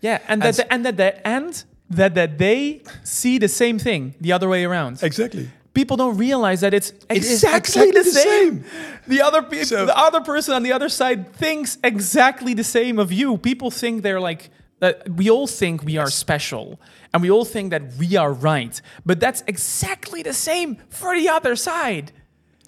Yeah, 0.00 0.18
and 0.28 0.42
that 0.42 0.66
and 0.70 0.84
that 0.84 0.96
the 0.96 1.26
and 1.26 1.64
that 1.90 2.14
that 2.14 2.38
they 2.38 2.82
see 3.04 3.38
the 3.38 3.48
same 3.48 3.78
thing 3.78 4.14
the 4.20 4.32
other 4.32 4.48
way 4.48 4.64
around. 4.64 5.02
Exactly. 5.02 5.48
People 5.74 5.96
don't 5.96 6.18
realize 6.18 6.60
that 6.60 6.74
it's 6.74 6.90
exactly, 7.08 7.88
exactly 7.88 7.90
the, 7.92 8.02
the 8.02 8.10
same. 8.10 8.64
The 9.06 9.22
other 9.22 9.42
pe- 9.42 9.64
So- 9.64 9.86
the 9.86 9.96
other 9.98 10.20
person 10.20 10.54
on 10.54 10.62
the 10.62 10.72
other 10.72 10.88
side 10.88 11.34
thinks 11.34 11.78
exactly 11.82 12.52
the 12.54 12.64
same 12.64 12.98
of 12.98 13.10
you. 13.10 13.38
People 13.38 13.70
think 13.70 14.02
they're 14.02 14.20
like 14.20 14.50
that. 14.80 15.08
We 15.08 15.30
all 15.30 15.46
think 15.46 15.82
we 15.82 15.96
are 15.96 16.10
special, 16.10 16.78
and 17.14 17.22
we 17.22 17.30
all 17.30 17.44
think 17.46 17.70
that 17.70 17.82
we 17.98 18.16
are 18.16 18.32
right. 18.32 18.80
But 19.06 19.18
that's 19.18 19.42
exactly 19.46 20.22
the 20.22 20.34
same 20.34 20.76
for 20.90 21.16
the 21.18 21.28
other 21.30 21.56
side. 21.56 22.12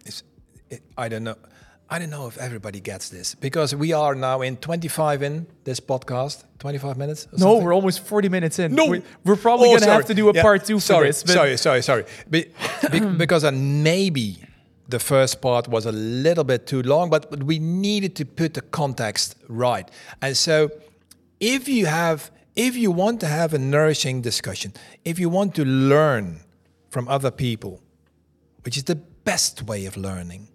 It's, 0.07 0.23
it, 0.71 0.83
I 0.97 1.09
don't 1.09 1.25
know. 1.25 1.37
I 1.91 1.99
don't 1.99 2.11
know 2.11 2.27
if 2.27 2.39
everybody 2.39 2.81
gets 2.81 3.11
this 3.11 3.35
because 3.35 3.75
we 3.75 3.93
are 3.93 4.15
now 4.15 4.41
in 4.41 4.57
25 4.57 5.23
in 5.23 5.47
this 5.65 5.81
podcast. 5.81 6.45
25 6.59 6.97
minutes? 6.97 7.29
No, 7.33 7.39
something? 7.39 7.65
we're 7.65 7.75
almost 7.75 8.01
forty 8.01 8.29
minutes 8.31 8.59
in. 8.59 8.75
No, 8.75 8.87
we, 8.87 9.03
are 9.27 9.37
probably 9.37 9.69
Oh, 9.69 9.79
gonna 9.79 9.93
have 9.93 10.07
to 10.07 10.15
do 10.15 10.31
a 10.31 10.33
Yeah, 10.33 10.41
part 10.43 10.65
two 10.65 10.81
sorry, 10.81 11.13
for 11.13 11.25
this. 11.27 11.35
Sorry, 11.35 11.57
sorry, 11.59 11.83
sorry. 11.83 12.05
Be, 12.31 12.47
be, 12.91 13.01
because 13.25 13.45
uh, 13.45 13.53
maybe 13.53 14.39
the 14.89 14.99
first 14.99 15.43
part 15.43 15.69
was 15.69 15.85
a 15.85 15.93
little 15.93 16.45
bit 16.45 16.67
too 16.67 16.83
long, 16.83 17.11
but, 17.11 17.31
but 17.31 17.43
we 17.43 17.59
needed 17.59 18.17
to 18.17 18.25
put 18.25 18.55
the 18.55 18.63
context 18.63 19.37
right. 19.49 19.91
And 20.23 20.37
so, 20.37 20.71
if 21.39 21.69
you 21.69 21.85
have, 21.87 22.31
if 22.57 22.77
you 22.77 22.91
want 22.91 23.21
to 23.21 23.27
have 23.27 23.53
a 23.53 23.59
nourishing 23.59 24.23
discussion, 24.23 24.73
if 25.05 25.19
you 25.19 25.29
want 25.29 25.55
to 25.57 25.65
learn 25.67 26.41
from 26.89 27.09
other 27.09 27.31
people, 27.31 27.83
which 28.63 28.79
is 28.79 28.85
the 28.85 28.97
best 28.97 29.63
way 29.65 29.85
of 29.85 29.99
learning, 29.99 30.49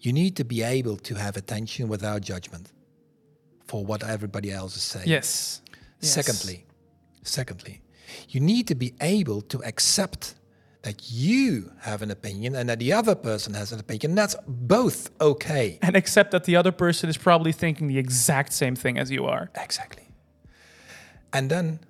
you 0.00 0.12
need 0.12 0.36
to 0.36 0.44
be 0.44 0.62
able 0.62 0.96
to 0.96 1.14
have 1.14 1.36
attention 1.36 1.88
without 1.88 2.22
judgment 2.22 2.72
for 3.66 3.84
what 3.84 4.02
everybody 4.02 4.50
else 4.50 4.76
is 4.76 4.82
saying. 4.82 5.08
yes. 5.08 5.62
Yes. 6.00 6.12
Secondly, 6.14 6.64
secondly, 7.22 7.82
you 8.28 8.40
need 8.40 8.66
to 8.68 8.74
be 8.74 8.94
able 9.00 9.42
to 9.42 9.62
accept 9.64 10.34
that 10.82 11.10
you 11.10 11.70
have 11.80 12.00
an 12.00 12.10
opinion 12.10 12.54
and 12.54 12.68
that 12.68 12.78
the 12.78 12.92
other 12.92 13.14
person 13.14 13.52
has 13.54 13.70
an 13.70 13.80
opinion. 13.80 14.14
That's 14.14 14.34
both 14.48 15.10
okay. 15.20 15.78
and 15.82 15.94
accept 15.94 16.30
that 16.30 16.44
the 16.44 16.56
other 16.56 16.72
person 16.72 17.10
is 17.10 17.18
probably 17.18 17.52
thinking 17.52 17.86
the 17.86 17.98
exact 17.98 18.52
same 18.54 18.74
thing 18.74 18.98
as 18.98 19.10
you 19.10 19.26
are. 19.26 19.50
Exactly. 19.56 20.08
And 21.32 21.50
then, 21.50 21.80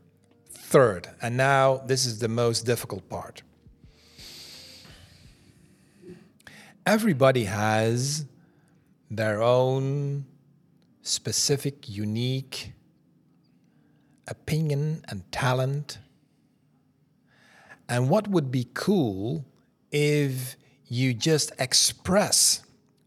third, 0.50 1.08
and 1.22 1.36
now 1.36 1.82
this 1.86 2.04
is 2.04 2.18
the 2.18 2.28
most 2.28 2.66
difficult 2.66 3.08
part. 3.08 3.42
Everybody 6.86 7.44
has 7.44 8.26
their 9.10 9.42
own 9.42 10.24
specific, 11.02 11.88
unique 11.88 12.72
opinion 14.26 15.04
and 15.08 15.30
talent. 15.32 15.98
And 17.88 18.08
what 18.08 18.28
would 18.28 18.50
be 18.50 18.68
cool 18.72 19.44
if 19.90 20.56
you 20.86 21.12
just 21.12 21.52
express 21.58 22.62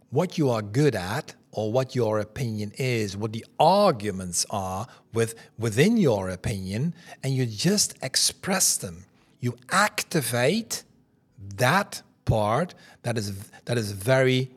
what 0.09 0.37
you 0.37 0.49
are 0.49 0.61
good 0.61 0.95
at 0.95 1.33
or 1.51 1.71
what 1.71 1.95
your 1.95 2.19
opinion 2.19 2.73
is, 2.77 3.15
what 3.15 3.31
the 3.31 3.45
arguments 3.59 4.45
are 4.49 4.87
with 5.13 5.35
within 5.57 5.97
your 5.97 6.29
opinion, 6.29 6.93
and 7.23 7.33
you 7.33 7.45
just 7.45 7.95
express 8.01 8.77
them. 8.77 9.05
You 9.39 9.55
activate 9.71 10.83
that 11.55 12.01
part 12.25 12.73
that 13.03 13.17
is 13.17 13.49
that 13.65 13.77
is 13.77 13.91
very 13.91 14.51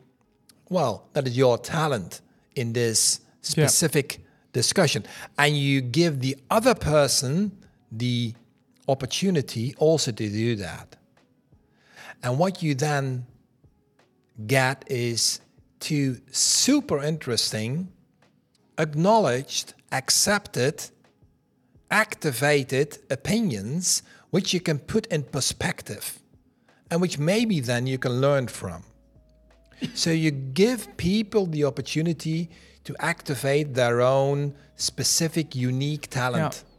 well, 0.68 1.08
that 1.12 1.26
is 1.26 1.36
your 1.36 1.58
talent 1.58 2.20
in 2.54 2.72
this 2.72 3.20
specific 3.42 4.20
discussion. 4.52 5.04
And 5.38 5.56
you 5.56 5.80
give 5.80 6.20
the 6.20 6.36
other 6.50 6.74
person 6.74 7.52
the 7.92 8.34
opportunity 8.88 9.74
also 9.78 10.10
to 10.12 10.28
do 10.28 10.56
that. 10.56 10.96
And 12.22 12.38
what 12.38 12.62
you 12.62 12.74
then 12.74 13.26
get 14.46 14.84
is 14.88 15.40
two 15.78 16.20
super 16.30 17.02
interesting, 17.02 17.88
acknowledged, 18.78 19.74
accepted, 19.92 20.90
activated 21.90 22.98
opinions 23.10 24.02
which 24.30 24.52
you 24.52 24.60
can 24.60 24.78
put 24.78 25.06
in 25.06 25.22
perspective 25.22 26.18
and 26.90 27.00
which 27.00 27.18
maybe 27.18 27.60
then 27.60 27.86
you 27.86 27.98
can 27.98 28.20
learn 28.20 28.48
from. 28.48 28.84
So 29.94 30.10
you 30.10 30.30
give 30.30 30.96
people 30.96 31.46
the 31.46 31.64
opportunity 31.64 32.48
to 32.84 32.94
activate 32.98 33.74
their 33.74 34.00
own 34.00 34.54
specific, 34.76 35.54
unique 35.54 36.08
talent. 36.08 36.54
Yeah. 36.54 36.70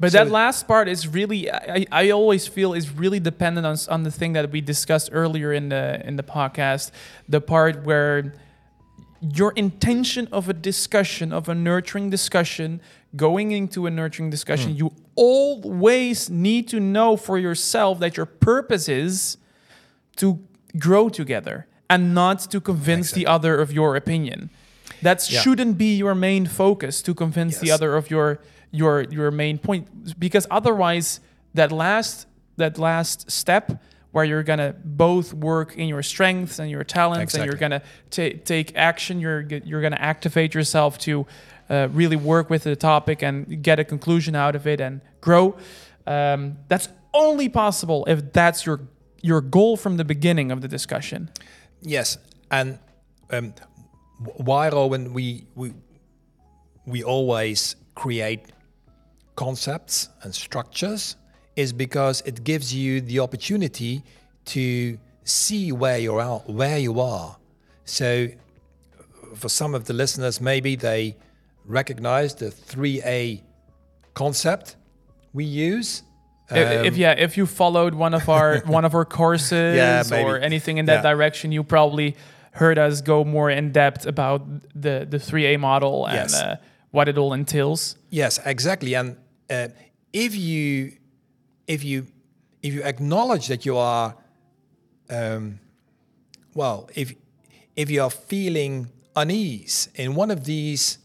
But 0.00 0.12
So- 0.12 0.18
that 0.18 0.30
last 0.30 0.68
part 0.68 0.88
is 0.88 1.08
really, 1.08 1.50
I, 1.50 1.84
I 1.90 2.10
always 2.10 2.46
feel 2.46 2.72
is 2.72 2.90
really 2.90 3.20
dependent 3.20 3.66
on, 3.66 3.76
on 3.90 4.04
the 4.04 4.10
thing 4.10 4.32
that 4.34 4.50
we 4.50 4.60
discussed 4.60 5.10
earlier 5.12 5.52
in 5.52 5.68
the 5.70 6.00
in 6.06 6.16
the 6.16 6.22
podcast, 6.22 6.92
the 7.28 7.40
part 7.40 7.84
where 7.84 8.34
your 9.20 9.52
intention 9.56 10.28
of 10.30 10.48
a 10.48 10.52
discussion, 10.52 11.32
of 11.32 11.48
a 11.48 11.54
nurturing 11.54 12.08
discussion, 12.10 12.80
going 13.16 13.50
into 13.50 13.86
a 13.86 13.90
nurturing 13.90 14.30
discussion, 14.30 14.74
mm. 14.74 14.78
you 14.78 14.92
always 15.16 16.30
need 16.30 16.68
to 16.68 16.78
know 16.78 17.16
for 17.16 17.36
yourself 17.36 17.98
that 17.98 18.16
your 18.16 18.26
purpose 18.26 18.88
is 18.88 19.36
to 20.18 20.38
grow 20.78 21.08
together 21.08 21.66
and 21.90 22.14
not 22.14 22.40
to 22.50 22.60
convince 22.60 23.12
the 23.12 23.26
other 23.26 23.58
of 23.60 23.72
your 23.72 23.96
opinion. 23.96 24.50
That 25.02 25.28
Yeah. 25.30 25.40
shouldn't 25.40 25.78
be 25.78 25.96
your 25.96 26.14
main 26.14 26.46
focus 26.46 27.02
to 27.02 27.14
convince 27.14 27.58
the 27.58 27.70
other 27.70 27.96
of 27.96 28.10
your 28.10 28.38
your 28.70 29.04
your 29.10 29.30
main 29.30 29.58
point. 29.58 29.86
Because 30.18 30.46
otherwise 30.50 31.20
that 31.54 31.72
last 31.72 32.26
that 32.56 32.78
last 32.78 33.30
step 33.30 33.80
where 34.10 34.24
you're 34.24 34.42
gonna 34.42 34.74
both 34.84 35.32
work 35.32 35.76
in 35.76 35.88
your 35.88 36.02
strengths 36.02 36.58
and 36.58 36.70
your 36.70 36.84
talents 36.84 37.34
and 37.34 37.44
you're 37.46 37.54
gonna 37.54 37.80
ta 38.10 38.28
take 38.44 38.72
action 38.76 39.20
you're 39.20 39.42
you're 39.64 39.80
gonna 39.82 39.96
activate 40.00 40.54
yourself 40.54 40.98
to 40.98 41.26
uh, 41.70 41.88
really 41.92 42.16
work 42.16 42.50
with 42.50 42.64
the 42.64 42.74
topic 42.76 43.22
and 43.22 43.62
get 43.62 43.78
a 43.78 43.84
conclusion 43.84 44.34
out 44.34 44.54
of 44.56 44.66
it 44.66 44.80
and 44.80 45.00
grow. 45.20 45.54
Um, 46.06 46.56
that's 46.68 46.88
only 47.12 47.48
possible 47.48 48.04
if 48.08 48.32
that's 48.32 48.64
your 48.66 48.80
your 49.22 49.40
goal 49.40 49.76
from 49.76 49.96
the 49.96 50.04
beginning 50.04 50.50
of 50.50 50.60
the 50.60 50.68
discussion 50.68 51.30
Yes, 51.82 52.18
and 52.50 52.78
um, 53.30 53.54
why, 54.18 54.70
Rowen, 54.70 55.12
we 55.12 55.46
we 55.54 55.72
we 56.86 57.04
always 57.04 57.76
create 57.94 58.46
concepts 59.36 60.08
and 60.22 60.34
structures 60.34 61.16
is 61.54 61.72
because 61.72 62.20
it 62.22 62.42
gives 62.44 62.74
you 62.74 63.00
the 63.00 63.20
opportunity 63.20 64.02
to 64.44 64.98
see 65.24 65.70
where 65.72 65.98
you're 65.98 66.20
out, 66.20 66.48
where 66.48 66.78
you 66.78 67.00
are. 67.00 67.36
So, 67.84 68.28
for 69.34 69.48
some 69.48 69.74
of 69.74 69.84
the 69.84 69.92
listeners, 69.92 70.40
maybe 70.40 70.74
they 70.74 71.16
recognize 71.64 72.34
the 72.34 72.50
three 72.50 73.02
A 73.04 73.42
concept 74.14 74.76
we 75.32 75.44
use. 75.44 76.02
If, 76.50 76.86
if 76.86 76.92
Um, 76.94 77.00
yeah 77.00 77.12
if 77.24 77.36
you 77.36 77.46
followed 77.46 77.94
one 77.94 78.14
of 78.14 78.28
our 78.28 78.60
one 78.66 78.84
of 78.86 78.94
our 78.94 79.04
courses 79.04 79.76
Yeah, 79.76 80.02
or 80.24 80.38
anything 80.40 80.78
in 80.78 80.86
that 80.86 81.02
Yeah. 81.04 81.12
direction 81.14 81.52
you 81.52 81.64
probably 81.64 82.14
heard 82.52 82.78
us 82.78 83.02
go 83.02 83.24
more 83.24 83.50
in 83.50 83.72
depth 83.72 84.06
about 84.06 84.40
the 84.82 85.06
the 85.10 85.18
3a 85.18 85.58
model 85.58 86.06
and 86.06 86.30
Yes. 86.30 86.34
uh, 86.34 86.56
what 86.90 87.08
it 87.08 87.18
all 87.18 87.32
entails 87.34 87.96
Yes, 88.10 88.40
exactly. 88.44 88.94
And 88.96 89.16
uh, 89.50 89.68
if 90.12 90.34
you 90.34 90.92
if 91.66 91.84
you 91.84 92.06
if 92.62 92.72
you 92.74 92.82
acknowledge 92.82 93.46
that 93.48 93.64
you 93.66 93.76
are, 93.76 94.14
um, 95.10 95.60
well, 96.54 96.88
if 96.94 97.12
if 97.76 97.90
you 97.90 98.02
are 98.02 98.10
feeling 98.10 98.88
unease 99.14 99.88
in 99.94 100.14
one 100.16 100.30
of 100.32 100.44
these 100.44 100.98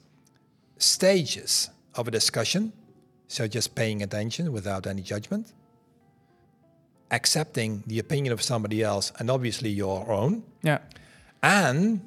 stages 0.77 1.69
of 1.95 2.07
a 2.07 2.11
discussion, 2.11 2.71
so 3.33 3.47
just 3.47 3.73
paying 3.73 4.03
attention 4.03 4.51
without 4.53 4.85
any 4.85 5.01
judgment, 5.01 5.53
accepting 7.09 7.83
the 7.87 7.97
opinion 7.97 8.31
of 8.31 8.43
somebody 8.43 8.83
else 8.83 9.11
and 9.17 9.31
obviously 9.31 9.71
your 9.71 10.11
own, 10.11 10.43
yeah. 10.61 10.77
And 11.41 12.01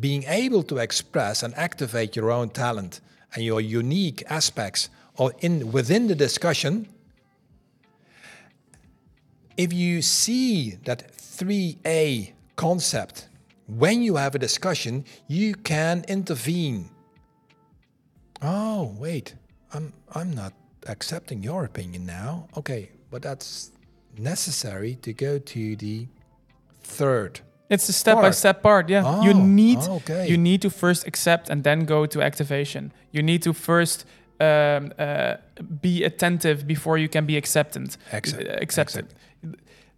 being 0.00 0.24
able 0.24 0.62
to 0.64 0.78
express 0.78 1.42
and 1.42 1.54
activate 1.56 2.16
your 2.16 2.30
own 2.30 2.48
talent 2.48 3.02
and 3.34 3.44
your 3.44 3.60
unique 3.60 4.22
aspects 4.30 4.88
or 5.18 5.34
in 5.40 5.70
within 5.72 6.06
the 6.08 6.14
discussion. 6.14 6.88
If 9.58 9.74
you 9.74 10.00
see 10.00 10.70
that 10.84 11.12
3a 11.18 12.32
concept 12.56 13.28
when 13.66 14.02
you 14.02 14.16
have 14.16 14.34
a 14.34 14.38
discussion 14.38 15.04
you 15.28 15.54
can 15.54 16.04
intervene. 16.08 16.88
Oh 18.40 18.94
wait 18.98 19.34
i'm 19.74 19.92
i'm 20.14 20.30
not 20.34 20.52
accepting 20.88 21.42
your 21.42 21.64
opinion 21.64 22.06
now. 22.06 22.46
Okay 22.56 22.90
but 23.10 23.22
that's 23.22 23.70
necessary 24.18 24.94
to 25.02 25.12
go 25.12 25.38
to 25.38 25.76
the 25.76 26.06
third 26.82 27.40
it's 27.68 27.88
a 27.88 27.92
step 27.92 28.16
by 28.16 28.30
step 28.30 28.62
part 28.62 28.88
yeah. 28.88 29.22
You 29.24 29.32
Oh, 29.32 29.42
need 29.44 29.78
okay. 29.78 30.28
you 30.28 30.36
need 30.38 30.62
to 30.62 30.70
first 30.70 31.06
accept 31.06 31.50
and 31.50 31.64
then 31.64 31.84
go 31.84 32.06
to 32.06 32.22
activation. 32.22 32.92
You 33.10 33.22
need 33.24 33.42
to 33.42 33.52
first 33.52 34.04
um, 34.40 34.92
uh, 34.98 35.34
be 35.82 36.04
attentive 36.04 36.64
before 36.66 36.96
you 36.98 37.08
can 37.08 37.26
be 37.26 37.36
acceptant 37.36 37.96
Accept- 38.12 38.46
uh, 38.48 38.62
accepted. 38.62 39.06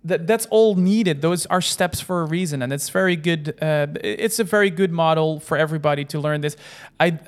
that, 0.05 0.27
that's 0.27 0.47
all 0.51 0.77
needed. 0.77 1.21
Those 1.21 1.45
are 1.51 1.61
steps 1.61 2.01
for 2.01 2.23
a 2.23 2.25
reason 2.25 2.63
and 2.63 2.73
it's 2.73 2.89
very 2.89 3.17
good 3.17 3.49
uh, 3.63 3.89
it's 4.03 4.39
a 4.39 4.45
very 4.45 4.71
good 4.71 4.91
model 4.91 5.39
for 5.41 5.59
everybody 5.59 6.05
to 6.07 6.19
learn 6.21 6.41
this. 6.41 6.57
I 6.99 7.19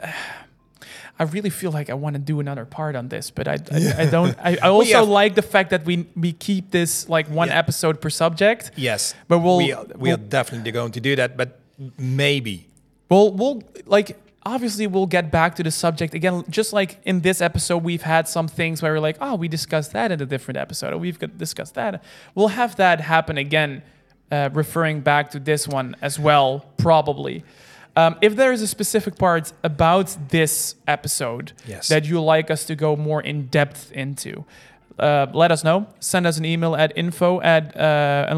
I 1.21 1.25
really 1.25 1.51
feel 1.51 1.71
like 1.79 1.91
I 1.91 1.95
want 2.05 2.15
to 2.15 2.21
do 2.33 2.41
another 2.41 2.65
part 2.65 2.97
on 2.97 3.09
this, 3.09 3.31
but 3.31 3.47
I 3.47 3.57
I, 3.79 4.03
I 4.03 4.07
don't. 4.17 4.35
I, 4.49 4.51
I 4.63 4.69
also 4.77 4.91
yeah. 4.91 5.01
like 5.21 5.35
the 5.35 5.43
fact 5.55 5.69
that 5.71 5.85
we 5.85 6.07
we 6.25 6.33
keep 6.33 6.71
this 6.71 7.09
like 7.09 7.27
one 7.41 7.49
Yeah. 7.49 7.59
episode 7.63 8.01
per 8.01 8.11
subject. 8.11 8.71
Yes, 8.77 9.15
But 9.29 9.39
we'll- 9.45 9.59
we 9.59 9.73
are, 9.73 9.85
we 9.85 9.95
we'll- 10.09 10.15
are 10.15 10.29
definitely 10.39 10.73
going 10.73 10.93
to 10.93 11.01
do 11.01 11.13
that. 11.17 11.37
But 11.37 11.49
maybe 11.99 12.67
We'll 13.11 13.33
we'll 13.33 13.63
like 13.87 14.17
obviously 14.47 14.87
we'll 14.87 15.07
get 15.19 15.31
back 15.31 15.55
to 15.57 15.63
the 15.63 15.71
subject 15.71 16.15
again. 16.15 16.45
Just 16.49 16.73
like 16.73 16.99
in 17.05 17.21
this 17.21 17.41
episode, 17.41 17.83
we've 17.85 18.03
had 18.15 18.29
some 18.29 18.49
things 18.49 18.81
where 18.83 18.93
we're 18.95 19.01
like, 19.09 19.19
oh, 19.21 19.35
we 19.35 19.49
discussed 19.49 19.93
that 19.93 20.11
in 20.13 20.21
a 20.23 20.27
different 20.27 20.59
episode, 20.59 20.93
or 20.95 20.99
we've 20.99 21.19
discussed 21.37 21.75
that. 21.75 22.03
We'll 22.35 22.49
have 22.61 22.77
that 22.77 23.01
happen 23.01 23.37
again, 23.37 23.83
uh, 24.33 24.49
referring 24.53 25.01
back 25.03 25.31
to 25.33 25.39
this 25.41 25.69
one 25.69 25.97
as 26.01 26.19
well, 26.19 26.65
probably. 26.79 27.45
Um, 27.97 28.17
if 28.23 28.37
there 28.37 28.53
is 28.53 28.63
a 28.63 28.67
specific 28.67 29.17
part 29.19 29.53
about 29.65 30.17
this 30.29 30.77
episode 30.87 31.53
Yes. 31.67 31.89
that 31.89 32.05
you 32.05 32.21
like 32.23 32.51
us 32.51 32.65
to 32.67 32.75
go 32.77 32.95
more 32.97 33.21
in 33.21 33.47
depth 33.47 33.91
into, 33.93 34.45
uh, 34.99 35.27
let 35.35 35.51
us 35.51 35.65
know. 35.65 35.87
Send 35.99 36.27
us 36.27 36.37
an 36.39 36.45
email 36.45 36.77
at 36.77 36.93
info 36.97 37.41
at 37.41 37.75
uh, 37.77 38.29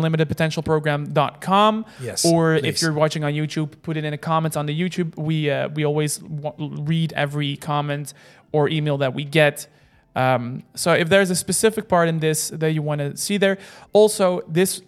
unlimitedpotentialprogram.com. 0.72 1.84
Yes, 2.00 2.24
Or 2.24 2.54
if 2.54 2.80
you're 2.82 2.92
watching 2.92 3.24
on 3.24 3.32
YouTube, 3.32 3.70
put 3.82 3.96
it 3.96 4.04
in 4.04 4.10
the 4.12 4.18
comments 4.18 4.56
on 4.56 4.66
the 4.66 4.78
YouTube. 4.78 5.16
We 5.16 5.50
uh, 5.50 5.68
we 5.68 5.84
always 5.84 6.22
wa- 6.22 6.54
read 6.58 7.12
every 7.14 7.56
comment 7.56 8.14
or 8.52 8.68
email 8.68 8.98
that 8.98 9.14
we 9.14 9.24
get. 9.24 9.66
Um, 10.14 10.62
so 10.74 10.92
if 10.92 11.08
there's 11.08 11.30
a 11.30 11.36
specific 11.36 11.88
part 11.88 12.08
in 12.08 12.18
this 12.20 12.50
that 12.50 12.72
you 12.72 12.82
want 12.82 13.00
to 13.00 13.16
see 13.16 13.38
there, 13.38 13.56
also 13.94 14.42
this, 14.46 14.82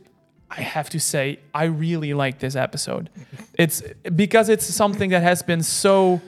I 0.57 0.63
have 0.63 0.89
to 0.91 1.01
say, 1.01 1.39
I 1.53 1.65
really 1.65 2.15
like 2.15 2.39
this 2.39 2.57
episode. 2.57 3.11
It's 3.59 3.83
because 4.17 4.49
it's 4.49 4.67
something 4.67 5.11
that 5.11 5.23
has 5.23 5.43
been 5.43 5.63
so, 5.63 6.21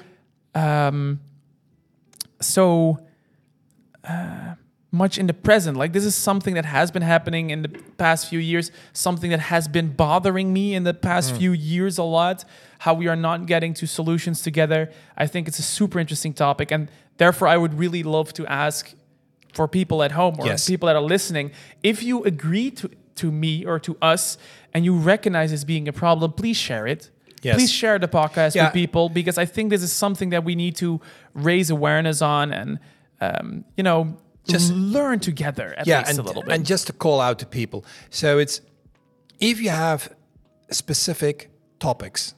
um, 0.55 1.19
so. 2.41 2.99
Uh, 4.05 4.55
much 4.93 5.19
in 5.19 5.27
the 5.27 5.35
present. 5.35 5.77
Like 5.77 5.93
this 5.93 6.05
is 6.05 6.15
something 6.15 6.55
that 6.55 6.65
has 6.65 6.91
been 6.93 7.03
happening 7.03 7.51
in 7.51 7.63
the 7.63 7.69
past 7.99 8.29
few 8.29 8.39
years, 8.39 8.71
something 8.93 9.31
that 9.31 9.41
has 9.41 9.69
been 9.69 9.89
bothering 9.93 10.53
me 10.53 10.75
in 10.75 10.85
the 10.85 10.95
past 10.95 11.35
Mm. 11.35 11.39
few 11.39 11.53
years 11.53 11.99
a 11.99 12.03
lot. 12.05 12.45
How 12.79 12.95
we 12.95 13.09
are 13.09 13.17
not 13.17 13.47
getting 13.47 13.75
to 13.75 13.87
solutions 13.87 14.41
together. 14.43 14.91
I 15.17 15.27
think 15.27 15.49
it's 15.49 15.59
a 15.59 15.63
super 15.63 15.99
interesting 15.99 16.33
topic, 16.33 16.71
and 16.71 16.89
therefore 17.19 17.49
I 17.49 17.57
would 17.59 17.75
really 17.79 18.03
love 18.05 18.33
to 18.35 18.47
ask 18.47 18.95
for 19.53 19.67
people 19.69 20.03
at 20.03 20.13
home 20.13 20.37
or 20.39 20.47
Yes. 20.47 20.67
people 20.67 20.87
that 20.87 20.97
are 20.97 21.03
listening, 21.17 21.51
if 21.83 22.03
you 22.03 22.23
agree 22.25 22.71
to 22.71 22.89
to 23.17 23.33
me 23.33 23.65
or 23.65 23.79
to 23.81 23.97
us 24.01 24.39
and 24.75 24.85
you 24.85 24.95
recognize 24.97 25.51
this 25.51 25.65
being 25.65 25.89
a 25.89 25.93
problem, 25.93 26.33
please 26.33 26.57
share 26.57 26.87
it. 26.87 27.11
Yes. 27.43 27.57
Please 27.57 27.71
share 27.73 27.99
the 27.99 28.09
podcast 28.09 28.55
Yeah. 28.55 28.65
with 28.65 28.73
people 28.75 29.09
because 29.09 29.39
I 29.39 29.45
think 29.45 29.71
this 29.71 29.83
is 29.83 29.93
something 29.93 30.31
that 30.31 30.45
we 30.45 30.55
need 30.55 30.77
to 30.77 31.01
raise 31.35 31.71
awareness 31.71 32.21
on 32.23 32.53
and 32.53 32.79
um, 33.21 33.65
you 33.77 33.83
know 33.85 34.17
Just- 34.49 34.73
learn 34.73 35.21
together 35.21 35.75
at 35.79 35.87
yeah, 35.87 35.99
least 35.99 36.11
and, 36.11 36.19
a 36.19 36.23
little 36.23 36.43
bit. 36.43 36.53
and 36.53 36.65
just 36.67 36.87
to 36.89 36.93
call 36.93 37.21
out 37.21 37.39
to 37.39 37.47
people. 37.47 37.85
So 38.11 38.39
it's 38.39 38.61
if 39.41 39.61
you 39.61 39.71
have 39.71 40.13
specific 40.71 41.51
topics 41.79 42.35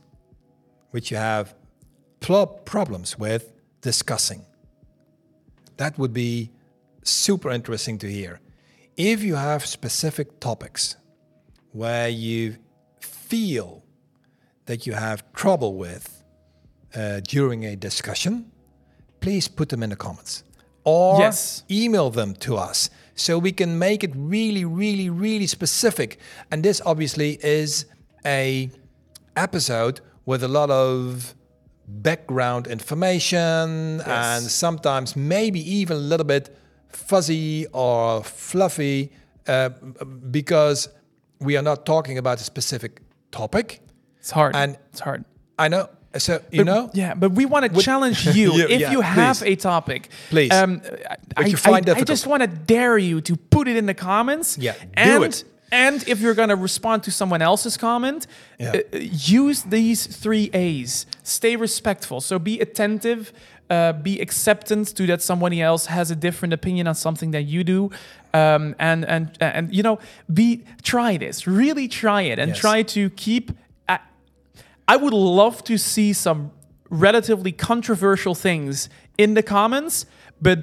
which 0.90 1.10
you 1.10 1.16
have 1.16 1.54
problems 2.20 3.18
with 3.18 3.52
discussing, 3.80 4.44
that 5.76 5.98
would 5.98 6.12
be 6.12 6.50
super 7.02 7.50
interesting 7.50 7.98
to 7.98 8.10
hear. 8.10 8.40
If 8.98 9.22
you 9.22 9.36
have 9.36 9.64
specific 9.64 10.40
topics 10.40 10.96
where 11.70 12.08
you 12.08 12.56
feel 13.00 13.84
that 14.66 14.86
you 14.88 14.92
have 14.94 15.22
trouble 15.32 15.76
with 15.76 16.24
uh, 16.96 17.20
during 17.20 17.64
a 17.64 17.76
discussion, 17.76 18.50
please 19.20 19.46
put 19.46 19.68
them 19.68 19.84
in 19.84 19.90
the 19.90 19.96
comments 19.96 20.42
or 20.84 21.20
Yes. 21.20 21.62
email 21.70 22.10
them 22.10 22.34
to 22.40 22.56
us 22.56 22.90
so 23.14 23.38
we 23.38 23.52
can 23.52 23.78
make 23.78 24.02
it 24.02 24.10
really, 24.16 24.64
really, 24.64 25.08
really 25.10 25.46
specific. 25.46 26.18
And 26.50 26.64
this 26.64 26.80
obviously 26.84 27.38
is 27.40 27.84
a 28.26 28.68
episode 29.36 30.00
with 30.26 30.42
a 30.42 30.48
lot 30.48 30.70
of 30.70 31.36
background 31.86 32.66
information 32.66 34.00
and 34.04 34.42
sometimes 34.44 35.14
maybe 35.14 35.60
even 35.60 35.96
a 35.96 36.00
little 36.00 36.26
bit 36.26 36.50
fuzzy 36.88 37.66
or 37.72 38.22
fluffy 38.24 39.10
uh, 39.46 39.70
because 40.30 40.88
we 41.40 41.56
are 41.56 41.62
not 41.62 41.86
talking 41.86 42.18
about 42.18 42.40
a 42.40 42.44
specific 42.44 43.00
topic. 43.30 43.80
it's 44.18 44.30
hard. 44.30 44.54
and- 44.56 44.76
it's 44.90 45.00
hard. 45.00 45.24
I 45.58 45.68
know. 45.68 45.88
So 46.16 46.40
you 46.50 46.64
know, 46.64 46.90
Yeah, 46.94 47.14
but 47.14 47.32
we 47.32 47.44
want 47.44 47.72
to 47.72 47.80
challenge 47.82 48.26
you. 48.34 48.52
Yeah, 48.54 48.64
if 48.68 48.80
yeah, 48.80 48.92
you 48.92 49.02
have 49.02 49.38
please. 49.38 49.52
a 49.52 49.56
topic, 49.56 50.08
Please. 50.30 50.50
Um, 50.52 50.80
I, 51.36 51.46
you 51.46 51.52
I- 51.52 51.56
find 51.56 51.88
I, 51.88 51.96
I 51.98 52.02
just 52.02 52.26
want 52.26 52.40
to 52.42 52.46
dare 52.48 52.96
you 52.98 53.20
to 53.20 53.36
put 53.36 53.68
it 53.68 53.76
in 53.76 53.86
the 53.86 53.94
comments. 53.94 54.56
Yeah, 54.58 54.72
do 54.72 54.78
and, 54.94 55.24
it. 55.24 55.44
And 55.70 56.08
if 56.08 56.20
you're 56.20 56.34
going 56.34 56.48
to 56.48 56.56
respond 56.56 57.02
to 57.04 57.10
someone 57.10 57.42
else's 57.42 57.76
comment, 57.76 58.26
Yeah. 58.58 58.80
uh, 58.92 58.96
use 58.98 59.62
these 59.64 60.06
three 60.06 60.48
A's. 60.54 61.04
Stay 61.22 61.56
respectful. 61.56 62.20
So 62.22 62.38
be 62.38 62.58
attentive. 62.58 63.32
Uh, 63.70 63.92
be 63.92 64.18
acceptant 64.18 64.96
to 64.96 65.06
that 65.06 65.20
somebody 65.20 65.60
else 65.60 65.86
has 65.86 66.10
a 66.10 66.16
different 66.16 66.54
opinion 66.54 66.86
on 66.88 66.94
something 66.94 67.32
that 67.32 67.42
you 67.42 67.62
do, 67.62 67.90
um, 68.32 68.74
and 68.78 69.04
and 69.04 69.36
and 69.40 69.74
you 69.74 69.82
know, 69.82 69.98
be 70.32 70.64
try 70.82 71.18
this. 71.18 71.46
Really 71.46 71.86
try 71.86 72.22
it 72.22 72.38
and 72.38 72.48
Yes. 72.50 72.58
try 72.58 72.82
to 72.84 73.10
keep. 73.10 73.52
I, 73.86 73.98
I 74.86 74.96
would 74.96 75.12
love 75.12 75.62
to 75.64 75.76
see 75.76 76.14
some 76.14 76.50
relatively 76.88 77.52
controversial 77.52 78.34
things 78.34 78.88
in 79.18 79.34
the 79.34 79.42
comments, 79.42 80.06
but 80.40 80.58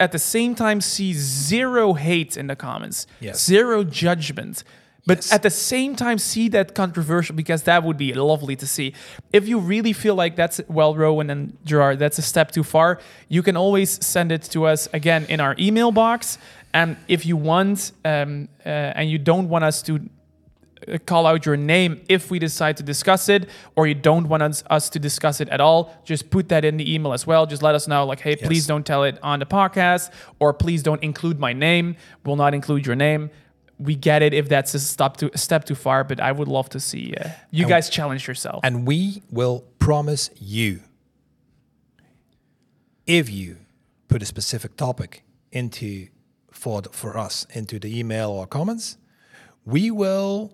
at 0.00 0.10
the 0.10 0.18
same 0.18 0.54
time 0.56 0.80
see 0.80 1.12
zero 1.12 1.94
hate 1.94 2.36
in 2.36 2.48
the 2.48 2.56
comments, 2.56 3.06
Yes. 3.20 3.44
zero 3.44 3.84
judgment. 3.84 4.64
But 5.08 5.18
Yes. 5.18 5.32
at 5.32 5.42
the 5.42 5.50
same 5.50 5.92
time, 5.96 6.18
see 6.18 6.46
that 6.50 6.74
controversial 6.74 7.34
because 7.42 7.62
that 7.62 7.80
would 7.82 7.96
be 7.96 8.12
lovely 8.12 8.56
to 8.56 8.66
see. 8.66 8.88
If 9.32 9.48
you 9.50 9.58
really 9.58 9.94
feel 9.94 10.14
like 10.22 10.36
that's 10.36 10.60
well, 10.68 10.94
Rowen 10.94 11.30
and 11.30 11.40
Gerard, 11.64 11.98
that's 11.98 12.18
a 12.18 12.22
step 12.32 12.50
too 12.50 12.62
far, 12.74 12.98
you 13.28 13.42
can 13.42 13.56
always 13.56 13.90
send 14.04 14.30
it 14.32 14.42
to 14.54 14.66
us 14.72 14.88
again 14.92 15.22
in 15.28 15.40
our 15.40 15.54
email 15.58 15.90
box. 15.92 16.38
And 16.74 16.96
if 17.08 17.24
you 17.24 17.36
want, 17.50 17.92
um, 18.04 18.48
uh, 18.66 18.98
and 18.98 19.10
you 19.10 19.18
don't 19.18 19.48
want 19.48 19.64
us 19.64 19.80
to 19.88 19.92
uh, 19.96 20.98
call 21.06 21.24
out 21.30 21.46
your 21.46 21.56
name 21.56 21.92
if 22.08 22.30
we 22.30 22.38
decide 22.38 22.76
to 22.76 22.82
discuss 22.82 23.28
it, 23.30 23.48
or 23.76 23.86
you 23.86 23.94
don't 23.94 24.28
want 24.28 24.42
us, 24.42 24.62
us 24.68 24.90
to 24.90 24.98
discuss 24.98 25.40
it 25.40 25.48
at 25.48 25.60
all, 25.60 25.80
just 26.04 26.28
put 26.30 26.48
that 26.50 26.64
in 26.64 26.76
the 26.76 26.86
email 26.94 27.12
as 27.14 27.26
well. 27.26 27.46
Just 27.46 27.62
let 27.62 27.74
us 27.74 27.88
know, 27.88 28.04
like, 28.04 28.20
hey, 28.20 28.36
please 28.36 28.66
don't 28.66 28.84
tell 28.84 29.04
it 29.04 29.18
on 29.22 29.38
the 29.38 29.46
podcast, 29.46 30.10
or 30.38 30.52
please 30.52 30.82
don't 30.82 31.02
include 31.02 31.38
my 31.40 31.54
name. 31.54 31.96
We'll 32.24 32.36
not 32.44 32.52
include 32.52 32.84
your 32.86 32.96
name. 32.96 33.30
We 33.78 33.94
get 33.94 34.22
it 34.22 34.34
if 34.34 34.48
that's 34.48 34.74
a 34.74 34.80
step 34.80 35.16
too, 35.16 35.30
step 35.34 35.64
too 35.64 35.74
far, 35.76 36.02
but 36.04 36.18
I 36.20 36.32
would 36.32 36.48
love 36.48 36.68
to 36.70 36.80
see 36.80 37.14
uh, 37.14 37.28
you 37.50 37.64
And- 37.64 37.68
guys 37.70 37.88
challenge 37.88 38.26
yourself. 38.26 38.60
and 38.64 38.86
we 38.86 39.22
will 39.30 39.64
promise 39.78 40.30
you 40.40 40.80
if 43.06 43.30
you 43.30 43.56
put 44.08 44.22
a 44.22 44.26
specific 44.26 44.76
topic 44.76 45.22
into 45.52 46.08
for 46.50 46.82
the, 46.82 46.88
for 46.90 47.16
us 47.16 47.46
into 47.54 47.78
the 47.78 47.98
email 47.98 48.30
or 48.30 48.46
comments, 48.46 48.96
we 49.64 49.90
will 49.90 50.52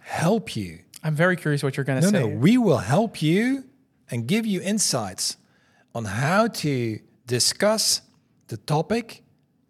help 0.00 0.56
you. 0.56 0.80
I'm 1.02 1.14
very 1.14 1.36
curious 1.36 1.62
what 1.62 1.76
you're 1.76 1.84
going 1.84 2.00
to 2.00 2.06
say. 2.06 2.12
No, 2.12 2.22
say. 2.26 2.28
no, 2.32 2.36
we 2.38 2.58
will 2.58 2.78
help 2.78 3.22
you 3.22 3.64
and 4.10 4.26
give 4.26 4.44
you 4.46 4.60
insights 4.60 5.36
on 5.94 6.04
how 6.04 6.48
to 6.48 6.98
discuss 7.26 8.02
the 8.48 8.56
topic 8.56 9.22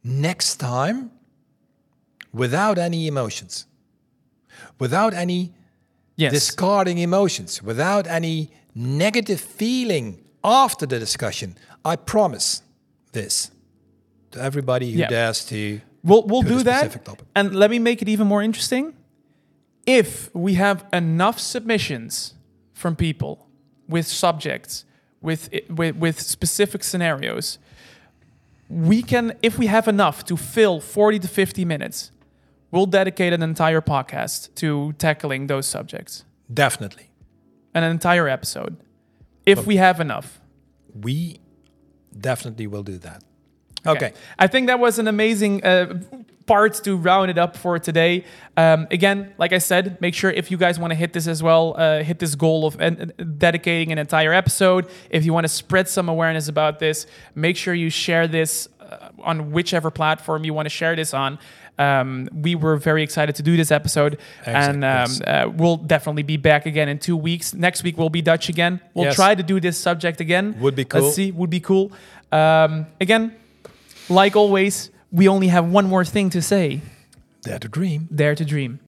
next 0.02 0.56
time 0.56 1.10
without 2.36 2.78
any 2.78 3.06
emotions, 3.06 3.66
without 4.78 5.14
any 5.14 5.52
yes. 6.16 6.32
discarding 6.32 6.98
emotions, 6.98 7.62
without 7.62 8.06
any 8.06 8.50
negative 8.74 9.40
feeling 9.40 10.24
after 10.44 10.86
the 10.86 10.98
discussion. 10.98 11.56
I 11.84 11.96
promise 11.96 12.62
this 13.12 13.50
to 14.32 14.40
everybody 14.40 14.92
who 14.92 14.98
Yeah. 14.98 15.08
dares 15.08 15.44
to. 15.46 15.80
We'll 16.04 16.22
we'll 16.30 16.42
do 16.42 16.62
that. 16.62 17.04
topic. 17.04 17.26
And 17.34 17.54
let 17.54 17.70
me 17.70 17.78
make 17.78 18.02
it 18.02 18.08
even 18.08 18.26
more 18.26 18.42
interesting. 18.44 18.92
If 19.86 20.30
we 20.34 20.54
have 20.54 20.84
enough 20.92 21.38
submissions 21.38 22.34
from 22.72 22.94
people 22.96 23.46
with 23.88 24.06
subjects, 24.06 24.84
with 25.20 25.48
with, 25.70 25.96
with 25.96 26.20
specific 26.20 26.84
scenarios, 26.84 27.58
we 28.68 29.02
can 29.02 29.32
if 29.42 29.58
we 29.58 29.66
have 29.68 29.88
enough 29.88 30.24
to 30.24 30.36
fill 30.36 30.80
40 30.80 31.18
to 31.20 31.28
50 31.28 31.64
minutes, 31.64 32.10
we'll 32.70 32.86
dedicate 32.86 33.32
an 33.32 33.42
entire 33.42 33.80
podcast 33.80 34.54
to 34.56 34.92
tackling 34.94 35.46
those 35.46 35.66
subjects. 35.66 36.24
Definitely. 36.52 37.10
An 37.74 37.84
entire 37.84 38.28
episode. 38.28 38.76
If 39.44 39.66
we 39.66 39.76
have 39.76 40.00
enough. 40.00 40.40
We 40.94 41.40
definitely 42.18 42.66
will 42.66 42.82
do 42.82 42.98
that. 42.98 43.22
Okay. 43.86 44.12
I 44.38 44.46
think 44.46 44.66
that 44.66 44.80
was 44.80 44.98
an 44.98 45.06
amazing 45.06 45.62
uh, 45.64 46.00
part 46.46 46.74
to 46.84 46.96
round 46.96 47.30
it 47.30 47.38
up 47.38 47.56
for 47.56 47.78
today. 47.78 48.24
Um, 48.56 48.86
again, 48.90 49.32
like 49.38 49.52
I 49.52 49.58
said, 49.58 50.00
make 50.00 50.14
sure 50.14 50.30
if 50.30 50.50
you 50.50 50.56
guys 50.56 50.78
want 50.78 50.92
to 50.92 50.94
hit 50.94 51.12
this 51.12 51.26
as 51.26 51.42
well, 51.42 51.74
uh, 51.76 52.02
hit 52.02 52.18
this 52.18 52.34
goal 52.34 52.66
of 52.66 52.80
uh, 52.80 52.90
dedicating 52.90 53.92
an 53.92 53.98
entire 53.98 54.32
episode. 54.32 54.88
If 55.10 55.24
you 55.24 55.32
want 55.32 55.44
to 55.44 55.48
spread 55.48 55.88
some 55.88 56.08
awareness 56.08 56.48
about 56.48 56.78
this, 56.78 57.06
make 57.34 57.56
sure 57.56 57.74
you 57.74 57.90
share 57.90 58.26
this 58.26 58.68
uh, 58.80 59.10
on 59.22 59.52
whichever 59.52 59.90
platform 59.90 60.44
you 60.44 60.54
want 60.54 60.66
to 60.66 60.70
share 60.70 60.96
this 60.96 61.12
on. 61.14 61.38
Um, 61.78 62.28
we 62.32 62.54
were 62.54 62.76
very 62.76 63.02
excited 63.02 63.34
to 63.36 63.42
do 63.42 63.56
this 63.56 63.70
episode, 63.70 64.18
and 64.46 64.76
um, 64.76 64.80
yes. 64.82 65.20
uh, 65.20 65.50
we'll 65.54 65.76
definitely 65.76 66.22
be 66.22 66.36
back 66.38 66.64
again 66.66 66.88
in 66.88 66.98
two 66.98 67.16
weeks. 67.16 67.52
Next 67.54 67.82
week 67.82 67.98
we'll 67.98 68.08
be 68.10 68.22
Dutch 68.22 68.48
again. 68.48 68.80
We'll 68.94 69.06
Yes. 69.06 69.16
try 69.16 69.34
to 69.34 69.42
do 69.42 69.60
this 69.60 69.76
subject 69.76 70.20
again. 70.20 70.56
Would 70.60 70.74
be 70.74 70.84
cool. 70.84 71.02
Let's 71.02 71.16
see, 71.16 71.32
would 71.32 71.50
be 71.50 71.60
cool. 71.60 71.92
Um, 72.32 72.86
again, 73.00 73.34
like 74.08 74.36
always, 74.36 74.90
we 75.12 75.28
only 75.28 75.48
have 75.48 75.66
one 75.70 75.86
more 75.86 76.04
thing 76.04 76.30
to 76.30 76.40
say 76.42 76.80
Dare 77.42 77.58
to 77.58 77.68
dream. 77.68 78.08
dare 78.14 78.34
to 78.34 78.44
dream. 78.44 78.80